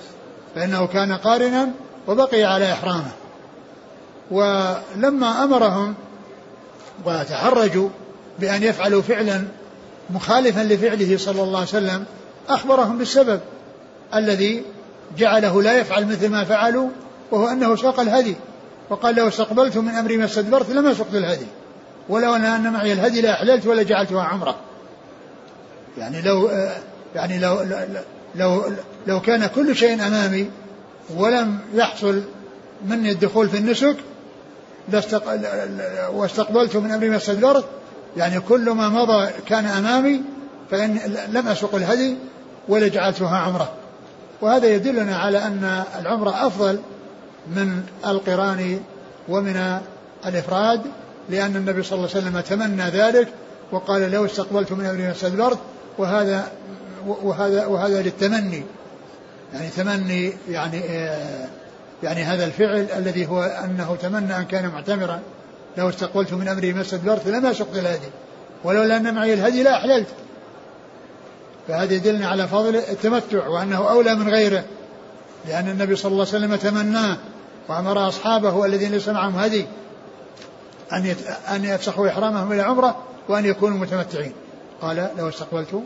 فإنه 0.56 0.88
كان 0.88 1.12
قارنا 1.12 1.70
وبقي 2.08 2.44
على 2.44 2.74
إحرامه. 2.74 3.12
ولما 4.32 5.44
أمرهم 5.44 5.94
وتحرجوا 7.06 7.90
بأن 8.40 8.64
يفعلوا 8.64 9.02
فعلا 9.02 9.44
مخالفا 10.10 10.60
لفعله 10.60 11.18
صلى 11.18 11.44
الله 11.44 11.60
عليه 11.60 11.68
وسلم 11.68 12.06
أخبرهم 12.50 12.98
بالسبب 12.98 13.40
الذي 14.16 14.64
جعله 15.18 15.62
لا 15.62 15.78
يفعل 15.80 16.06
مثل 16.06 16.30
ما 16.30 16.44
فعلوا 16.44 16.90
وهو 17.32 17.48
أنه 17.48 17.76
ساق 17.76 18.00
الهدي. 18.00 18.36
وقال 18.94 19.16
لو 19.16 19.28
استقبلت 19.28 19.78
من 19.78 19.90
أمري 19.90 20.18
ما 20.18 20.26
استدبرت 20.26 20.70
لما 20.70 20.94
سقت 20.94 21.14
الهدي. 21.14 21.46
ولو 22.10 22.36
أن 22.36 22.74
معي 22.74 22.94
الهدي 22.94 23.22
لأحللت 23.22 23.68
ولا 23.68 23.84
جعلتها 23.84 24.24
عمرة. 24.24 24.56
يعني 25.98 26.22
لو 26.22 26.50
يعني 27.16 27.40
لو 27.40 27.60
لو 28.36 28.64
لو 29.08 29.22
كان 29.22 29.46
كل 29.46 29.76
شيء 29.76 30.08
أمامي 30.08 30.50
ولم 31.16 31.60
يحصل 31.74 32.22
مني 32.86 33.12
الدخول 33.12 33.50
في 33.50 33.58
النسك 33.58 33.96
واستقبلت 36.12 36.76
من 36.76 36.92
أمري 36.92 37.10
ما 37.10 37.18
استدبرت 37.18 37.66
يعني 38.18 38.40
كل 38.40 38.70
ما 38.70 38.90
مضى 38.90 39.30
كان 39.48 39.66
أمامي 39.66 40.22
فإن 40.72 41.00
لم 41.32 41.48
أسق 41.48 41.76
الهدي 41.76 42.16
ولا 42.68 42.88
جعلتها 42.88 43.38
عمرة. 43.38 43.72
وهذا 44.42 44.68
يدلنا 44.68 45.18
على 45.18 45.38
أن 45.38 45.84
العمرة 46.00 46.48
أفضل 46.48 46.80
من 47.48 47.84
القران 48.06 48.80
ومن 49.30 49.80
الإفراد 50.26 50.82
لأن 51.30 51.56
النبي 51.56 51.84
صلى 51.84 51.98
الله 51.98 52.10
عليه 52.16 52.28
وسلم 52.28 52.40
تمنى 52.40 52.84
ذلك 52.84 53.28
وقال 53.72 54.12
لو 54.12 54.26
استقبلت 54.26 54.72
من 54.72 54.86
أمري 54.86 55.04
ما 55.04 55.12
استدبرت 55.12 55.60
وهذا 55.98 56.52
وهذا 57.08 57.66
وهذا 57.66 58.02
للتمني. 58.02 58.64
يعني 59.54 59.70
تمني 59.70 60.34
يعني 60.50 60.84
آه، 60.90 61.48
يعني 62.04 62.24
هذا 62.24 62.46
الفعل 62.46 62.88
الذي 62.98 63.28
هو 63.28 63.44
أنه 63.44 63.98
تمنى 64.02 64.38
أن 64.38 64.46
كان 64.46 64.68
معتمرا. 64.70 65.20
لو 65.78 65.90
استقبلت 65.90 66.34
من 66.34 66.48
أمري 66.48 66.74
ما 66.74 66.82
استدبرت 66.82 67.28
لما 67.28 67.54
سقت 67.54 67.78
الهدي. 67.78 68.10
ولولا 68.64 68.98
ان 68.98 69.14
معي 69.14 69.34
الهدي 69.34 69.64
لا 69.64 69.78
أحللت. 69.78 70.08
فهذا 71.68 71.94
يدلنا 71.94 72.28
على 72.28 72.48
فضل 72.48 72.76
التمتع 72.76 73.48
وأنه 73.48 73.90
أولى 73.90 74.16
من 74.16 74.30
غيره. 74.30 74.64
لأن 75.48 75.70
النبي 75.70 75.96
صلى 75.96 76.12
الله 76.12 76.28
عليه 76.34 76.38
وسلم 76.38 76.56
تمناه. 76.56 77.18
وأمر 77.70 78.08
أصحابه 78.08 78.66
الذين 78.66 78.92
ليس 78.92 79.10
معهم 79.10 79.36
هدي 79.36 79.66
أن 80.92 81.16
أن 81.56 81.66
يفسخوا 81.66 82.08
إحرامهم 82.10 82.52
إلى 82.52 82.62
عمرة 82.62 82.98
وأن 83.30 83.46
يكونوا 83.46 83.78
متمتعين. 83.78 84.34
قال 84.82 85.10
لو 85.18 85.30
استقبلت. 85.30 85.84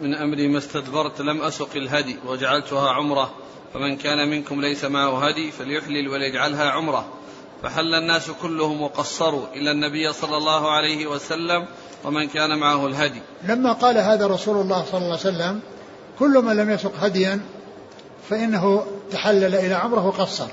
من 0.00 0.14
أمري 0.14 0.48
ما 0.48 0.58
استدبرت 0.58 1.20
لم 1.20 1.42
أسق 1.42 1.68
الهدي 1.76 2.16
وجعلتها 2.26 2.90
عمرة 2.90 3.30
فمن 3.74 3.96
كان 3.96 4.30
منكم 4.30 4.60
ليس 4.60 4.84
معه 4.84 5.28
هدي 5.28 5.50
فليحلل 5.50 6.08
وليجعلها 6.08 6.70
عمرة. 6.70 7.04
فحل 7.62 7.94
الناس 7.94 8.30
كلهم 8.30 8.82
وقصروا 8.82 9.46
إلى 9.54 9.70
النبي 9.70 10.12
صلى 10.12 10.36
الله 10.36 10.70
عليه 10.70 11.06
وسلم 11.06 11.66
ومن 12.04 12.28
كان 12.28 12.58
معه 12.58 12.86
الهدي. 12.86 13.22
لما 13.44 13.72
قال 13.72 13.98
هذا 13.98 14.26
رسول 14.26 14.56
الله 14.60 14.84
صلى 14.84 14.98
الله 14.98 15.18
عليه 15.18 15.36
وسلم 15.36 15.60
كل 16.18 16.42
من 16.44 16.56
لم 16.56 16.70
يسق 16.70 16.92
هديا 17.00 17.40
فإنه 18.30 18.86
تحلل 19.10 19.54
إلى 19.54 19.74
عمرة 19.74 20.06
وقصر. 20.06 20.46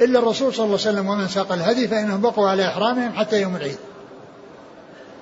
إلا 0.00 0.18
الرسول 0.18 0.54
صلى 0.54 0.64
الله 0.64 0.78
عليه 0.80 0.90
وسلم 0.90 1.08
ومن 1.08 1.28
ساق 1.28 1.52
الهدي 1.52 1.88
فإنهم 1.88 2.20
بقوا 2.20 2.48
على 2.48 2.68
إحرامهم 2.68 3.12
حتى 3.12 3.42
يوم 3.42 3.56
العيد. 3.56 3.78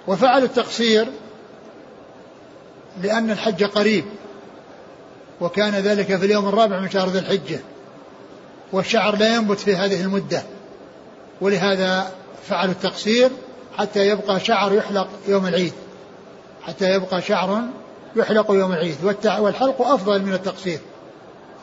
وفعلوا 0.07 0.47
التقصير 0.47 1.07
لأن 3.03 3.31
الحج 3.31 3.65
قريب 3.65 4.05
وكان 5.41 5.75
ذلك 5.75 6.17
في 6.17 6.27
اليوم 6.27 6.49
الرابع 6.49 6.81
من 6.81 6.91
شهر 6.91 7.09
ذي 7.09 7.19
الحجة 7.19 7.61
والشعر 8.73 9.17
لا 9.17 9.35
ينبت 9.35 9.59
في 9.59 9.77
هذه 9.77 10.03
المدة 10.03 10.43
ولهذا 11.41 12.13
فعلوا 12.49 12.73
التقصير 12.73 13.31
حتى 13.79 14.07
يبقى 14.07 14.41
شعر 14.41 14.73
يحلق 14.73 15.09
يوم 15.29 15.47
العيد 15.47 15.73
حتى 16.63 16.95
يبقى 16.95 17.23
شعر 17.23 17.63
يحلق 18.17 18.51
يوم 18.51 18.73
العيد 18.73 18.97
والحلق 19.39 19.83
أفضل 19.83 20.23
من 20.23 20.33
التقصير. 20.33 20.79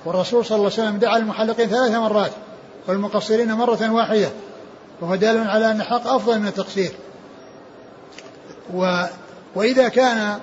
والرسول 0.05 0.45
صلى 0.45 0.55
الله 0.55 0.71
عليه 0.71 0.83
وسلم 0.83 0.97
دعا 0.97 1.17
المحلقين 1.17 1.69
ثلاث 1.69 1.91
مرات 1.91 2.31
والمقصرين 2.87 3.53
مرة 3.53 3.91
واحدة 3.91 4.29
وهو 5.01 5.15
دال 5.15 5.47
على 5.47 5.71
أن 5.71 5.81
الحلق 5.81 6.07
أفضل 6.07 6.39
من 6.39 6.47
التقصير. 6.47 6.91
و 8.73 9.03
وإذا 9.55 9.87
كان 9.87 10.39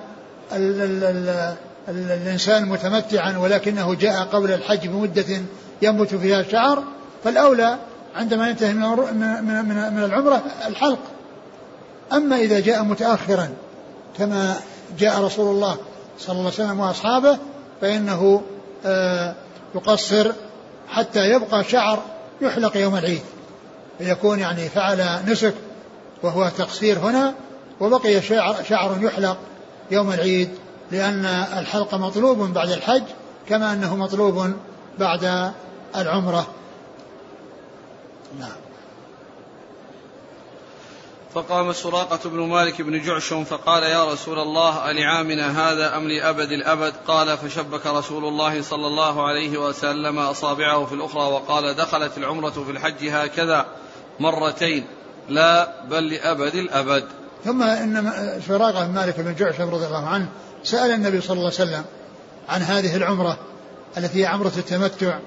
ال 0.53 0.81
ال 0.81 1.03
ال 1.03 2.11
الإنسان 2.11 2.69
متمتعا 2.69 3.37
ولكنه 3.37 3.95
جاء 3.95 4.23
قبل 4.23 4.51
الحج 4.51 4.87
بمدة 4.87 5.41
ينبت 5.81 6.15
فيها 6.15 6.41
الشعر 6.41 6.83
فالأولى 7.23 7.77
عندما 8.15 8.49
ينتهي 8.49 8.73
من 8.73 8.81
من 8.83 9.65
من, 9.65 9.93
من 9.93 10.03
العمرة 10.03 10.43
الحلق. 10.67 10.99
أما 12.13 12.35
إذا 12.35 12.59
جاء 12.59 12.83
متأخرا 12.83 13.49
كما 14.17 14.55
جاء 14.99 15.21
رسول 15.21 15.55
الله 15.55 15.77
صلى 16.19 16.31
الله 16.31 16.51
عليه 16.51 16.63
وسلم 16.63 16.79
وأصحابه 16.79 17.37
فإنه 17.81 18.41
آه، 18.85 19.35
يقصر 19.75 20.31
حتى 20.89 21.29
يبقى 21.29 21.63
شعر 21.63 22.03
يحلق 22.41 22.77
يوم 22.77 22.95
العيد 22.95 23.21
فيكون 23.97 24.39
يعني 24.39 24.69
فعل 24.69 25.19
نسك 25.27 25.53
وهو 26.23 26.49
تقصير 26.57 26.99
هنا 26.99 27.35
وبقي 27.79 28.21
شعر, 28.21 28.63
شعر 28.69 28.97
يحلق 29.01 29.37
يوم 29.91 30.11
العيد 30.11 30.49
لأن 30.91 31.25
الحلق 31.57 31.95
مطلوب 31.95 32.39
بعد 32.53 32.69
الحج 32.69 33.03
كما 33.49 33.73
أنه 33.73 33.95
مطلوب 33.95 34.53
بعد 34.99 35.51
العمرة. 35.95 36.47
نعم. 38.39 38.60
فقام 41.33 41.73
سراقة 41.73 42.29
بن 42.29 42.39
مالك 42.39 42.81
بن 42.81 43.01
جعشم 43.01 43.43
فقال 43.43 43.83
يا 43.83 44.13
رسول 44.13 44.39
الله 44.39 44.91
ألعامنا 44.91 45.71
هذا 45.71 45.97
أم 45.97 46.07
لأبد 46.07 46.51
الأبد؟ 46.51 46.93
قال 47.07 47.37
فشبك 47.37 47.85
رسول 47.85 48.25
الله 48.25 48.61
صلى 48.61 48.87
الله 48.87 49.27
عليه 49.27 49.57
وسلم 49.57 50.19
أصابعه 50.19 50.85
في 50.85 50.95
الأخرى 50.95 51.23
وقال 51.23 51.75
دخلت 51.75 52.17
العمرة 52.17 52.49
في 52.49 52.71
الحج 52.71 53.09
هكذا 53.09 53.65
مرتين 54.19 54.85
لا 55.29 55.83
بل 55.89 56.09
لأبد 56.09 56.55
الأبد. 56.55 57.03
ثم 57.45 57.63
إن 57.63 58.11
سراقة 58.47 58.87
بن 58.87 58.93
مالك 58.93 59.19
بن 59.19 59.35
جعشم 59.35 59.69
رضي 59.69 59.85
الله 59.85 60.07
عنه 60.07 60.27
سأل 60.63 60.91
النبي 60.91 61.21
صلى 61.21 61.37
الله 61.37 61.51
عليه 61.59 61.69
وسلم 61.71 61.83
عن 62.49 62.61
هذه 62.61 62.95
العمرة 62.95 63.37
التي 63.97 64.21
هي 64.21 64.25
عمرة 64.25 64.53
التمتع 64.57 65.19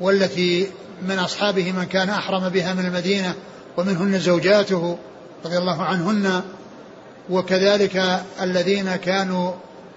والتي 0.00 0.70
من 1.02 1.18
أصحابه 1.18 1.72
من 1.72 1.84
كان 1.84 2.08
أحرم 2.08 2.48
بها 2.48 2.74
من 2.74 2.86
المدينة 2.86 3.34
ومنهن 3.76 4.18
زوجاته 4.18 4.98
رضي 5.44 5.58
الله 5.58 5.82
عنهن 5.82 6.42
وكذلك 7.30 8.22
الذين 8.40 8.96
كانوا 8.96 9.52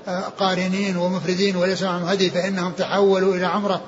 آه، 0.08 0.20
قارنين 0.20 0.98
ومفردين 0.98 1.56
وليس 1.56 1.84
معهم 1.84 2.04
هدي 2.04 2.30
فإنهم 2.30 2.72
تحولوا 2.72 3.36
إلى 3.36 3.46
عمرة 3.46 3.82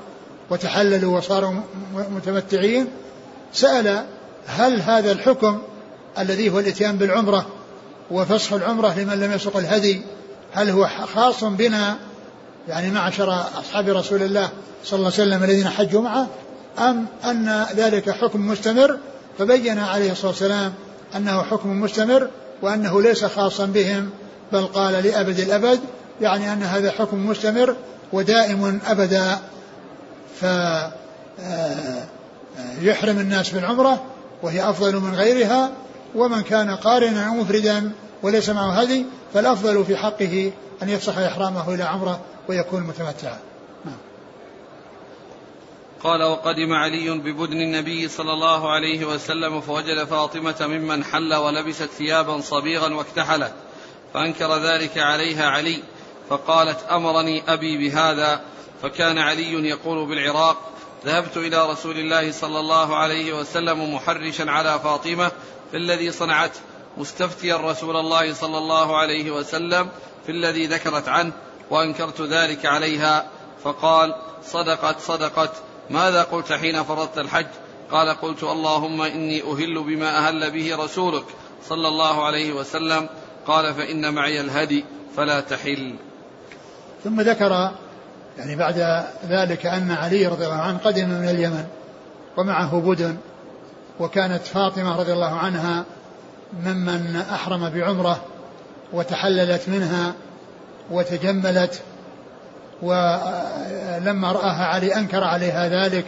وتحللوا 0.50 1.18
وصاروا 1.18 1.54
متمتعين. 1.94 2.88
سأل 3.54 4.06
هل 4.48 4.82
هذا 4.82 5.12
الحكم 5.12 5.62
الذي 6.20 6.50
هو 6.50 6.60
الإتيان 6.60 6.98
بالعمرة 6.98 7.46
وفسخ 8.12 8.54
العمرة 8.54 9.00
لمن 9.00 9.20
لم 9.20 9.32
يسق 9.32 9.58
الهدي 9.58 10.02
هل 10.54 10.70
هو 10.70 10.90
خاص 11.16 11.44
بنا؟ 11.44 11.98
يعني 12.68 12.92
معشر 12.92 13.42
أصحاب 13.60 13.90
رسول 13.90 14.24
الله 14.24 14.50
صلى 14.84 14.98
الله 14.98 15.12
عليه 15.14 15.24
وسلم 15.24 15.44
الذين 15.44 15.70
حجوا 15.70 16.02
معه 16.02 16.28
أم 16.80 17.06
أن 17.26 17.66
ذلك 17.76 18.10
حكم 18.10 18.48
مستمر؟ 18.48 18.98
فبين 19.40 19.80
عليه 19.80 20.12
الصلاة 20.12 20.32
والسلام 20.32 20.74
أنه 21.16 21.44
حكم 21.44 21.82
مستمر 21.82 22.28
وأنه 22.62 23.02
ليس 23.02 23.26
خاصا 23.26 23.66
بهم 23.66 24.10
بل 24.52 24.66
قال 24.66 24.94
لأبد 24.94 25.40
الأبد 25.40 25.80
يعني 26.22 26.54
أن 26.54 26.64
هذا 26.64 26.92
حكم 26.92 27.26
مستمر 27.28 27.76
ودائم 28.14 28.80
أبدا 28.88 29.40
فيحرم 30.40 30.92
آه، 33.18 33.22
الناس 33.22 33.50
بالعمرة 33.50 34.04
وهي 34.44 34.70
أفضل 34.70 34.96
من 34.96 35.16
غيرها 35.16 35.72
ومن 36.16 36.42
كان 36.42 36.76
قارنا 36.76 37.30
مفردا 37.30 37.92
وليس 38.24 38.50
معه 38.50 38.72
هدي 38.72 39.06
فالأفضل 39.34 39.86
في 39.86 39.98
حقه 39.98 40.52
أن 40.84 40.90
يفسخ 40.90 41.18
إحرامه 41.18 41.74
إلى 41.74 41.84
عمرة 41.84 42.20
ويكون 42.50 42.82
متمتعا. 42.82 43.38
قال 46.04 46.24
وقدم 46.24 46.74
علي 46.74 47.10
ببدن 47.10 47.62
النبي 47.62 48.08
صلى 48.08 48.34
الله 48.34 48.72
عليه 48.72 49.06
وسلم 49.06 49.62
فوجد 49.62 50.04
فاطمة 50.04 50.56
ممن 50.62 51.04
حل 51.04 51.34
ولبست 51.34 51.84
ثيابا 51.84 52.42
صبيغا 52.42 52.94
واكتحلت 52.94 53.54
فأنكر 54.14 54.58
ذلك 54.58 54.98
عليها 54.98 55.50
علي 55.50 55.84
فقالت 56.30 56.84
أمرني 56.92 57.44
أبي 57.48 57.78
بهذا. 57.78 58.42
فكان 58.82 59.18
علي 59.18 59.70
يقول 59.70 60.08
بالعراق 60.08 60.58
ذهبت 61.06 61.38
إلى 61.38 61.70
رسول 61.70 61.98
الله 61.98 62.32
صلى 62.32 62.60
الله 62.60 62.96
عليه 62.96 63.34
وسلم 63.34 63.94
محرشا 63.96 64.52
على 64.52 64.80
فاطمة 64.80 65.32
في 65.72 65.78
الذي 65.78 66.12
صنعته 66.12 66.60
مستفتيا 66.98 67.58
رسول 67.58 67.96
الله 67.96 68.34
صلى 68.34 68.58
الله 68.58 68.98
عليه 68.98 69.32
وسلم 69.32 69.90
في 70.26 70.32
الذي 70.32 70.66
ذكرت 70.66 71.08
عنه 71.08 71.32
وأنكرت 71.70 72.22
ذلك 72.22 72.66
عليها. 72.66 73.28
فقال 73.64 74.16
صدقت 74.46 75.00
صدقت. 75.00 75.52
ماذا 75.90 76.24
قلت 76.24 76.54
حين 76.54 76.84
فرضت 76.84 77.18
الحج؟ 77.18 77.48
قال 77.92 78.10
قلت 78.10 78.44
اللهم 78.44 79.02
إني 79.02 79.42
أهل 79.42 79.84
بما 79.84 80.18
أهل 80.28 80.52
به 80.52 80.76
رسولك 80.76 81.26
صلى 81.70 81.88
الله 81.88 82.26
عليه 82.26 82.54
وسلم. 82.54 83.10
قال 83.48 83.74
فإن 83.74 84.14
معي 84.14 84.42
الهدي 84.42 84.86
فلا 85.18 85.40
تحل. 85.40 85.96
ثم 87.04 87.22
ذكر 87.22 87.72
يعني 88.38 88.56
بعد 88.56 89.06
ذلك 89.28 89.66
أن 89.66 89.92
علي 89.92 90.28
رضي 90.28 90.46
الله 90.46 90.62
عنه 90.62 90.78
قدم 90.78 91.10
من 91.10 91.30
اليمن 91.30 91.66
ومعه 92.38 92.80
بدن 92.80 93.18
وكانت 94.00 94.44
فاطمة 94.44 95.00
رضي 95.00 95.14
الله 95.14 95.36
عنها 95.36 95.86
ممن 96.66 97.16
أحرم 97.16 97.70
بعمرة 97.70 98.24
وتحللت 98.94 99.70
منها 99.70 100.14
وتجملت 100.92 101.82
ولما 102.84 104.32
رآها 104.32 104.66
علي 104.66 104.96
أنكر 104.96 105.24
عليها 105.24 105.68
ذلك 105.68 106.06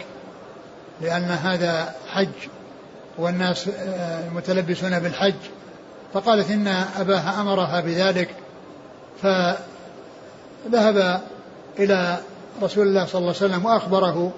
لأن 1.00 1.24
هذا 1.24 1.94
حج 2.12 2.28
والناس 3.18 3.68
متلبسون 4.34 4.98
بالحج. 4.98 5.34
فقالت 6.14 6.50
إن 6.50 6.68
أباها 7.00 7.40
أمرها 7.40 7.80
بذلك 7.80 8.34
فذهب 9.22 11.20
إلى 11.78 12.16
رسول 12.62 12.86
الله 12.86 13.06
صلى 13.06 13.18
الله 13.18 13.34
عليه 13.40 13.46
وسلم 13.46 13.64
وأخبره 13.66 14.32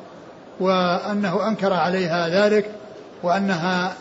وأنه 0.61 1.49
أنكر 1.49 1.73
عليها 1.73 2.29
ذلك 2.29 2.71
وأنها 3.23 3.95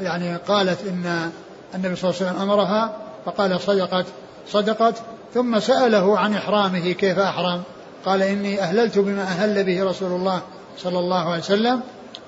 يعني 0.00 0.36
قالت 0.36 0.86
إن 0.86 1.30
النبي 1.74 1.96
صلى 1.96 2.10
الله 2.10 2.20
عليه 2.20 2.30
وسلم 2.30 2.42
أمرها 2.50 2.92
فقال 3.24 3.60
صدقت 3.60 4.06
صدقت 4.48 4.94
ثم 5.34 5.60
سأله 5.60 6.18
عن 6.18 6.34
إحرامه 6.34 6.92
كيف 6.92 7.18
أحرم؟ 7.18 7.62
قال 8.04 8.22
إني 8.22 8.60
أهللت 8.60 8.98
بما 8.98 9.22
أهل 9.22 9.64
به 9.64 9.84
رسول 9.84 10.12
الله 10.12 10.42
صلى 10.78 10.98
الله 10.98 11.30
عليه 11.30 11.42
وسلم 11.42 11.80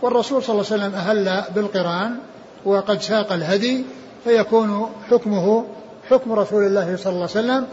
والرسول 0.03 0.43
صلى 0.43 0.61
الله 0.61 0.72
عليه 0.72 0.83
وسلم 0.85 0.95
أهل 0.95 1.45
بالقرآن 1.55 2.16
وقد 2.64 3.03
ساق 3.03 3.33
الهدي 3.33 3.85
فيكون 4.25 4.91
حكمه 5.11 5.64
حكم 6.11 6.33
رسول 6.33 6.66
الله 6.66 6.97
صلى 6.97 7.12
الله 7.12 7.29
عليه 7.35 7.64
وسلم 7.64 7.66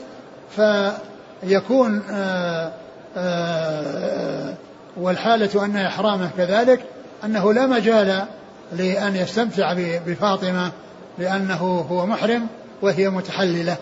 فيكون 1.43 2.01
آآ 2.09 2.71
آآ 3.17 4.55
والحالة 4.97 5.65
أن 5.65 5.77
إحرامه 5.77 6.29
كذلك 6.37 6.85
أنه 7.25 7.53
لا 7.53 7.67
مجال 7.67 8.25
لأن 8.71 9.15
يستمتع 9.15 9.73
بفاطمة 10.07 10.71
لأنه 11.17 11.85
هو 11.89 12.05
محرم 12.05 12.47
وهي 12.81 13.09
متحللة. 13.09 13.77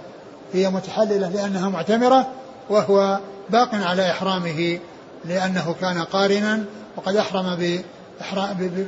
هي 0.53 0.69
متحللة 0.69 1.29
لأنها 1.29 1.69
معتمرة 1.69 2.27
وهو 2.69 3.19
باق 3.51 3.75
على 3.75 4.11
إحرامه 4.11 4.79
لأنه 5.25 5.75
كان 5.81 6.03
قارنا 6.03 6.65
وقد 6.97 7.15
أحرم 7.15 7.81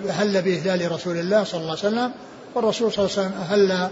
أهل 0.09 0.41
بإهلال 0.41 0.91
رسول 0.91 1.17
الله 1.17 1.43
صلى 1.43 1.61
الله 1.61 1.77
عليه 1.77 1.79
وسلم 1.79 2.11
والرسول 2.55 2.91
صلى 2.91 3.05
الله 3.05 3.17
عليه 3.17 3.27
وسلم 3.27 3.41
أهل 3.41 3.89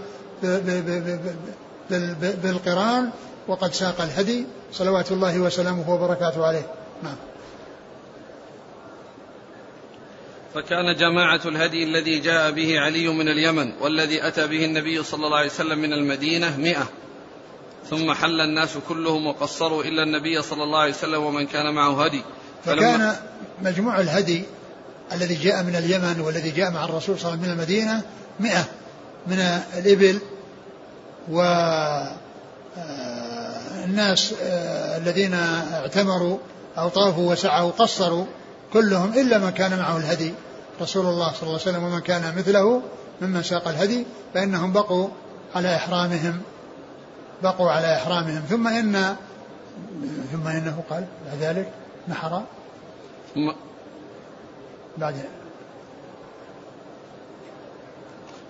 بالقرآن 2.42 3.10
وقد 3.48 3.72
ساق 3.72 4.00
الهدي 4.00 4.46
صلوات 4.72 5.12
الله 5.12 5.38
وسلامه 5.38 5.90
وبركاته 5.90 6.46
عليه. 6.46 6.66
نعم. 7.02 7.16
فكان 10.54 10.96
جماعة 10.96 11.40
الهدي 11.46 11.84
الذي 11.84 12.18
جاء 12.18 12.50
به 12.50 12.80
علي 12.80 13.08
من 13.08 13.28
اليمن 13.28 13.72
والذي 13.80 14.26
أتى 14.26 14.46
به 14.46 14.64
النبي 14.64 15.02
صلى 15.02 15.26
الله 15.26 15.36
عليه 15.36 15.50
وسلم 15.50 15.78
من 15.78 15.92
المدينة 15.92 16.56
مئة. 16.56 16.88
ثم 17.90 18.12
حل 18.12 18.40
الناس 18.40 18.78
كلهم 18.88 19.26
وقصروا 19.26 19.84
إلا 19.84 20.02
النبي 20.02 20.42
صلى 20.42 20.62
الله 20.62 20.78
عليه 20.78 20.92
وسلم 20.92 21.22
ومن 21.22 21.46
كان 21.46 21.74
معه 21.74 22.04
هدي. 22.04 22.22
فكان 22.64 23.16
مجموع 23.62 24.00
الهدي 24.00 24.42
الذي 25.12 25.34
جاء 25.34 25.62
من 25.62 25.76
اليمن 25.76 26.20
والذي 26.20 26.50
جاء 26.50 26.70
مع 26.70 26.84
الرسول 26.84 27.18
صلى 27.18 27.34
الله 27.34 27.42
عليه 27.42 27.42
وسلم 27.42 27.42
من 27.42 27.50
المدينة 27.50 28.02
مئة 28.40 28.64
من 29.26 29.38
الإبل 29.78 30.20
و 31.30 31.40
آه، 32.76 33.84
الناس 33.84 34.34
آه، 34.42 34.96
الذين 34.96 35.34
اعتمروا 35.72 36.38
أو 36.78 36.88
طافوا 36.88 37.32
وسعوا 37.32 37.70
قصروا 37.70 38.26
كلهم 38.72 39.12
إلا 39.12 39.38
من 39.38 39.50
كان 39.50 39.78
معه 39.78 39.96
الهدي 39.96 40.34
رسول 40.80 41.06
الله 41.06 41.32
صلى 41.32 41.42
الله 41.42 41.60
عليه 41.60 41.70
وسلم 41.70 41.84
ومن 41.84 42.00
كان 42.00 42.34
مثله 42.36 42.82
ممن 43.20 43.42
ساق 43.42 43.68
الهدي 43.68 44.06
فإنهم 44.34 44.72
بقوا 44.72 45.08
على 45.54 45.76
إحرامهم. 45.76 46.40
بقوا 47.42 47.70
على 47.70 47.96
إحرامهم. 47.96 48.42
ثم 48.48 48.68
إن 48.68 49.16
ثم 50.32 50.48
إنه 50.48 50.82
قال 50.90 51.04
بعد 51.26 51.56
ذلك 51.56 51.68
نحر. 52.08 52.42
ثم 53.34 53.52
بعد 54.98 55.14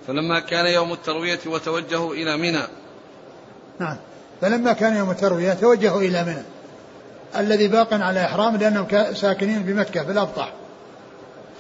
فلما 0.07 0.41
كان 0.41 0.67
يوم 0.67 0.93
التروية 0.93 1.39
وتوجهوا 1.47 2.15
إلى 2.15 2.37
منى. 2.37 2.63
نعم. 3.79 3.97
فلما 4.41 4.73
كان 4.73 4.97
يوم 4.97 5.11
التروية 5.11 5.53
توجهوا 5.53 6.01
إلى 6.01 6.25
منى. 6.25 6.43
الذي 7.37 7.69
باق 7.69 7.95
على 7.95 8.25
إحرام 8.25 8.57
لأنهم 8.57 9.15
ساكنين 9.15 9.63
بمكة 9.63 10.05
في 10.05 10.13
الأبطح. 10.13 10.53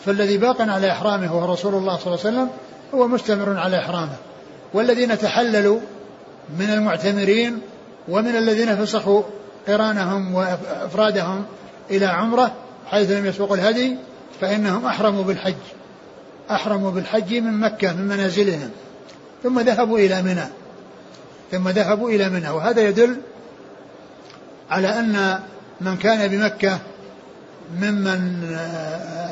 فالذي 0.06 0.38
باق 0.38 0.60
على 0.60 0.92
إحرامه 0.92 1.26
هو 1.26 1.52
رسول 1.52 1.74
الله 1.74 1.96
صلى 1.96 2.06
الله 2.06 2.26
عليه 2.26 2.36
وسلم 2.36 2.50
هو 2.94 3.08
مستمر 3.08 3.58
على 3.58 3.78
إحرامه. 3.78 4.16
والذين 4.74 5.18
تحللوا 5.18 5.80
من 6.58 6.70
المعتمرين 6.70 7.60
ومن 8.08 8.36
الذين 8.36 8.76
فسخوا 8.76 9.22
قرانهم 9.68 10.34
وأفرادهم 10.34 11.44
إلى 11.90 12.06
عمرة 12.06 12.52
حيث 12.86 13.10
لم 13.10 13.26
يسوقوا 13.26 13.56
الهدي 13.56 13.96
فإنهم 14.40 14.86
أحرموا 14.86 15.24
بالحج. 15.24 15.54
أحرموا 16.50 16.90
بالحج 16.90 17.34
من 17.34 17.60
مكة 17.60 17.92
من 17.92 18.08
منازلهم. 18.08 18.70
ثم 19.42 19.60
ذهبوا 19.60 19.98
إلى 19.98 20.22
منى. 20.22 20.46
ثم 21.50 21.68
ذهبوا 21.68 22.10
إلى 22.10 22.28
منى. 22.28 22.50
وهذا 22.50 22.80
يدل 22.80 23.16
على 24.70 24.88
أن 24.88 25.40
من 25.80 25.96
كان 25.96 26.28
بمكة 26.28 26.78
ممن 27.80 28.44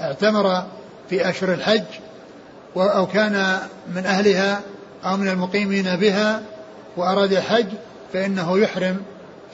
اعتمر 0.02 0.62
في 1.10 1.28
أشهر 1.28 1.54
الحج 1.54 1.84
أو 2.76 3.06
كان 3.06 3.58
من 3.94 4.06
أهلها 4.06 4.60
أو 5.04 5.16
من 5.16 5.28
المقيمين 5.28 5.96
بها 5.96 6.42
وأراد 6.98 7.32
الحج 7.32 7.66
فإنه 8.12 8.58
يحرم 8.58 9.02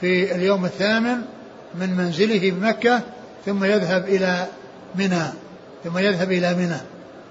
في 0.00 0.34
اليوم 0.34 0.64
الثامن 0.64 1.18
من 1.74 1.96
منزله 1.96 2.50
بمكة 2.50 3.00
ثم 3.46 3.64
يذهب 3.64 4.04
إلى 4.04 4.46
منى 4.94 5.24
ثم 5.84 5.98
يذهب 5.98 6.32
إلى 6.32 6.54
منى. 6.54 6.80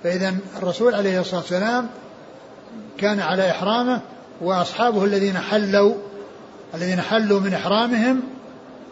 فإذا 0.03 0.36
الرسول 0.57 0.95
عليه 0.95 1.22
الصلاة 1.22 1.39
والسلام 1.41 1.88
كان 2.97 3.20
على 3.20 3.51
إحرامه 3.51 4.01
وأصحابه 4.41 5.05
الذين 5.05 5.38
حلوا 5.38 5.95
الذين 6.74 7.01
حلوا 7.01 7.39
من 7.39 7.53
إحرامهم 7.53 8.22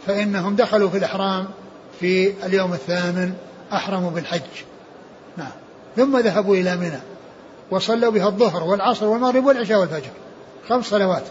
فإنهم 0.07 0.55
دخلوا 0.55 0.89
في 0.89 0.97
الإحرام 0.97 1.47
في 1.99 2.34
اليوم 2.45 2.74
الثامن 2.74 3.34
أحرموا 3.74 4.11
بالحج. 4.11 4.41
نعم. 5.38 5.51
ثم 5.95 6.17
ذهبوا 6.17 6.55
إلى 6.55 6.78
منى 6.78 6.99
وصلوا 7.72 8.11
بها 8.11 8.28
الظهر 8.28 8.63
والعصر 8.63 9.05
والمغرب 9.05 9.45
والعشاء 9.45 9.80
والفجر. 9.80 10.11
خمس 10.70 10.86
صلوات. 10.86 11.24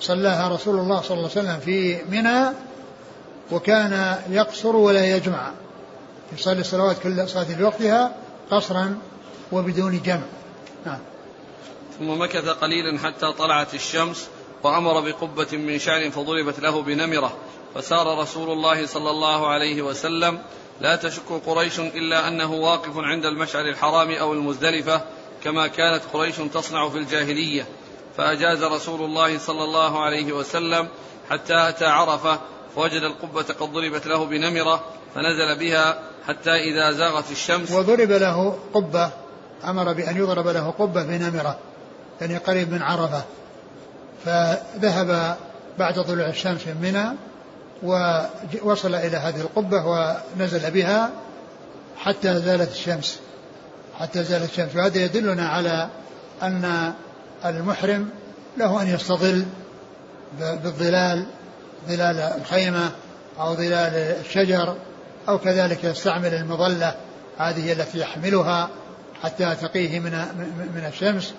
صلاها 0.00 0.48
رسول 0.48 0.78
الله 0.78 1.00
صلى 1.00 1.18
الله 1.18 1.30
عليه 1.30 1.40
وسلم 1.40 1.60
في 1.60 1.98
منى 2.08 2.50
وكان 3.52 4.18
يقصر 4.30 4.76
ولا 4.76 5.16
يجمع. 5.16 5.52
يصلي 6.32 6.60
الصلوات 6.60 6.98
كل 6.98 7.28
صلاة 7.28 7.44
في 7.44 7.62
وقتها 7.62 8.16
قصرا 8.50 8.98
وبدون 9.52 10.02
جمع. 10.02 10.26
نعم. 10.86 10.98
ثم 11.98 12.22
مكث 12.22 12.48
قليلا 12.48 12.98
حتى 12.98 13.32
طلعت 13.32 13.74
الشمس 13.74 14.28
وأمر 14.62 15.00
بقبة 15.00 15.56
من 15.58 15.78
شعر 15.78 16.10
فضربت 16.10 16.60
له 16.60 16.82
بنمرة. 16.82 17.36
فسار 17.74 18.18
رسول 18.18 18.50
الله 18.50 18.86
صلى 18.86 19.10
الله 19.10 19.46
عليه 19.46 19.82
وسلم 19.82 20.38
لا 20.80 20.96
تشك 20.96 21.32
قريش 21.46 21.80
إلا 21.80 22.28
أنه 22.28 22.52
واقف 22.52 22.96
عند 22.96 23.24
المشعر 23.24 23.64
الحرام 23.64 24.10
أو 24.10 24.32
المزدلفة 24.32 25.00
كما 25.44 25.66
كانت 25.66 26.02
قريش 26.12 26.36
تصنع 26.36 26.88
في 26.88 26.98
الجاهلية. 26.98 27.66
فأجاز 28.16 28.62
رسول 28.62 29.00
الله 29.00 29.38
صلى 29.38 29.64
الله 29.64 30.04
عليه 30.04 30.32
وسلم 30.32 30.88
حتى 31.30 31.68
أتى 31.68 31.84
عرفة 31.84 32.38
فوجد 32.76 33.02
القبة 33.02 33.42
قد 33.42 33.72
ضربت 33.72 34.06
له 34.06 34.24
بنمرة 34.24 34.84
فنزل 35.14 35.58
بها 35.58 35.98
حتى 36.28 36.50
إذا 36.50 36.92
زاغت 36.92 37.30
الشمس. 37.30 37.70
وضرب 37.70 38.12
له 38.12 38.58
قبة 38.74 39.10
أمر 39.64 39.92
بأن 39.92 40.16
يضرب 40.16 40.48
له 40.48 40.70
قبة 40.70 41.02
بنمرة 41.02 41.58
يعني 42.20 42.36
قريب 42.36 42.72
من 42.72 42.82
عرفة. 42.82 43.22
فذهب 44.24 45.36
بعد 45.78 46.02
طلوع 46.02 46.26
الشمس 46.26 46.66
من 46.66 46.76
منى 46.82 47.16
ووصل 47.82 48.94
إلى 48.94 49.16
هذه 49.16 49.40
القبة 49.40 49.84
ونزل 49.86 50.70
بها 50.70 51.10
حتى 51.98 52.38
زالت 52.38 52.72
الشمس 52.72 53.20
حتى 53.98 54.24
زالت 54.24 54.50
الشمس. 54.50 54.76
وهذا 54.76 54.98
يدلنا 54.98 55.48
على 55.48 55.88
أن 56.42 56.92
المحرم 57.44 58.08
له 58.56 58.82
أن 58.82 58.88
يستظل 58.88 59.44
بالظلال 60.40 61.26
ظلال 61.88 62.16
الخيمة 62.16 62.90
أو 63.40 63.54
ظلال 63.54 63.94
الشجر 64.26 64.76
أو 65.28 65.38
كذلك 65.38 65.84
يستعمل 65.84 66.34
المظلة 66.34 66.94
هذه 67.38 67.72
التي 67.72 67.98
يحملها 67.98 68.68
حتى 69.22 69.54
تقيه 69.62 70.00
من 70.00 70.12
من 70.74 70.84
الشمس. 70.92 71.34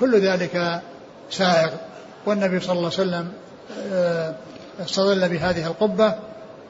كل 0.00 0.20
ذلك 0.20 0.80
سائغ. 1.30 1.70
والنبي 2.26 2.60
صلى 2.60 2.72
الله 2.72 2.90
عليه 2.98 3.02
وسلم 3.02 3.32
آه، 3.92 4.34
استظل 4.80 5.28
بهذه 5.28 5.66
القبة 5.66 6.14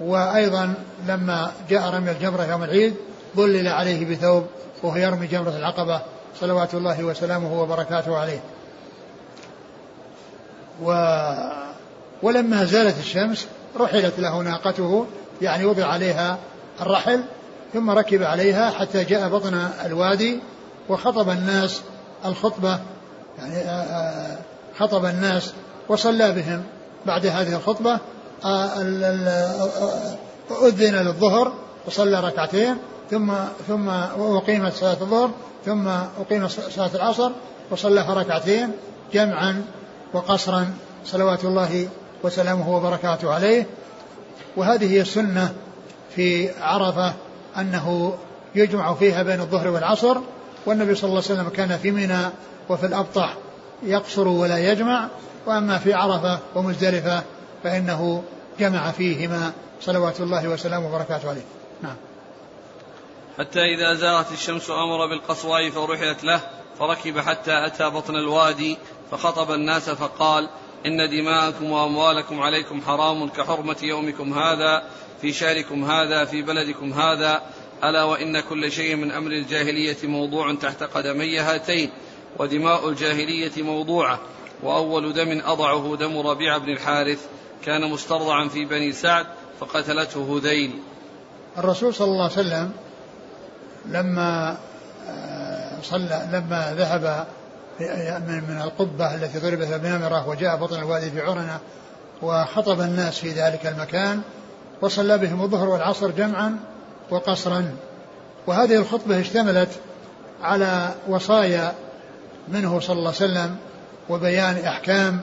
وأيضا 0.01 0.75
لما 1.09 1.53
جاء 1.70 1.95
رمي 1.95 2.11
الجمرة 2.11 2.45
يوم 2.45 2.64
العيد 2.64 2.95
ظلل 3.37 3.68
عليه 3.68 4.14
بثوب 4.14 4.47
وهو 4.83 4.97
يرمي 4.97 5.27
جمرة 5.27 5.57
العقبة 5.57 6.01
صلوات 6.41 6.75
الله 6.75 7.05
وسلامه 7.05 7.62
وبركاته 7.62 8.18
عليه. 8.18 8.41
و 10.83 11.14
ولما 12.22 12.64
زالت 12.64 12.99
الشمس 12.99 13.47
رحلت 13.77 14.18
له 14.18 14.43
ناقته 14.43 15.07
يعني 15.43 15.64
وضع 15.64 15.87
عليها 15.87 16.39
الرحل 16.81 17.25
ثم 17.72 17.91
ركب 17.91 18.22
عليها 18.22 18.70
حتى 18.70 19.05
جاء 19.05 19.29
بطن 19.29 19.68
الوادي 19.85 20.39
وخطب 20.89 21.31
الناس 21.31 21.81
الخطبة 22.25 22.79
يعني 23.39 23.57
آه، 23.57 23.70
آه، 23.70 24.39
خطب 24.79 25.05
الناس 25.05 25.53
وصلى 25.89 26.33
بهم 26.33 26.62
بعد 27.07 27.27
هذه 27.27 27.57
الخطبة 27.57 27.99
آه، 28.45 28.66
أذن 30.66 30.95
للظهر 30.95 31.53
وصلى 31.87 32.20
ركعتين 32.20 32.77
ثم 33.11 33.33
ثم 33.68 33.89
أقيمت 34.18 34.72
صلاة 34.72 34.97
الظهر 35.01 35.31
ثم 35.66 35.89
أقيمت 36.20 36.51
صلاة 36.51 36.91
العصر 36.95 37.31
وصلى 37.70 38.07
ركعتين 38.09 38.72
جمعا 39.12 39.64
وقصرا 40.15 40.75
صلوات 41.05 41.45
الله 41.45 41.89
وسلامه 42.23 42.77
وبركاته 42.77 43.35
عليه. 43.35 43.67
وهذه 44.57 44.93
هي 44.93 45.01
السنة 45.01 45.55
في 46.17 46.51
عرفة 46.61 47.15
أنه 47.59 48.15
يجمع 48.55 48.95
فيها 48.95 49.23
بين 49.23 49.41
الظهر 49.41 49.69
والعصر 49.69 50.17
والنبي 50.67 50.95
صلى 50.95 51.09
الله 51.09 51.23
عليه 51.29 51.41
وسلم 51.41 51.49
كان 51.49 51.79
في 51.79 51.91
منى 51.91 52.29
وفي 52.69 52.87
الأبطح 52.87 53.35
يقصر 53.83 54.29
ولا 54.29 54.73
يجمع 54.73 55.09
وأما 55.47 55.79
في 55.79 55.95
عرفة 55.95 56.39
ومزدلفة 56.55 57.23
فإنه 57.65 58.23
جمع 58.59 58.91
فيهما 58.91 59.53
صلوات 59.81 60.21
الله 60.21 60.49
وسلامه 60.49 60.89
وبركاته 60.89 61.29
عليه. 61.29 61.45
نعم. 61.83 61.97
حتى 63.39 63.61
إذا 63.61 63.95
زاغت 63.95 64.33
الشمس 64.33 64.71
أمر 64.71 65.07
بالقصواء 65.07 65.71
فرحلت 65.71 66.25
له 66.25 66.41
فركب 66.79 67.19
حتى 67.19 67.67
أتى 67.67 67.91
بطن 67.91 68.17
الوادي 68.17 68.79
فخطب 69.11 69.53
الناس 69.53 69.91
فقال 69.91 70.49
إن 70.87 71.11
دماءكم 71.11 71.71
وأموالكم 71.71 72.41
عليكم 72.41 72.81
حرام 72.81 73.29
كحرمة 73.29 73.77
يومكم 73.83 74.39
هذا 74.39 74.83
في 75.21 75.33
شهركم 75.33 75.85
هذا 75.85 76.25
في 76.25 76.43
بلدكم 76.43 76.93
هذا. 76.93 77.43
ألا 77.85 78.05
وإن 78.05 78.41
كل 78.41 78.73
شيء 78.73 78.97
من 78.97 79.13
أمر 79.13 79.31
الجاهلية 79.31 79.97
موضوع 80.05 80.55
تحت 80.55 80.83
قدمي 80.83 81.39
هاتين 81.39 81.91
ودماء 82.39 82.89
الجاهلية 82.89 83.63
موضوعة. 83.63 84.21
وأول 84.63 85.13
دم 85.13 85.41
أضعه 85.45 85.97
دم 85.97 86.19
ربيع 86.19 86.59
بن 86.59 86.73
الحارث 86.73 87.27
كان 87.65 87.91
مسترضعا 87.91 88.49
في 88.49 88.65
بني 88.65 88.93
سعد 88.93 89.27
فقتلته 89.61 90.39
هذيل. 90.39 90.71
الرسول 91.59 91.95
صلى 91.95 92.07
الله 92.07 92.23
عليه 92.23 92.33
وسلم 92.33 92.73
لما 93.87 94.59
آه، 95.09 95.81
صلى 95.83 96.29
لما 96.33 96.75
ذهب 96.75 97.27
من 97.81 98.61
القبة 98.64 99.14
التي 99.14 99.39
ضربت 99.39 99.68
بنمرة 99.68 100.29
وجاء 100.29 100.57
بطن 100.57 100.79
الوادي 100.79 101.11
في 101.11 101.20
عرنة 101.20 101.59
وخطب 102.22 102.81
الناس 102.81 103.18
في 103.18 103.31
ذلك 103.31 103.66
المكان 103.66 104.20
وصلى 104.81 105.18
بهم 105.18 105.43
الظهر 105.43 105.68
والعصر 105.68 106.11
جمعا 106.11 106.57
وقصرا. 107.11 107.77
وهذه 108.47 108.77
الخطبة 108.77 109.20
اشتملت 109.20 109.68
على 110.43 110.95
وصايا 111.09 111.75
منه 112.49 112.81
صلى 112.81 112.99
الله 112.99 113.12
عليه 113.20 113.31
وسلم 113.33 113.57
وبيان 114.09 114.64
أحكام 114.66 115.20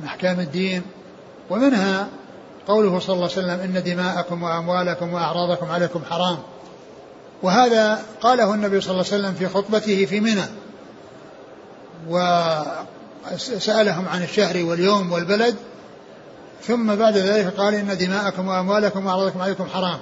من 0.00 0.06
أحكام 0.06 0.40
الدين. 0.40 0.82
ومنها 1.50 2.08
قوله 2.68 2.98
صلى 2.98 3.14
الله 3.14 3.30
عليه 3.30 3.38
وسلم 3.38 3.60
إن 3.60 3.82
دماءكم 3.82 4.42
وأموالكم 4.42 5.12
وأعراضكم 5.12 5.70
عليكم 5.70 6.02
حرام. 6.10 6.38
وهذا 7.42 8.02
قاله 8.20 8.54
النبي 8.54 8.80
صلى 8.80 8.90
الله 8.90 9.04
عليه 9.12 9.22
وسلم 9.22 9.34
في 9.34 9.48
خطبته 9.48 10.06
في 10.06 10.20
منى. 10.20 10.61
وسألهم 12.08 14.08
عن 14.08 14.22
الشهر 14.22 14.64
واليوم 14.64 15.12
والبلد 15.12 15.54
ثم 16.66 16.94
بعد 16.94 17.16
ذلك 17.16 17.54
قال 17.56 17.74
إن 17.74 17.98
دماءكم 17.98 18.48
وأموالكم 18.48 19.06
وأعراضكم 19.06 19.42
عليكم 19.42 19.66
حرام. 19.66 19.98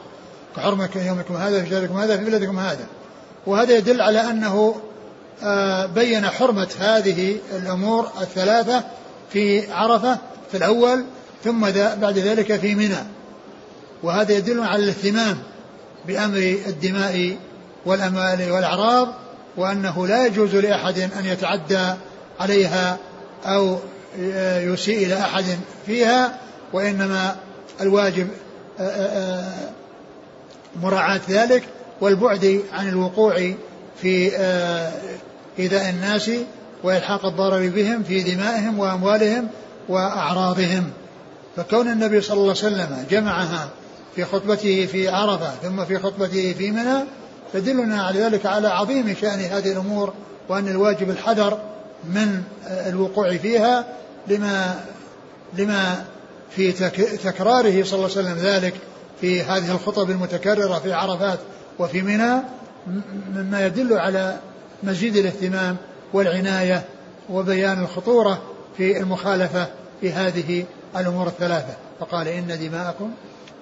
كحرمة 0.56 0.88
يومكم 0.96 1.36
هذا 1.36 1.62
في 1.62 1.70
شهركم 1.70 1.96
هذا 1.96 2.16
في 2.16 2.24
بلدكم 2.24 2.58
هذا. 2.58 2.86
وهذا 3.46 3.76
يدل 3.76 4.00
على 4.00 4.20
أنه 4.20 4.74
آه، 5.42 5.86
بين 5.86 6.26
حرمة 6.26 6.68
هذه 6.80 7.36
الأمور 7.56 8.08
الثلاثة 8.20 8.84
في 9.32 9.72
عرفة 9.72 10.18
في 10.50 10.56
الأول 10.56 11.04
ثم 11.44 11.60
بعد 12.00 12.18
ذلك 12.18 12.56
في 12.56 12.74
منى. 12.74 13.04
وهذا 14.02 14.32
يدل 14.32 14.60
على 14.60 14.82
الاهتمام 14.82 15.38
بأمر 16.06 16.56
الدماء 16.66 17.36
والأموال 17.86 18.52
والأعراض 18.52 19.14
وأنه 19.56 20.06
لا 20.06 20.26
يجوز 20.26 20.54
لأحد 20.54 20.98
أن 20.98 21.24
يتعدى 21.24 21.94
عليها 22.40 22.96
أو 23.44 23.78
يسيء 24.72 25.06
إلى 25.06 25.18
أحد 25.18 25.44
فيها 25.86 26.38
وإنما 26.72 27.36
الواجب 27.80 28.28
آه، 28.80 28.82
آه، 28.82 29.40
آه، 29.40 29.70
مراعاة 30.82 31.20
ذلك 31.28 31.62
والبعد 32.00 32.62
عن 32.72 32.88
الوقوع 32.88 33.54
في 34.02 34.36
إيذاء 35.58 35.90
الناس 35.90 36.30
وإلحاق 36.82 37.26
الضرر 37.26 37.68
بهم 37.68 38.02
في 38.02 38.22
دمائهم 38.22 38.78
وأموالهم 38.78 39.48
وأعراضهم. 39.88 40.90
فكون 41.56 41.88
النبي 41.88 42.20
صلى 42.20 42.34
الله 42.34 42.56
عليه 42.62 42.74
وسلم 42.74 43.06
جمعها 43.10 43.68
في 44.16 44.24
خطبته 44.24 44.86
في 44.92 45.08
عرفة 45.08 45.50
ثم 45.62 45.84
في 45.84 45.98
خطبته 45.98 46.54
في 46.58 46.70
منى 46.70 47.04
يدلنا 47.54 48.02
على 48.02 48.20
ذلك 48.20 48.46
على 48.46 48.68
عظيم 48.68 49.14
شأن 49.20 49.40
هذه 49.40 49.72
الأمور 49.72 50.12
وأن 50.48 50.68
الواجب 50.68 51.10
الحذر 51.10 51.58
من 52.04 52.42
الوقوع 52.66 53.36
فيها 53.36 53.84
لما 54.28 54.80
لما 55.58 56.04
في 56.50 56.72
تكراره 57.16 57.84
صلى 57.84 57.98
الله 57.98 58.10
عليه 58.16 58.20
وسلم 58.20 58.36
ذلك 58.38 58.74
في 59.20 59.42
هذه 59.42 59.70
الخطب 59.72 60.10
المتكررة 60.10 60.78
في 60.78 60.92
عرفات 60.92 61.38
وفي 61.78 62.02
منى 62.02 62.42
مما 63.34 63.66
يدل 63.66 63.98
على 63.98 64.36
مزيد 64.82 65.16
الاهتمام 65.16 65.76
والعناية 66.12 66.84
وبيان 67.30 67.82
الخطورة 67.82 68.42
في 68.76 68.98
المخالفة 68.98 69.66
في 70.00 70.12
هذه 70.12 70.64
الأمور 70.96 71.26
الثلاثة. 71.26 71.76
فقال 72.00 72.28
إن 72.28 72.58
دماءكم 72.68 73.10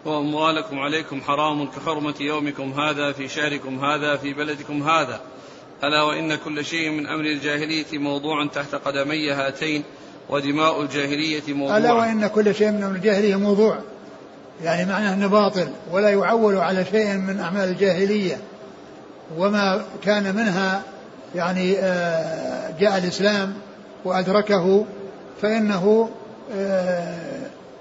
وأموالكم 0.04 0.78
عليكم 0.78 1.20
حرام 1.20 1.66
كحرمة 1.66 2.14
يومكم 2.20 2.80
هذا 2.80 3.12
في 3.12 3.28
شهركم 3.28 3.84
هذا 3.84 4.16
في 4.16 4.32
بلدكم 4.32 4.82
هذا. 4.82 5.20
ألا 5.84 6.02
وإن 6.02 6.34
كل 6.34 6.64
شيء 6.64 6.90
من 6.90 7.06
أمر 7.06 7.24
الجاهلية 7.24 7.98
موضوع 7.98 8.46
تحت 8.46 8.74
قدمي 8.74 9.30
هاتين 9.30 9.84
ودماء 10.28 10.82
الجاهلية 10.82 11.42
موضوع 11.54 11.76
ألا 11.76 11.92
وإن 11.92 12.26
كل 12.26 12.54
شيء 12.54 12.70
من 12.70 12.82
أمر 12.82 12.96
الجاهلية 12.96 13.36
موضوع. 13.36 13.78
يعني 14.64 14.90
معناه 14.90 15.14
أنه 15.14 15.26
باطل 15.26 15.68
ولا 15.92 16.10
يعول 16.10 16.56
على 16.56 16.84
شيء 16.84 17.16
من 17.16 17.40
أعمال 17.40 17.68
الجاهلية. 17.68 18.38
وما 19.36 19.84
كان 20.02 20.36
منها 20.36 20.82
يعني 21.34 21.78
آه، 21.78 22.74
جاء 22.80 22.98
الإسلام 22.98 23.54
وأدركه 24.04 24.84
فإنه 25.42 26.08
آه، 26.52 27.37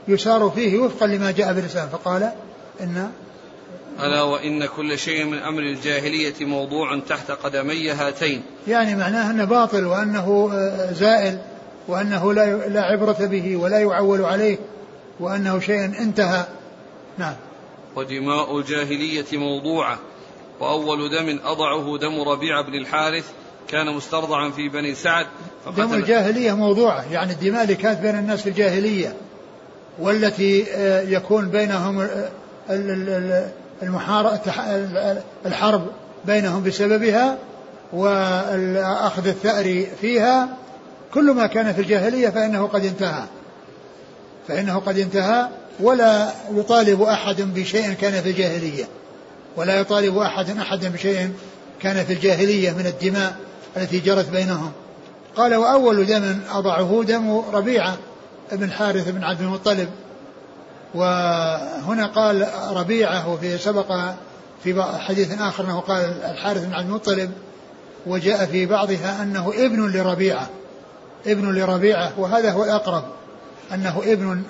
يسار 0.08 0.50
فيه 0.56 0.78
وفقا 0.78 1.08
لما 1.08 1.32
جاء 1.32 1.54
بالإسلام 1.54 1.90
فقال 1.90 2.32
إن 2.82 3.10
ألا 4.00 4.22
وإن 4.22 4.66
كل 4.66 5.00
شيء 5.00 5.26
من 5.26 5.38
أمر 5.38 5.60
الجاهلية 5.60 6.46
موضوع 6.46 7.00
تحت 7.00 7.32
قدمي 7.32 7.92
هاتين. 7.92 8.44
يعني 8.68 8.96
معناه 8.96 9.32
أنه 9.32 9.46
باطل 9.46 9.86
وأنه 9.86 10.50
آه، 10.54 10.94
زائل 10.94 11.40
وأنه 11.88 12.34
لا 12.34 12.68
لا 12.68 12.82
عبرة 12.82 13.18
به 13.26 13.56
ولا 13.56 13.80
يعول 13.80 14.22
عليه 14.22 14.58
وأنه 15.20 15.60
شيء 15.60 15.86
انتهى. 15.86 16.46
نعم. 17.18 17.36
ودماء 17.96 18.60
الجاهلية 18.60 19.26
موضوعة 19.34 20.00
وأول 20.60 21.10
دم 21.10 21.40
أضعه 21.44 21.98
دم 21.98 22.30
ربيع 22.30 22.62
بن 22.62 22.74
الحارث 22.74 23.26
كان 23.68 23.96
مسترضعا 23.96 24.50
في 24.50 24.70
بني 24.70 24.96
سعد 24.96 25.26
دم 25.78 25.94
الجاهلية 25.94 26.54
موضوعة 26.54 27.12
يعني 27.12 27.32
الدماء 27.32 27.64
اللي 27.64 27.76
كانت 27.76 28.00
بين 28.00 28.16
الناس 28.16 28.42
في 28.42 28.50
الجاهلية. 28.50 29.14
والتي 30.00 30.66
آه، 30.74 31.02
يكون 31.02 31.50
بينهم 31.50 32.08
الحرب 35.46 35.88
بينهم 36.26 36.64
بسببها 36.64 37.38
وأخذ 37.94 39.28
الثأر 39.28 39.86
فيها 40.02 40.50
كل 41.14 41.32
ما 41.32 41.48
كان 41.48 41.74
في 41.74 41.82
الجاهلية 41.82 42.30
فإنه 42.30 42.68
قد 42.68 42.86
انتهى. 42.86 43.24
فإنه 44.48 44.80
قد 44.80 44.98
انتهى 44.98 45.48
ولا 45.80 46.30
يطالب 46.56 47.02
أحد 47.02 47.42
بشيء 47.42 47.94
كان 47.94 48.22
في 48.22 48.30
الجاهلية. 48.30 48.86
ولا 49.56 49.80
يطالب 49.80 50.18
أحد 50.18 50.58
أحدا 50.58 50.90
بشيء 50.90 51.30
كان 51.82 52.06
في 52.06 52.14
الجاهلية 52.14 52.72
من 52.72 52.86
الدماء 52.86 53.36
التي 53.78 54.00
جرت 54.00 54.30
بينهم. 54.30 54.72
قال 55.36 55.56
وأول 55.56 56.06
دم 56.06 56.40
أضعه 56.52 57.04
دم 57.08 57.42
ربيعة. 57.54 57.98
بن 58.52 58.72
حارث 58.72 59.10
بن 59.10 59.24
عبد 59.24 59.42
المطلب. 59.42 59.90
وهنا 60.94 62.06
قال 62.06 62.48
ربيعة 62.72 63.30
وفي 63.30 63.58
سبق 63.58 63.92
في 64.64 64.84
حديث 64.84 65.42
آخر 65.42 65.64
أنه 65.66 65.80
قال 65.80 66.24
الحارث 66.24 66.66
بن 66.66 66.74
عبد 66.74 66.86
المطلب 66.86 67.32
وجاء 68.06 68.46
في 68.46 68.66
بعضها 68.66 69.24
أنه 69.24 69.54
ابن 69.58 69.92
لربيعة 69.92 70.50
ابن 71.28 71.52
لربيعة 71.52 72.12
وهذا 72.18 72.52
هو 72.52 72.64
الأقرب 72.64 73.04
أنه 73.74 74.02
ابن 74.06 74.44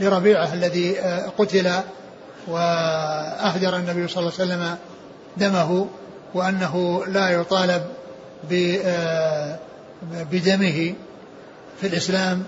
لربيعة 0.00 0.54
الذي 0.54 1.00
آه، 1.00 1.32
قتل 1.38 1.70
وأهدر 2.46 3.76
النبي 3.76 4.08
صلى 4.08 4.20
الله 4.22 4.32
عليه 4.40 4.54
وسلم 4.54 4.76
دمه 5.36 5.86
وأنه 6.34 7.04
لا 7.06 7.30
يطالب 7.30 7.82
آه، 8.52 9.58
بدمه 10.32 10.94
في 11.80 11.86
الإسلام. 11.86 12.42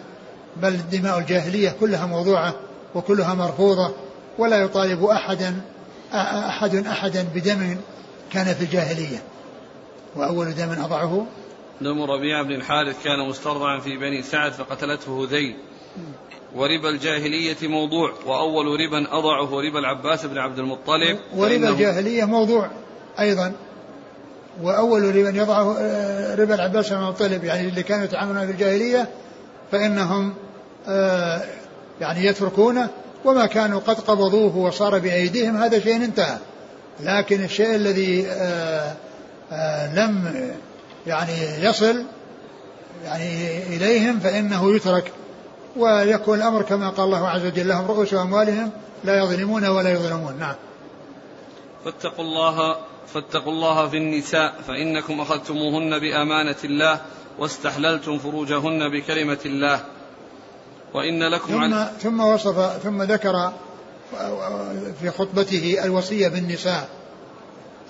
بل 0.62 0.78
دماء 0.92 1.18
الجاهلية 1.18 1.76
كلها 1.80 2.06
موضوعة 2.06 2.54
وكلها 2.94 3.34
مرفوضة 3.34 3.94
ولا 4.38 4.56
يطالب 4.56 5.04
أحدا 5.04 5.60
أحد 6.12 6.74
أحدا 6.74 7.26
بدم 7.34 7.76
كان 8.32 8.54
في 8.54 8.64
الجاهلية. 8.64 9.22
وأول 10.16 10.54
دم 10.54 10.70
أضعه؟ 10.70 11.26
دم 11.80 12.02
ربيعة 12.02 12.42
بن 12.42 12.52
الحارث 12.52 13.04
كان 13.04 13.28
مسترضعا 13.28 13.80
في 13.80 13.96
بني 13.96 14.22
سعد 14.22 14.52
فقتلته 14.52 15.24
هذيل 15.24 15.56
وربا 16.54 16.88
الجاهلية 16.88 17.56
موضوع 17.62 18.12
وأول 18.26 18.66
ربا 18.66 19.18
أضعه 19.18 19.60
ربا 19.60 19.78
العباس 19.78 20.26
بن 20.26 20.38
عبد 20.38 20.58
المطلب. 20.58 21.18
وربا 21.36 21.68
الجاهلية 21.68 22.24
موضوع 22.24 22.70
أيضا. 23.20 23.52
وأول 24.62 25.16
ربا 25.16 25.42
يضعه 25.42 25.76
آه، 25.78 26.34
ربا 26.34 26.54
العباس 26.54 26.92
بن 26.92 26.98
المطلب 26.98 27.44
يعني 27.44 27.68
اللي 27.68 27.82
كانوا 27.82 28.04
يتعاملون 28.04 28.46
في 28.46 28.52
الجاهلية 28.52 29.08
فإنهم 29.72 30.34
يعني 32.00 32.24
يتركونه 32.26 32.88
وما 33.24 33.46
كانوا 33.46 33.80
قد 33.80 34.00
قبضوه 34.00 34.56
وصار 34.56 34.98
بأيديهم 34.98 35.56
هذا 35.56 35.80
شيء 35.80 35.96
انتهى. 35.96 36.38
لكن 37.00 37.44
الشيء 37.44 37.74
الذي 37.74 38.26
آه، 39.52 39.94
لم 39.94 40.34
يعني 41.06 41.64
يصل 41.64 42.02
يعني 43.04 43.58
إليهم 43.76 44.20
فإنه 44.20 44.76
يترك. 44.76 45.12
ويكون 45.76 46.38
الأمر 46.38 46.62
كما 46.62 46.90
قال 46.90 47.06
الله 47.06 47.28
عز 47.28 47.46
وجل 47.46 47.68
لهم 47.68 47.86
رؤوس 47.86 48.14
أموالهم 48.14 48.70
لا 49.04 49.18
يظلمون 49.18 49.66
ولا 49.66 49.92
يظلمون. 49.92 50.36
نعم. 50.38 50.54
فاتقوا 51.84 52.24
الله 52.24 52.76
فاتقوا 53.14 53.52
الله 53.52 53.88
في 53.88 53.96
النساء 53.96 54.54
فإنكم 54.68 55.20
أخذتموهن 55.20 55.98
بأمانة 55.98 56.56
الله 56.64 57.00
واستحللتم 57.38 58.18
فروجهن 58.18 58.88
بكلمة 58.88 59.38
الله. 59.46 59.80
وإن 60.96 61.22
لكم 61.22 61.46
ثم, 61.46 61.74
عن... 61.74 61.86
ثم 62.02 62.20
وصف 62.20 62.82
ثم 62.82 63.02
ذكر 63.02 63.52
في 65.00 65.10
خطبته 65.10 65.84
الوصية 65.84 66.28
بالنساء 66.28 66.88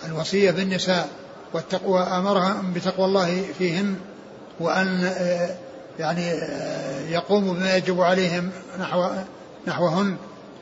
الوصية 0.07 0.51
بالنساء 0.51 1.09
والتقوى 1.53 2.01
أمرهم 2.01 2.73
بتقوى 2.73 3.07
الله 3.07 3.45
فيهن 3.59 3.97
وأن 4.61 5.13
يعني 5.99 6.29
يقوموا 7.09 7.55
بما 7.55 7.77
يجب 7.77 8.01
عليهم 8.01 8.51
نحو 8.81 9.09
نحوهن 9.67 10.17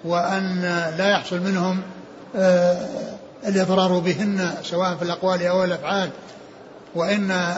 وأن 0.04 0.60
لا 0.98 1.10
يحصل 1.10 1.40
منهم 1.40 1.82
الإضرار 3.46 3.98
بهن 3.98 4.54
سواء 4.62 4.96
في 4.96 5.02
الأقوال 5.02 5.46
أو 5.46 5.64
الأفعال. 5.64 6.10
وإن 6.94 7.54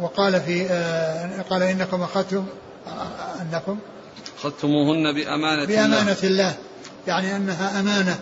وقال 0.00 0.40
في 0.40 0.68
قال 1.50 1.62
إنكم 1.62 2.02
أخذتم 2.02 2.46
أنكم 3.40 3.78
أخذتموهن 4.38 5.12
بأمانة 5.12 5.64
بأمانة 5.64 6.16
الله, 6.22 6.24
الله 6.24 6.54
يعني 7.06 7.36
أنها 7.36 7.80
أمانة. 7.80 8.18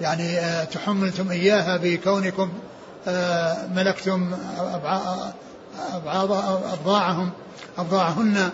يعني 0.00 0.38
آه، 0.38 0.64
تحملتم 0.64 1.30
إياها 1.30 1.76
بكونكم 1.76 2.52
ملكتم 3.76 4.36
أبضاعهم 6.72 7.30
أبضاعهن 7.78 8.50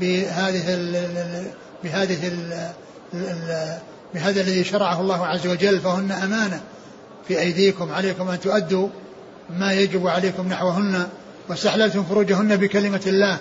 بهذه 0.00 0.74
ال 0.74 1.44
بهذه 1.84 2.28
ال 2.28 2.70
بهذا 4.14 4.40
الذي 4.40 4.64
شرعه 4.64 5.00
الله 5.00 5.26
عز 5.26 5.46
وجل 5.46 5.80
فهن 5.80 6.12
أمانة. 6.12 6.60
في 7.28 7.40
أيديكم 7.40 7.92
عليكم 7.92 8.28
أن 8.28 8.40
تؤدوا 8.40 8.88
ما 9.50 9.72
يجب 9.72 10.06
عليكم 10.06 10.48
نحوهن 10.48 11.06
واستحللتم 11.48 12.04
فروجهن 12.04 12.56
بكلمة 12.56 13.02
الله. 13.06 13.38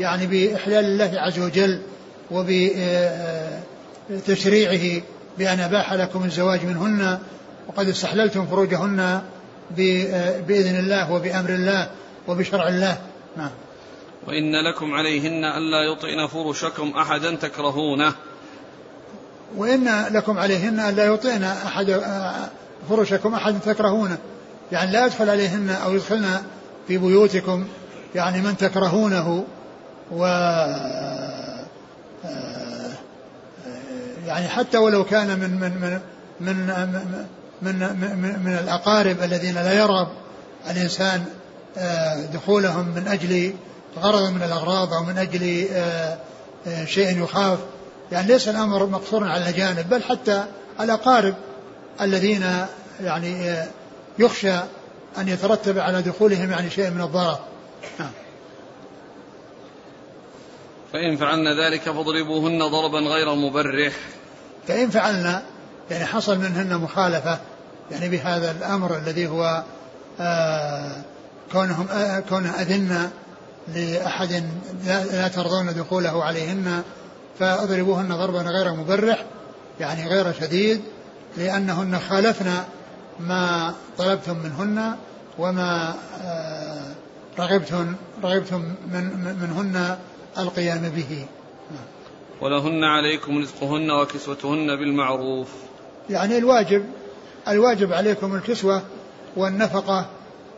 يعني 0.00 0.26
بإحلال 0.26 0.84
الله 0.84 1.20
عز 1.20 1.38
وجل 1.38 1.82
وبتشريعه 4.10 5.02
بأن 5.38 5.60
أباح 5.60 5.92
لكم 5.92 6.24
الزواج 6.24 6.64
منهن 6.64 7.18
وقد 7.68 7.88
استحللتم 7.88 8.46
فروجهن 8.46 9.22
بإذن 10.46 10.78
الله 10.78 11.12
وبأمر 11.12 11.50
الله 11.50 11.90
وبشرع 12.28 12.68
الله. 12.68 12.98
نعم. 13.36 13.50
وإن 14.26 14.52
لكم 14.68 14.94
عليهن 14.94 15.44
ألا 15.44 15.92
يطئن 15.92 16.26
فرشكم 16.26 16.88
أحدا 16.88 17.34
تكرهونه. 17.34 18.12
وإن 19.56 20.04
لكم 20.10 20.38
عليهن 20.38 20.80
ألا 20.80 21.04
يطئن 21.04 21.44
أحد 21.44 22.00
فرشكم 22.88 23.34
أحدا 23.34 23.58
تكرهونه. 23.58 24.18
يعني 24.72 24.92
لا 24.92 25.06
يدخل 25.06 25.30
عليهن 25.30 25.70
أو 25.70 25.94
يدخلن 25.94 26.42
في 26.88 26.98
بيوتكم 26.98 27.64
يعني 28.14 28.40
من 28.40 28.56
تكرهونه. 28.56 29.44
و 30.12 30.24
يعني 34.26 34.48
حتى 34.48 34.78
ولو 34.78 35.04
كان 35.04 35.38
من 35.38 35.50
من 35.50 35.70
من 35.80 36.00
من 36.40 36.56
من, 37.62 37.78
من, 37.78 38.18
من, 38.22 38.38
من 38.44 38.58
الأقارب 38.58 39.22
الذين 39.22 39.54
لا 39.54 39.72
يرغب 39.72 40.08
الإنسان 40.70 41.24
آه، 41.78 42.26
دخولهم 42.26 42.88
من 42.88 43.08
أجل 43.08 43.54
غرض 43.98 44.30
من 44.30 44.42
الأغراض 44.42 44.94
أو 44.94 45.02
من 45.02 45.18
أجل 45.18 45.66
آه، 45.72 46.18
آه، 46.66 46.84
شيء 46.84 47.22
يخاف. 47.22 47.58
يعني 48.12 48.26
ليس 48.26 48.48
الأمر 48.48 48.86
مقصورا 48.86 49.28
على 49.28 49.42
الأجانب 49.42 49.88
بل 49.88 50.02
حتى 50.02 50.44
الأقارب 50.80 51.34
الذين 52.00 52.44
يعني 53.00 53.56
يخشى 54.18 54.54
أن 55.18 55.28
يترتب 55.28 55.78
على 55.78 56.02
دخولهم 56.02 56.50
يعني 56.50 56.70
شيء 56.70 56.90
من 56.90 57.00
الضرر. 57.00 57.38
نعم. 57.98 58.10
فإن 60.94 61.16
فعلن 61.16 61.60
ذلك 61.60 61.80
فاضربوهن 61.80 62.58
ضربا 62.58 62.98
غير 62.98 63.34
مبرح. 63.34 63.92
فإن 64.68 64.90
فعلنا 64.90 65.42
يعني 65.90 66.04
حصل 66.04 66.38
منهن 66.38 66.78
مخالفة 66.78 67.38
يعني 67.90 68.08
بهذا 68.08 68.50
الأمر 68.50 68.96
الذي 68.96 69.26
هو 69.26 69.62
آه 70.20 70.92
كونهم 71.52 71.86
كونه 72.28 72.50
أذن 72.50 73.10
لأحد 73.74 74.44
لا 74.86 75.28
ترضون 75.28 75.74
دخوله 75.74 76.24
عليهن 76.24 76.82
فأضربوهن 77.38 78.08
ضربا 78.08 78.42
غير 78.42 78.72
مبرح 78.72 79.24
يعني 79.80 80.08
غير 80.08 80.32
شديد 80.32 80.80
لأنهن 81.36 81.98
خالفن 81.98 82.52
ما 83.20 83.74
طلبتم 83.98 84.36
منهن 84.38 84.96
وما 85.38 85.94
رغبتم 87.38 87.94
رغبتم 88.24 88.74
من 88.92 89.36
منهن 89.42 89.96
القيام 90.38 90.88
به. 90.96 91.26
ولهن 92.40 92.84
عليكم 92.84 93.38
رزقهن 93.42 93.90
وكسوتهن 93.90 94.76
بالمعروف. 94.76 95.48
يعني 96.10 96.38
الواجب 96.38 96.84
الواجب 97.48 97.92
عليكم 97.92 98.34
الكسوة 98.34 98.82
والنفقة 99.36 100.06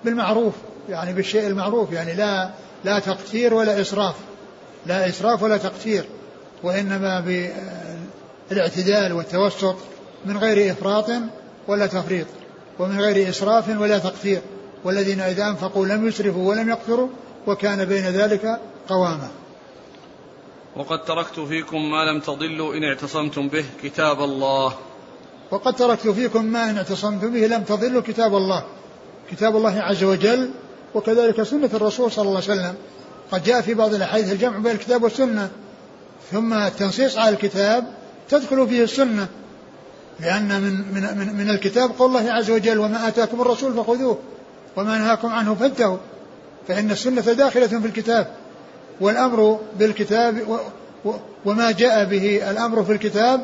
بالمعروف 0.04 0.54
يعني 0.88 1.12
بالشيء 1.12 1.46
المعروف 1.46 1.92
يعني 1.92 2.14
لا 2.14 2.50
لا 2.84 2.98
تقتير 2.98 3.54
ولا 3.54 3.80
إسراف. 3.80 4.14
لا 4.86 5.08
إسراف 5.08 5.42
ولا 5.42 5.56
تقتير 5.56 6.04
وإنما 6.62 7.20
بالإعتدال 8.50 9.12
والتوسط 9.12 9.76
من 10.26 10.36
غير 10.36 10.72
إفراط 10.72 11.10
ولا 11.68 11.86
تفريط 11.86 12.26
ومن 12.78 13.00
غير 13.00 13.28
إسراف 13.28 13.68
ولا 13.68 13.98
تقتير. 13.98 14.40
والذين 14.84 15.20
إذا 15.20 15.48
أنفقوا 15.48 15.86
لم 15.86 16.08
يسرفوا 16.08 16.48
ولم 16.48 16.68
يقتروا 16.68 17.08
وكان 17.46 17.84
بين 17.84 18.04
ذلك 18.04 18.60
قواما. 18.88 19.28
وقد 20.76 21.04
تركت 21.04 21.40
فيكم 21.40 21.90
ما 21.90 22.04
لم 22.04 22.20
تضلوا 22.20 22.74
إن 22.74 22.84
اعتصمتم 22.84 23.48
به 23.48 23.64
كتاب 23.82 24.22
الله. 24.22 24.74
وقد 25.50 25.76
تركت 25.76 26.08
فيكم 26.08 26.44
ما 26.44 26.70
إن 26.70 26.76
اعتصمتم 26.76 27.32
به 27.32 27.46
لم 27.46 27.62
تضلوا 27.62 28.02
كتاب 28.02 28.36
الله. 28.36 28.64
كتاب 29.30 29.56
الله 29.56 29.80
عز 29.80 30.04
وجل 30.04 30.50
وكذلك 30.94 31.42
سنة 31.42 31.70
الرسول 31.74 32.12
صلى 32.12 32.28
الله 32.28 32.42
عليه 32.42 32.52
وسلم. 32.52 32.74
قد 33.32 33.44
جاء 33.44 33.60
في 33.60 33.74
بعض 33.74 33.94
الأحاديث 33.94 34.32
الجمع 34.32 34.58
بين 34.58 34.72
الكتاب 34.72 35.02
والسنة. 35.02 35.50
ثم 36.32 36.52
التنصيص 36.52 37.16
على 37.18 37.30
الكتاب 37.30 37.84
تدخل 38.28 38.68
فيه 38.68 38.82
السنة. 38.82 39.26
لأن 40.20 40.60
من 40.60 40.72
من 40.94 41.18
من, 41.18 41.36
من 41.36 41.50
الكتاب 41.50 41.90
قول 41.98 42.08
الله 42.08 42.32
عز 42.32 42.50
وجل 42.50 42.78
وما 42.78 43.08
آتاكم 43.08 43.40
الرسول 43.40 43.74
فخذوه 43.74 44.18
وما 44.76 44.98
نهاكم 44.98 45.28
عنه 45.28 45.54
فانتهوا. 45.54 45.98
فإن 46.68 46.90
السنة 46.90 47.32
داخلة 47.32 47.66
في 47.66 47.86
الكتاب. 47.86 48.45
والأمر 49.00 49.60
بالكتاب 49.78 50.58
وما 51.44 51.70
جاء 51.70 52.04
به 52.04 52.50
الأمر 52.50 52.84
في 52.84 52.92
الكتاب 52.92 53.40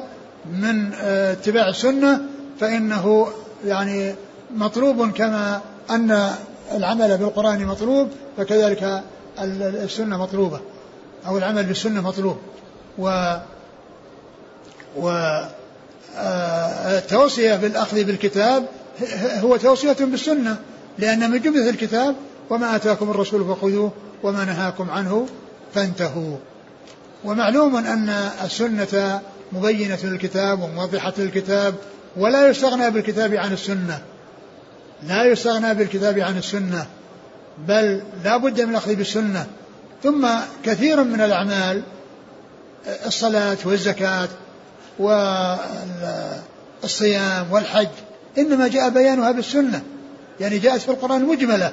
من 0.53 0.92
آه، 0.94 1.32
اتباع 1.32 1.68
السنة 1.68 2.20
فإنه 2.61 3.28
يعني 3.66 4.14
مطلوب 4.55 5.11
كما 5.11 5.61
أن 5.90 6.30
العمل 6.74 7.18
بالقرآن 7.18 7.66
مطلوب 7.66 8.09
فكذلك 8.36 9.03
السنة 9.84 10.22
مطلوبة 10.22 10.61
أو 11.26 11.38
العمل 11.38 11.64
بالسنة 11.64 12.00
مطلوب. 12.00 12.36
و 12.98 13.36
و 14.96 15.09
آه، 16.16 16.98
التوصية 16.98 17.57
بالأخذ 17.57 18.05
بالكتاب 18.05 18.66
هو 19.42 19.57
توصية 19.57 19.96
بالسنة 20.00 20.57
لأن 20.98 21.30
من 21.30 21.40
جملة 21.40 21.70
الكتاب 21.70 22.14
وما 22.50 22.76
آتاكم 22.76 23.11
الرسول 23.11 23.44
فخذوه 23.44 23.92
وما 24.22 24.44
نهاكم 24.44 24.90
عنه 24.90 25.26
فانتهوا. 25.75 26.37
ومعلوم 27.25 27.77
أن 27.77 28.09
السنة 28.45 29.20
مبينة 29.53 29.99
للكتاب 30.05 30.62
وموضحة 30.62 31.12
للكتاب 31.18 31.75
ولا 32.16 32.49
يستغنى 32.49 32.91
بالكتاب 32.91 33.35
عن 33.35 33.53
السنة. 33.53 34.03
لا 35.03 35.25
يستغنى 35.25 35.75
بالكتاب 35.75 36.18
عن 36.18 36.39
السنة 36.39 36.87
بل 37.68 38.03
لا 38.25 38.37
بد 38.37 38.61
من 38.61 38.70
الأخذ 38.70 38.95
بالسنة. 38.95 39.47
ثم 40.03 40.29
كثير 40.64 41.05
من 41.05 41.20
الأعمال 41.20 41.83
الصلاة 43.07 43.57
والزكاة 43.64 44.29
والصيام 46.83 47.53
والحج 47.53 47.89
إنما 48.39 48.68
جاء 48.68 48.89
بيانها 48.89 49.31
بالسنة. 49.31 49.83
يعني 50.41 50.59
جاءت 50.59 50.81
في 50.81 50.89
القرآن 50.89 51.25
مجملة. 51.25 51.73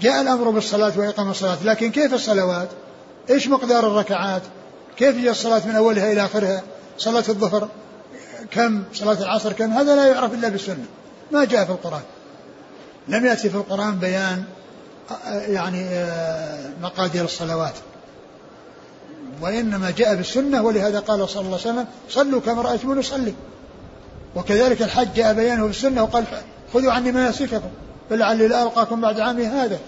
جاء 0.00 0.22
الأمر 0.22 0.50
بالصلاة 0.50 0.92
وإقام 0.96 1.30
الصلاة 1.30 1.58
لكن 1.64 1.90
كيف 1.90 2.14
الصلوات؟ 2.14 2.68
إيش 3.30 3.48
مقدار 3.48 3.86
الركعات؟ 3.86 4.42
كيف 4.96 5.16
هي 5.16 5.30
الصلاة 5.30 5.66
من 5.66 5.74
أولها 5.76 6.12
إلى 6.12 6.24
آخرها؟ 6.24 6.62
صلاة 6.98 7.24
الظهر 7.28 7.68
كم؟ 8.50 8.82
صلاة 8.92 9.22
العصر 9.22 9.52
كم؟ 9.52 9.72
هذا 9.72 9.96
لا 9.96 10.06
يعرف 10.06 10.34
إلا 10.34 10.48
بالسنة. 10.48 10.84
ما 11.32 11.44
جاء 11.44 11.64
في 11.64 11.70
القرآن. 11.70 12.02
لم 13.08 13.26
يأتي 13.26 13.50
في 13.50 13.54
القرآن 13.54 13.98
بيان 13.98 14.44
يعني 15.28 16.06
مقادير 16.82 17.24
الصلوات. 17.24 17.74
وإنما 19.40 19.90
جاء 19.90 20.14
بالسنة 20.14 20.62
ولهذا 20.62 21.00
قال 21.00 21.28
صلى 21.28 21.40
الله 21.40 21.58
عليه 21.60 21.70
وسلم 21.70 21.86
صلوا 22.10 22.40
كما 22.40 22.62
رأيتموني 22.62 23.00
أصلي 23.00 23.34
وكذلك 24.36 24.82
الحج 24.82 25.08
جاء 25.16 25.34
بيانه 25.34 25.66
بالسنة 25.66 26.02
وقال 26.02 26.24
خذوا 26.74 26.92
عني 26.92 27.12
مناسككم. 27.12 27.70
فلعلي 28.10 28.48
لا 28.48 28.62
ألقاكم 28.62 29.00
بعد 29.00 29.20
عامي 29.20 29.46
هذا. 29.46 29.78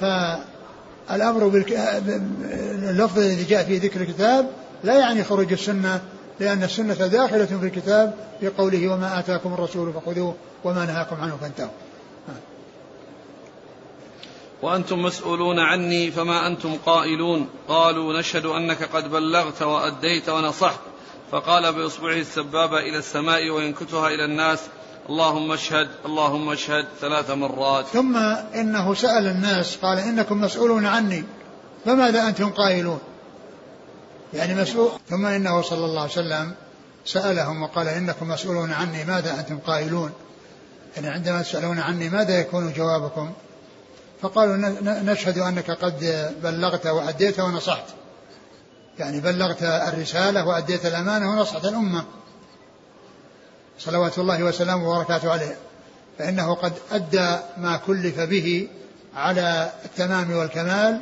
فالأمر 0.00 1.48
باللفظ 1.48 3.18
الذي 3.18 3.44
جاء 3.44 3.64
في 3.64 3.78
ذكر 3.78 4.00
الكتاب 4.00 4.50
لا 4.84 4.98
يعني 4.98 5.24
خروج 5.24 5.52
السنة 5.52 6.00
لأن 6.40 6.62
السنة 6.62 6.94
داخلة 6.94 7.46
في 7.46 7.66
الكتاب 7.66 8.14
في 8.40 8.48
قوله 8.48 8.88
وما 8.88 9.18
آتاكم 9.18 9.52
الرسول 9.52 9.92
فخذوه 9.92 10.34
وما 10.64 10.84
نهاكم 10.86 11.16
عنه 11.20 11.36
فانتهوا. 11.40 11.70
وأنتم 14.62 15.02
مسؤولون 15.02 15.58
عني 15.58 16.10
فما 16.10 16.46
أنتم 16.46 16.76
قائلون. 16.86 17.48
قالوا 17.68 18.18
نشهد 18.18 18.46
أنك 18.46 18.82
قد 18.82 19.10
بلغت 19.10 19.62
وأديت 19.62 20.28
ونصحت. 20.28 20.80
فقال 21.30 21.72
بإصبعه 21.72 22.16
السبابة 22.16 22.78
إلى 22.78 22.98
السماء 22.98 23.50
وينكتها 23.50 24.08
إلى 24.08 24.24
الناس 24.24 24.58
اللهم 25.08 25.52
اشهد 25.52 25.88
اللهم 26.06 26.48
اشهد 26.48 26.86
ثلاث 27.00 27.30
مرات. 27.30 27.86
ثم 27.86 28.16
إنه 28.54 28.94
سأل 28.94 29.26
الناس 29.26 29.76
قال 29.76 29.98
إنكم 29.98 30.40
مسؤولون 30.40 30.86
عني 30.86 31.24
فماذا 31.84 32.28
أنتم 32.28 32.50
قائلون؟ 32.50 32.98
يعني 34.34 34.54
مسؤول. 34.54 34.90
ثم 35.08 35.26
إنه 35.26 35.62
صلى 35.62 35.84
الله 35.84 36.00
عليه 36.00 36.12
وسلم 36.12 36.52
سألهم 37.04 37.62
وقال 37.62 37.88
إنكم 37.88 38.28
مسؤولون 38.28 38.72
عني 38.72 39.04
ماذا 39.04 39.40
أنتم 39.40 39.58
قائلون؟ 39.58 40.12
يعني 40.96 41.08
عندما 41.08 41.42
تسألون 41.42 41.78
عني 41.78 42.08
ماذا 42.08 42.38
يكون 42.38 42.72
جوابكم؟ 42.72 43.32
فقالوا 44.22 44.56
نشهد 44.82 45.38
أنك 45.38 45.70
قد 45.70 46.30
بلغت 46.42 46.86
وأديت 46.86 47.40
ونصحت. 47.40 47.84
يعني 48.98 49.20
بلغت 49.20 49.62
الرسالة 49.62 50.46
وأديت 50.46 50.86
الأمانة 50.86 51.30
ونصحت 51.30 51.64
الأمة. 51.64 52.04
صلوات 53.78 54.18
الله 54.18 54.42
وسلامه 54.42 54.90
وبركاته 54.90 55.30
عليه. 55.30 55.56
فإنه 56.18 56.54
قد 56.54 56.72
أدى 56.92 57.36
ما 57.56 57.76
كلف 57.86 58.20
به 58.20 58.68
على 59.16 59.72
التمام 59.84 60.32
والكمال 60.32 61.00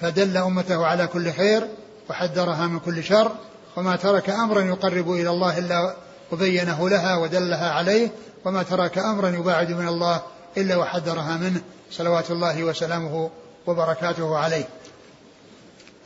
فدل 0.00 0.36
أمته 0.36 0.86
على 0.86 1.06
كل 1.06 1.32
خير 1.32 1.68
وحذرها 2.10 2.66
من 2.66 2.78
كل 2.78 3.04
شر 3.04 3.32
وما 3.76 3.96
ترك 3.96 4.30
أمرا 4.30 4.60
يقرب 4.60 5.12
إلى 5.12 5.30
الله 5.30 5.58
إلا 5.58 5.96
وبينه 6.32 6.88
لها 6.88 7.16
ودلها 7.16 7.70
عليه 7.70 8.10
وما 8.44 8.62
ترك 8.62 8.98
أمرا 8.98 9.28
يباعد 9.28 9.70
من 9.70 9.88
الله 9.88 10.22
إلا 10.56 10.76
وحذرها 10.76 11.36
منه. 11.36 11.60
صلوات 11.90 12.30
الله 12.30 12.64
وسلامه 12.64 13.30
وبركاته 13.66 14.38
عليه. 14.38 14.68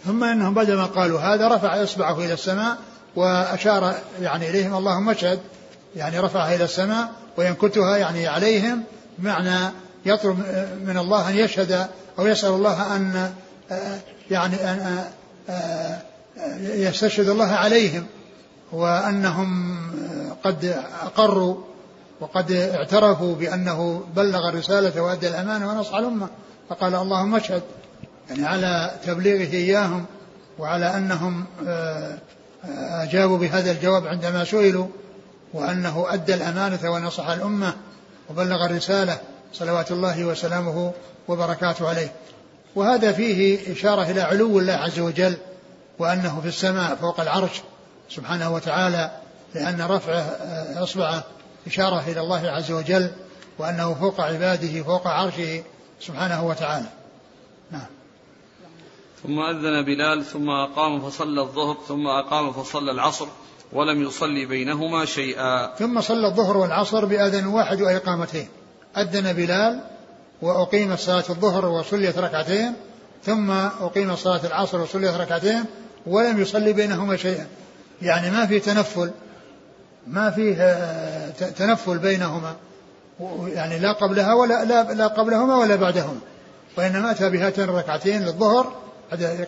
ثم 0.05 0.25
إنهم 0.25 0.55
بعدما 0.55 0.85
قالوا 0.85 1.21
هذا 1.21 1.49
رفع 1.49 1.83
إصبعه 1.83 2.19
إلى 2.19 2.33
السماء 2.33 2.77
وأشار 3.17 3.95
يعني 4.23 4.51
إليهم 4.51 4.77
اللهم 4.77 5.11
اشهد 5.11 5.41
يعني 5.97 6.19
رفعها 6.19 6.55
إلى 6.55 6.65
السماء 6.65 7.09
وينكتها 7.37 7.97
يعني 7.97 8.27
عليهم 8.27 8.83
بمعنى 9.19 9.73
يطلب 10.07 10.39
من 10.87 10.99
الله 10.99 11.29
أن 11.29 11.37
يشهد 11.37 11.87
أو 12.19 12.27
يسأل 12.27 12.51
الله 12.51 12.97
أن 12.97 13.33
يعني 14.31 14.57
أن 14.57 15.05
يستشهد 16.61 17.29
الله 17.29 17.53
عليهم 17.53 18.07
وأنهم 18.73 19.79
قد 20.45 20.77
أقروا 21.03 21.57
وقد 22.21 22.53
اعترفوا 22.53 23.35
بأنه 23.35 24.05
بلغ 24.17 24.49
الرسالة 24.49 25.03
وأدى 25.03 25.29
الأمانة 25.29 25.69
ونصح 25.69 25.95
الأمة. 25.95 26.29
فقال 26.69 26.95
اللهم 26.95 27.35
اشهد 27.35 27.63
يعني 28.31 28.47
على 28.47 28.91
تبليغه 29.07 29.53
إياهم 29.53 30.05
وعلى 30.59 30.97
أنهم 30.97 31.45
آه، 31.67 32.19
آه، 32.65 33.03
أجابوا 33.03 33.39
بهذا 33.39 33.71
الجواب 33.71 34.07
عندما 34.07 34.45
سئلوا. 34.45 34.87
وأنه 35.53 36.07
أدى 36.09 36.35
الأمانة 36.35 36.91
ونصح 36.91 37.29
الأمة 37.29 37.77
وبلغ 38.31 38.67
الرسالة 38.67 39.19
صلوات 39.53 39.91
الله 39.93 40.25
وسلامه 40.25 40.93
وبركاته 41.29 41.89
عليه. 41.89 42.13
وهذا 42.75 43.13
فيه 43.13 43.73
إشارة 43.73 44.11
إلى 44.11 44.21
علو 44.21 44.59
الله 44.59 44.73
عز 44.73 45.01
وجل 45.01 45.37
وأنه 45.99 46.41
في 46.41 46.49
السماء 46.49 46.95
فوق 46.95 47.21
العرش 47.21 47.63
سبحانه 48.11 48.55
وتعالى 48.55 49.11
لأن 49.55 49.83
رفعه 49.83 50.21
آه، 50.21 50.83
إصبعه 50.83 51.25
إشارة 51.67 52.05
إلى 52.07 52.21
الله 52.21 52.51
عز 52.51 52.73
وجل 52.73 53.11
وأنه 53.59 53.95
فوق 53.95 54.21
عباده 54.21 54.83
فوق 54.83 55.07
عرشه 55.07 55.63
سبحانه 56.01 56.47
وتعالى. 56.47 56.87
نعم. 57.71 57.87
ثم 59.23 59.39
أذن 59.39 59.85
بلال 59.85 60.25
ثم 60.25 60.51
أقام 60.51 61.01
فصلى 61.01 61.41
الظهر 61.41 61.77
ثم 61.89 62.07
أقام 62.07 62.53
فصلى 62.53 62.91
العصر. 62.91 63.27
ولم 63.73 64.03
يصلي 64.03 64.47
بينهما 64.47 65.05
شيئا. 65.05 65.75
ثم 65.75 66.01
صلى 66.01 66.27
الظهر 66.27 66.57
والعصر 66.57 67.05
بأذن 67.05 67.47
واحد 67.47 67.83
وإقامتين 67.83 68.49
أذن 68.97 69.33
بلال 69.33 69.81
وأقيمت 70.43 70.99
صلاة 70.99 71.25
الظهر 71.31 71.67
وصليت 71.67 72.19
ركعتين 72.19 72.73
ثم 73.25 73.51
أقيمت 73.51 74.19
صلاة 74.19 74.41
العصر 74.47 74.81
وصليت 74.81 75.15
ركعتين 75.15 75.65
ولم 76.07 76.41
يصلي 76.41 76.73
بينهما 76.73 77.17
شيئا. 77.17 77.47
يعني 78.03 78.31
ما 78.31 78.47
في 78.47 78.61
تنفل 78.61 79.11
ما 80.07 80.31
فيه 80.31 80.57
آه، 80.61 81.31
تنفل 81.31 81.99
بينهما. 81.99 82.57
يعني 83.47 83.79
لا 83.79 83.93
قبلها 83.93 84.35
ولا 84.35 84.65
لا, 84.65 84.93
لا 84.93 85.07
قبلهما 85.07 85.57
ولا 85.57 85.77
بعدهما. 85.77 86.21
وإنما 86.79 87.11
أتى 87.11 87.31
بهاتين 87.31 87.65
الركعتين 87.65 88.23
للظهر 88.23 88.73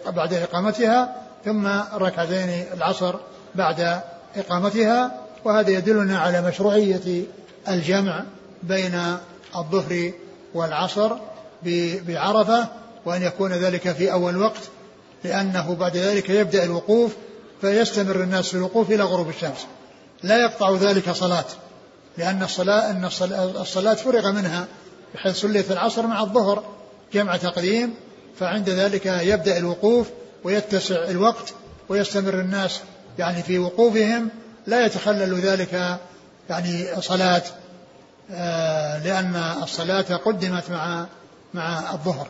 بعد 0.06 0.34
إقامتها 0.34 1.16
ثم 1.44 1.66
ركعتين 1.94 2.64
العصر 2.74 3.14
بعد 3.54 4.00
إقامتها 4.36 5.20
وهذا 5.44 5.70
يدلنا 5.70 6.18
على 6.18 6.42
مشروعية 6.42 7.24
الجمع 7.68 8.24
بين 8.62 9.16
الظهر 9.56 10.12
والعصر 10.54 11.12
بعرفة 12.06 12.68
وأن 13.04 13.22
يكون 13.22 13.52
ذلك 13.52 13.92
في 13.92 14.12
أول 14.12 14.36
وقت 14.36 14.62
لأنه 15.24 15.74
بعد 15.74 15.96
ذلك 15.96 16.30
يبدأ 16.30 16.64
الوقوف 16.64 17.12
فيستمر 17.60 18.22
الناس 18.22 18.48
في 18.48 18.54
الوقوف 18.54 18.90
إلى 18.90 19.02
غروب 19.02 19.28
الشمس. 19.28 19.66
لا 20.22 20.42
يقطع 20.42 20.70
ذلك 20.70 21.10
صلاة 21.10 21.44
لأن 22.18 22.42
الصلاة 22.42 22.90
أن 22.90 23.04
الصلاة 23.60 23.94
فرغ 23.94 24.32
منها 24.32 24.66
بحيث 25.14 25.36
صليت 25.36 25.70
العصر 25.70 26.06
مع 26.06 26.20
الظهر 26.20 26.64
جمع 27.12 27.36
تقديم 27.36 27.94
فعند 28.38 28.70
ذلك 28.70 29.06
يبدأ 29.06 29.58
الوقوف 29.58 30.06
ويتسع 30.44 31.04
الوقت 31.04 31.54
ويستمر 31.88 32.34
الناس 32.34 32.80
يعني 33.18 33.42
في 33.42 33.58
وقوفهم 33.58 34.28
لا 34.66 34.86
يتخلل 34.86 35.40
ذلك 35.40 36.00
يعني 36.50 37.00
صلاة 37.00 37.42
آه، 38.30 39.04
لأن 39.04 39.36
الصلاة 39.62 40.16
قدمت 40.16 40.70
مع 40.70 41.06
مع 41.54 41.92
الظهر. 41.92 42.28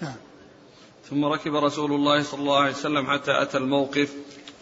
نعم. 0.00 0.14
ثم 1.10 1.24
ركب 1.24 1.54
رسول 1.54 1.92
الله 1.92 2.22
صلى 2.22 2.40
الله 2.40 2.60
عليه 2.60 2.72
وسلم 2.72 3.10
حتى 3.10 3.42
أتى 3.42 3.58
الموقف 3.58 4.12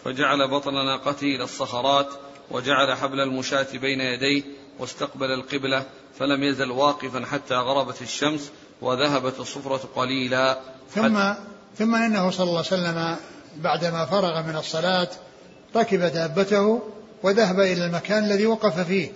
فجعل 0.05 0.47
بطن 0.47 0.73
ناقته 0.73 1.25
إلى 1.25 1.43
الصخرات 1.43 2.07
وجعل 2.51 2.97
حبل 2.97 3.19
المشاة 3.19 3.67
بين 3.73 4.01
يديه 4.01 4.43
واستقبل 4.79 5.31
القبلة 5.31 5.85
فلم 6.19 6.43
يزل 6.43 6.71
واقفا 6.71 7.25
حتى 7.25 7.55
غربت 7.55 8.01
الشمس 8.01 8.51
وذهبت 8.81 9.39
الصفرة 9.39 9.89
قليلا. 9.95 10.59
ثم 10.95 11.33
ثم 11.77 11.95
إنه 11.95 12.31
صلى 12.31 12.43
الله 12.43 12.63
عليه 12.71 12.81
وسلم 12.81 13.15
بعدما 13.57 14.05
فرغ 14.05 14.41
من 14.41 14.55
الصلاة 14.55 15.09
ركب 15.75 15.99
دابته 15.99 16.81
وذهب 17.23 17.59
إلى 17.59 17.85
المكان 17.85 18.23
الذي 18.23 18.45
وقف 18.45 18.79
فيه 18.79 19.11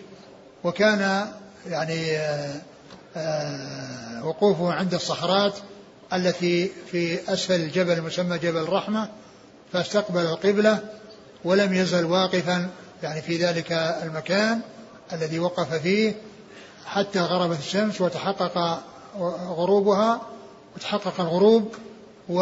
وكان 0.63 1.27
يعني 1.67 2.17
آه، 2.17 2.61
آه، 3.17 4.25
وقوفه 4.25 4.73
عند 4.73 4.93
الصخرات 4.93 5.53
التي 6.13 6.71
في 6.91 7.33
أسفل 7.33 7.55
الجبل 7.55 7.91
المسمى 7.91 8.37
جبل 8.37 8.57
الرحمه 8.57 9.09
فاستقبل 9.73 10.21
القبلة 10.21 10.79
ولم 11.43 11.73
يزل 11.73 12.05
واقفا 12.05 12.69
يعني 13.03 13.21
في 13.21 13.37
ذلك 13.37 13.71
المكان 14.03 14.61
الذي 15.13 15.39
وقف 15.39 15.73
فيه 15.73 16.15
حتى 16.85 17.19
غربت 17.19 17.59
الشمس 17.59 18.01
وتحقق 18.01 18.83
غروبها 19.47 20.21
وتحقق 20.75 21.21
الغروب 21.21 21.75
و 22.29 22.41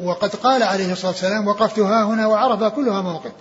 وقد 0.00 0.36
قال 0.36 0.62
عليه 0.62 0.92
الصلاة 0.92 1.10
والسلام 1.10 1.48
وقفت 1.48 1.78
ها 1.78 2.04
هنا 2.04 2.26
وعرف 2.26 2.64
كلها 2.64 3.02
موقف. 3.02 3.32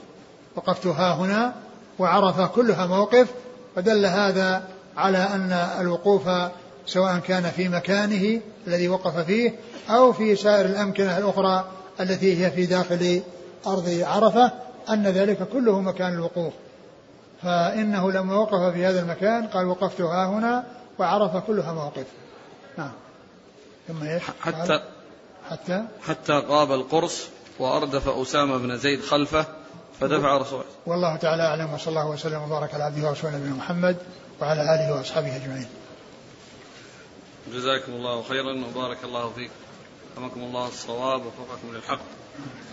وقفت 0.56 0.88
ها 0.88 1.14
هنا 1.14 1.54
وعرف 2.00 2.42
كلها 2.42 2.86
موقف 2.86 3.28
فدل 3.76 4.06
هذا 4.06 4.64
على 4.98 5.18
أن 5.18 5.52
الوقوف 5.80 6.30
سواء 6.86 7.20
كان 7.20 7.44
في 7.44 7.70
مكانه 7.70 8.42
الذي 8.68 8.88
وقف 8.88 9.18
فيه 9.18 9.56
أو 9.90 10.14
في 10.14 10.36
سائر 10.36 10.66
الأمكنة 10.66 11.18
الأخرى 11.18 11.66
التي 12.00 12.46
هي 12.46 12.52
في 12.52 12.66
داخل 12.66 13.22
أرض 13.68 14.00
عرفة 14.02 14.52
أن 14.90 15.08
ذلك 15.08 15.48
كله 15.50 15.82
مكان 15.82 16.14
الوقوف. 16.14 16.54
فإنه 17.42 18.12
لما 18.12 18.36
وقف 18.36 18.74
في 18.74 18.86
هذا 18.86 19.00
المكان 19.00 19.48
قال 19.48 19.66
وقفت 19.68 20.02
ها 20.02 20.26
هنا 20.26 20.64
وعرف 21.00 21.38
كلها 21.38 21.74
موقف. 21.74 22.06
نعم. 22.78 22.92
ثم؟ 23.88 24.20
حتى 24.42 24.82
حتى 25.50 25.84
حتى 26.08 26.34
غاب 26.34 26.72
القرص 26.72 27.28
وأردف 27.60 28.08
أسامة 28.08 28.58
بن 28.58 28.78
زيد 28.78 29.02
خلفه 29.02 29.46
فدفع 30.00 30.38
رسول 30.38 30.64
والله 30.86 31.16
تعالى 31.16 31.44
أعلم 31.44 31.74
وصلى 31.74 31.88
الله 31.88 32.10
وسلم 32.10 32.42
وبارك 32.42 32.74
على 32.74 32.84
عبده 32.84 33.08
ورسوله 33.08 33.38
نبينا 33.38 33.56
محمد 33.56 33.98
وعلى 34.42 34.62
آله 34.62 34.96
وأصحابه 34.96 35.36
أجمعين. 35.36 35.68
جزاكم 37.54 37.92
الله 37.92 38.24
خيرا 38.24 38.66
وبارك 38.66 38.98
الله 39.04 39.30
فيكم 39.30 39.54
رحمكم 40.18 40.42
الله 40.42 40.68
الصواب 40.68 41.22
ووفقكم 41.26 41.76
للحق. 41.76 42.00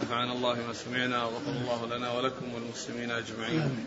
نفعنا 0.02 0.32
الله 0.32 0.54
ما 0.54 0.72
سمعنا 0.72 1.24
وغفر 1.24 1.50
الله 1.50 1.96
لنا 1.96 2.12
ولكم 2.12 2.54
والمسلمين 2.54 3.10
أجمعين. 3.10 3.86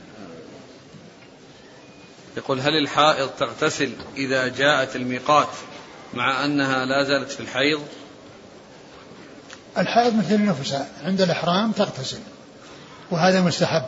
يقول 2.37 2.59
هل 2.59 2.77
الحائض 2.77 3.29
تغتسل 3.29 3.91
إذا 4.17 4.47
جاءت 4.47 4.95
الميقات 4.95 5.49
مع 6.13 6.45
أنها 6.45 6.85
لا 6.85 7.03
زالت 7.03 7.31
في 7.31 7.39
الحيض؟ 7.39 7.81
الحائض 9.77 10.15
مثل 10.15 10.35
النفساء 10.35 10.89
عند 11.05 11.21
الإحرام 11.21 11.71
تغتسل 11.71 12.17
وهذا 13.11 13.41
مستحب. 13.41 13.83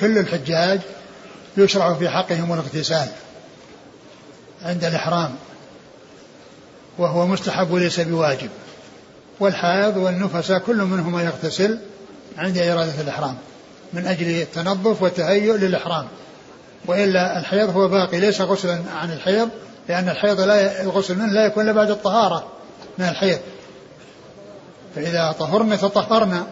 كل 0.00 0.18
الحجاج 0.18 0.80
يشرع 1.56 1.94
في 1.94 2.08
حقهم 2.08 2.52
الاغتسال 2.52 3.08
عند 4.62 4.84
الإحرام 4.84 5.34
وهو 6.98 7.26
مستحب 7.26 7.70
وليس 7.70 8.00
بواجب. 8.00 8.50
والحائض 9.40 9.96
والنفساء 9.96 10.58
كل 10.58 10.76
منهما 10.76 11.22
يغتسل 11.22 11.78
عند 12.38 12.58
إرادة 12.58 13.00
الإحرام 13.00 13.36
من 13.92 14.06
أجل 14.06 14.26
التنظف 14.26 15.02
والتهيؤ 15.02 15.56
للإحرام. 15.56 16.06
وإلا 16.86 17.38
الحيض 17.38 17.70
هو 17.70 17.88
باقي 17.88 18.20
ليس 18.20 18.40
غسلا 18.40 18.80
عن 18.96 19.12
الحيض 19.12 19.48
لأن 19.88 20.08
الحيض 20.08 20.40
لا 20.40 20.82
الغسل 20.82 21.18
منه 21.18 21.32
لا 21.32 21.46
يكون 21.46 21.64
إلا 21.64 21.72
بعد 21.72 21.90
الطهارة 21.90 22.52
من 22.98 23.08
الحيض. 23.08 23.38
فإذا 24.94 25.34
طهرنا 25.38 25.76
تطهرنا. 25.76 26.46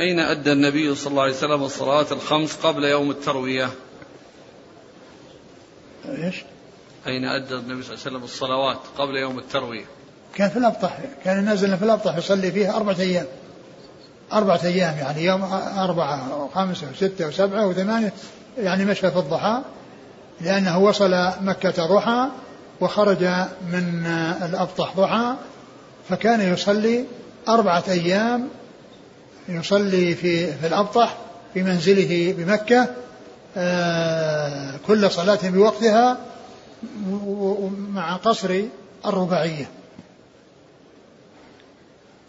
أين 0.00 0.20
أدى 0.20 0.52
النبي 0.52 0.94
صلى 0.94 1.10
الله 1.10 1.22
عليه 1.22 1.34
وسلم 1.34 1.62
الصلاة 1.62 2.06
الخمس 2.12 2.56
قبل 2.56 2.84
يوم 2.84 3.10
التروية؟ 3.10 3.70
إيش؟ 6.08 6.44
أين 7.06 7.24
أدى 7.24 7.54
النبي 7.54 7.82
صلى 7.82 7.94
الله 7.94 8.06
عليه 8.06 8.16
وسلم 8.16 8.24
الصلوات 8.24 8.78
قبل 8.98 9.16
يوم 9.16 9.38
التروية؟ 9.38 9.84
كان 10.34 10.50
في 10.50 10.56
الأبطح 10.56 10.98
كان 11.24 11.44
نازل 11.44 11.78
في 11.78 11.84
الأبطح 11.84 12.16
يصلي 12.16 12.52
فيها 12.52 12.76
أربعة 12.76 13.00
أيام. 13.00 13.26
أربعة 14.32 14.60
أيام 14.64 14.98
يعني 14.98 15.24
يوم 15.24 15.42
أربعة 15.78 16.44
وخمسة 16.44 16.86
وستة 16.90 17.28
وسبعة 17.28 17.66
وثمانية 17.66 18.12
يعني 18.58 18.84
مشى 18.84 19.10
في 19.10 19.18
الضحى 19.18 19.62
لأنه 20.40 20.78
وصل 20.78 21.32
مكة 21.40 21.86
ضحى 21.86 22.28
وخرج 22.80 23.24
من 23.72 24.06
الأبطح 24.42 24.96
ضحى 24.96 25.34
فكان 26.08 26.52
يصلي 26.52 27.04
أربعة 27.48 27.84
أيام 27.88 28.48
يصلي 29.48 30.14
في 30.14 30.52
في 30.52 30.66
الأبطح 30.66 31.18
في 31.54 31.62
منزله 31.62 32.34
بمكة 32.38 32.94
آه، 33.56 34.76
كل 34.86 35.10
صلاة 35.10 35.38
بوقتها 35.42 36.18
مع 37.92 38.16
قصر 38.16 38.62
الرباعية. 39.06 39.70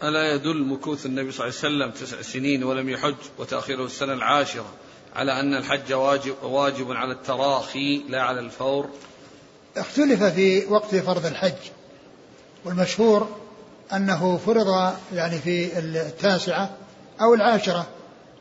ألا 0.02 0.34
يدل 0.34 0.64
مكوث 0.64 1.06
النبي 1.06 1.32
صلى 1.32 1.46
الله 1.46 1.58
عليه 1.64 1.68
وسلم 1.76 2.06
تسع 2.06 2.22
سنين 2.22 2.64
ولم 2.64 2.88
يحج 2.88 3.14
وتأخيره 3.38 3.84
السنة 3.84 4.12
العاشرة 4.12 4.72
على 5.16 5.40
أن 5.40 5.54
الحج 5.54 5.92
واجب, 5.92 6.34
واجب 6.42 6.92
على 6.92 7.12
التراخي 7.12 8.02
لا 8.08 8.22
على 8.22 8.40
الفور؟ 8.40 8.88
اختلف 9.76 10.22
في 10.22 10.66
وقت 10.66 10.94
فرض 10.94 11.26
الحج 11.26 11.70
والمشهور 12.64 13.28
أنه 13.92 14.36
فرض 14.46 14.92
يعني 15.14 15.38
في 15.38 15.78
التاسعة 15.78 16.70
أو 17.20 17.34
العاشرة. 17.34 17.86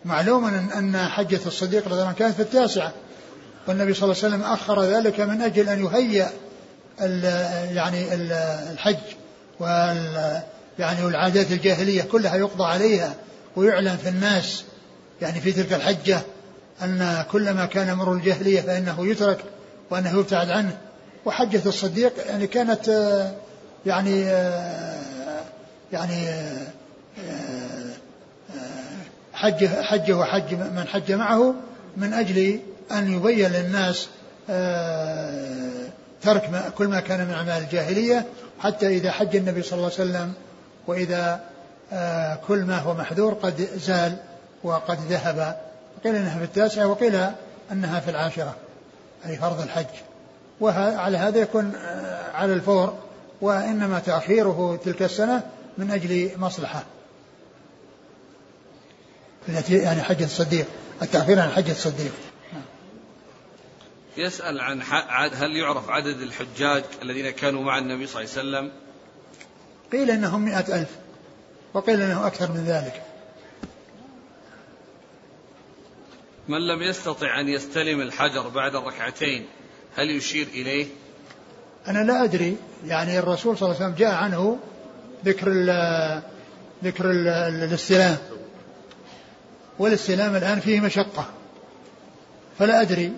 معلوم 0.06 0.46
أن 0.78 0.98
حجة 0.98 1.40
الصديق 1.46 1.86
رضي 1.86 1.94
الله 1.94 2.06
عنه 2.06 2.16
كانت 2.16 2.36
في 2.36 2.42
التاسعة. 2.42 2.92
والنبي 3.68 3.94
صلى 3.94 4.04
الله 4.04 4.24
عليه 4.24 4.36
وسلم 4.36 4.44
أخر 4.44 4.84
ذلك 4.84 5.20
من 5.20 5.42
أجل 5.42 5.70
أن 5.70 5.86
يهيئ 5.86 6.28
يعني 7.74 8.14
الحج 8.72 8.98
وال 9.60 10.42
يعني 10.80 11.06
والعادات 11.06 11.52
الجاهلية 11.52 12.02
كلها 12.02 12.36
يقضى 12.36 12.64
عليها 12.64 13.14
ويعلن 13.56 13.98
في 13.98 14.10
الناس 14.10 14.64
يعني 15.22 15.42
في 15.42 15.52
تلك 15.52 15.74
الحجة 15.74 16.22
أن 16.82 17.26
كل 17.32 17.52
ما 17.52 17.66
كان 17.66 17.94
مر 17.94 18.14
الجاهلية 18.14 18.62
فإنه 18.62 19.08
يترك 19.08 19.44
وأنه 19.90 20.20
يبتعد 20.20 20.50
عنه. 20.50 20.78
وحجة 21.26 21.62
الصديق 21.66 22.14
يعني 22.30 22.48
كانت 22.48 22.88
يعني 23.86 24.24
يعني 25.94 26.28
حج 29.34 29.66
حج 29.66 30.12
وحج 30.12 30.54
من 30.54 30.88
حج 30.88 31.12
معه 31.12 31.54
من 31.98 32.14
أجل 32.14 32.60
أن 32.92 33.12
يبين 33.12 33.52
للناس 33.52 34.08
ترك 36.22 36.74
كل 36.78 36.88
ما 36.88 37.00
كان 37.00 37.28
من 37.28 37.34
أعمال 37.34 37.64
الجاهلية 37.64 38.26
حتى 38.60 38.88
إذا 38.88 39.12
حج 39.12 39.36
النبي 39.36 39.62
صلى 39.62 39.78
الله 39.78 39.92
عليه 40.00 40.10
وسلم 40.10 40.34
وإذا 40.88 41.42
آه، 41.94 42.40
كل 42.48 42.60
ما 42.60 42.78
هو 42.78 42.94
محذور 42.94 43.34
قد 43.34 43.68
زال 43.78 44.16
وقد 44.64 44.98
ذهب. 45.10 45.58
قيل 46.04 46.16
إنها 46.16 46.38
في 46.38 46.44
التاسعة 46.44 46.88
وقيل 46.88 47.20
إنها 47.72 48.00
في 48.00 48.12
العاشرة 48.12 48.56
أي 49.26 49.38
فرض 49.38 49.62
الحج. 49.62 49.86
وعلى 50.62 51.18
هذا 51.18 51.40
يكون 51.40 51.76
آه، 51.76 52.32
على 52.32 52.54
الفور 52.54 52.94
وإنما 53.42 54.00
تأخيره 54.00 54.80
تلك 54.86 55.02
السنة 55.02 55.44
من 55.78 55.92
أجل 55.92 56.32
مصلحة. 56.38 56.86
التي 59.50 59.78
يعني 59.78 60.04
حجة 60.04 60.24
الصديق 60.24 60.66
التأخير 61.02 61.40
عن 61.40 61.50
حجة 61.50 61.72
الصديق. 61.72 62.12
يسأل 64.18 64.60
عن 64.60 64.82
هل 65.34 65.56
يعرف 65.56 65.90
عدد 65.90 66.22
الحجاج 66.22 66.84
الذين 67.02 67.30
كانوا 67.30 67.64
مع 67.64 67.78
النبي 67.78 68.08
صلى 68.08 68.24
الله 68.24 68.38
عليه 68.38 68.42
وسلم؟ 68.42 68.72
قيل 69.92 70.12
إنهم 70.12 70.46
مئة 70.46 70.80
ألف 70.80 70.90
وقيل 71.74 72.02
إنه 72.02 72.28
أكثر 72.28 72.52
من 72.52 72.66
ذلك. 72.66 73.04
من 76.48 76.68
لم 76.68 76.82
يستطع 76.82 77.40
أن 77.40 77.50
يستلم 77.50 78.02
الحجر 78.02 78.48
بعد 78.48 78.76
الركعتين 78.76 79.46
هل 79.96 80.12
يشير 80.12 80.48
إليه؟ 80.48 80.88
أنا 81.88 82.04
لا 82.04 82.24
أدري 82.24 82.58
يعني 82.86 83.20
الرسول 83.20 83.58
صلى 83.58 83.70
الله 83.70 83.76
عليه 83.76 83.86
وسلم 83.86 84.00
جاء 84.00 84.16
عنه 84.16 84.60
ذكر 85.26 85.48
ال 85.48 86.22
ذكر 86.84 87.12
ال 87.12 87.28
الاستلام. 87.28 88.18
والاستلام 89.80 90.36
الآن 90.36 90.60
فيه 90.60 90.80
مشقة. 90.80 91.26
فلا 92.60 92.82
أدري 92.82 93.12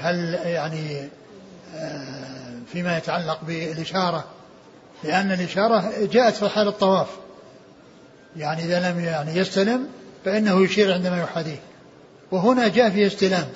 هل 0.00 0.34
يعني 0.44 1.08
آه، 1.74 2.58
فيما 2.72 2.98
يتعلق 2.98 3.38
بالإشارة 3.46 4.24
لأن 5.04 5.32
الإشارة 5.32 5.92
جاءت 6.12 6.34
في 6.34 6.48
حال 6.48 6.68
الطواف. 6.68 7.08
يعني 8.36 8.64
إذا 8.64 8.90
لم 8.90 9.00
يعني 9.00 9.36
يستلم 9.36 9.88
فإنه 10.24 10.64
يشير 10.64 10.94
عندما 10.94 11.22
يحاذيه. 11.22 11.60
وهنا 12.30 12.68
جاء 12.68 12.90
فيه 12.90 13.06
استلام 13.06 13.46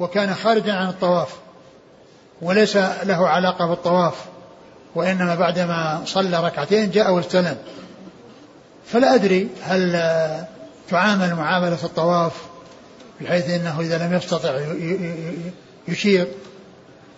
وكان 0.00 0.34
خارجا 0.34 0.72
عن 0.72 0.88
الطواف 0.88 1.36
وليس 2.42 2.76
له 2.76 3.28
علاقة 3.28 3.66
بالطواف. 3.66 4.33
وإنما 4.94 5.34
بعدما 5.34 6.02
صلى 6.04 6.46
ركعتين 6.46 6.90
جاء 6.90 7.12
واستلم 7.12 7.56
فلا 8.86 9.14
أدري 9.14 9.48
هل 9.62 9.92
تعامل 10.90 11.34
معاملة 11.34 11.78
الطواف 11.84 12.32
بحيث 13.20 13.50
أنه 13.50 13.80
إذا 13.80 14.06
لم 14.06 14.14
يستطع 14.14 14.60
يشير. 15.88 16.26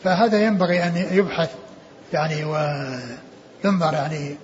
فهذا 0.04 0.44
ينبغي 0.44 0.82
أن 0.82 1.06
يبحث 1.10 1.50
يعني 2.12 2.44
وينظر 2.44 3.94
يعني 3.94 4.36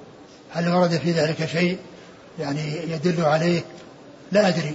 هل 0.52 0.68
ورد 0.68 0.90
في 0.90 1.12
ذلك 1.12 1.46
شيء 1.46 1.78
يعني 2.38 2.92
يدل 2.92 3.24
عليه. 3.24 3.60
لا 4.32 4.48
أدري. 4.48 4.74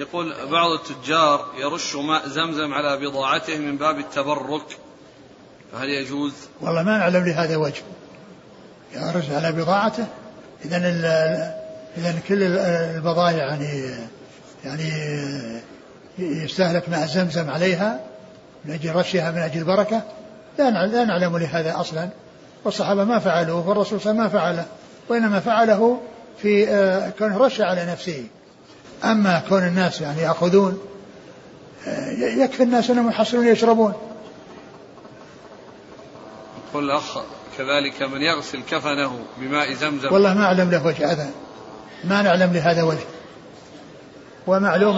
يقول 0.00 0.34
بعض 0.50 0.70
التجار 0.70 1.46
يرش 1.58 1.96
ماء 1.96 2.28
زمزم 2.28 2.74
على 2.74 2.96
بضاعته 3.06 3.58
من 3.58 3.76
باب 3.76 3.98
التبرك 3.98 4.78
فهل 5.72 5.88
يجوز؟ 5.88 6.32
والله 6.60 6.82
ما 6.82 6.98
نعلم 6.98 7.24
لهذا 7.24 7.56
وجه. 7.56 7.82
يرش 8.94 9.30
على 9.30 9.52
بضاعته 9.52 10.06
إذا 10.64 10.76
إذا 11.96 12.20
كل 12.28 12.42
البضائع 12.42 13.36
يعني 13.36 13.94
يعني 14.64 14.90
يستهلك 16.18 16.88
ماء 16.88 17.06
زمزم 17.06 17.50
عليها 17.50 18.00
من 18.64 18.74
أجل 18.74 18.94
رشها 18.94 19.30
من 19.30 19.38
أجل 19.38 19.58
البركة 19.58 20.02
لا 20.58 20.86
لا 20.86 21.04
نعلم 21.04 21.38
لهذا 21.38 21.80
أصلا. 21.80 22.08
والصحابة 22.64 23.04
ما 23.04 23.18
فعلوه 23.18 23.68
والرسول 23.68 24.00
صلى 24.00 24.10
الله 24.10 24.22
عليه 24.22 24.30
وسلم 24.30 24.40
ما 24.40 24.44
فعله 24.44 24.66
وإنما 25.08 25.40
فعله 25.40 26.00
في 26.42 26.68
آه، 26.68 27.10
كونه 27.18 27.38
رش 27.38 27.60
على 27.60 27.86
نفسه. 27.86 28.24
أما 29.04 29.42
كون 29.48 29.66
الناس 29.66 30.00
يعني 30.00 30.22
يأخذون 30.22 30.78
آه، 31.86 32.10
يكفي 32.10 32.62
الناس 32.62 32.90
أنهم 32.90 33.08
يحصلون 33.08 33.46
يشربون 33.46 33.92
يقول 36.68 36.84
الأخ 36.84 37.18
كذلك 37.58 38.02
من 38.02 38.22
يغسل 38.22 38.62
كفنه 38.70 39.18
بماء 39.38 39.72
زمزم. 39.72 40.12
والله 40.12 40.34
ما 40.34 40.44
أعلم 40.44 40.70
له 40.70 40.86
وجه 40.86 41.12
هذا 41.12 41.30
ما 42.04 42.22
نعلم 42.22 42.52
لهذا 42.52 42.82
وجه. 42.82 43.06
ومعلوم 44.46 44.96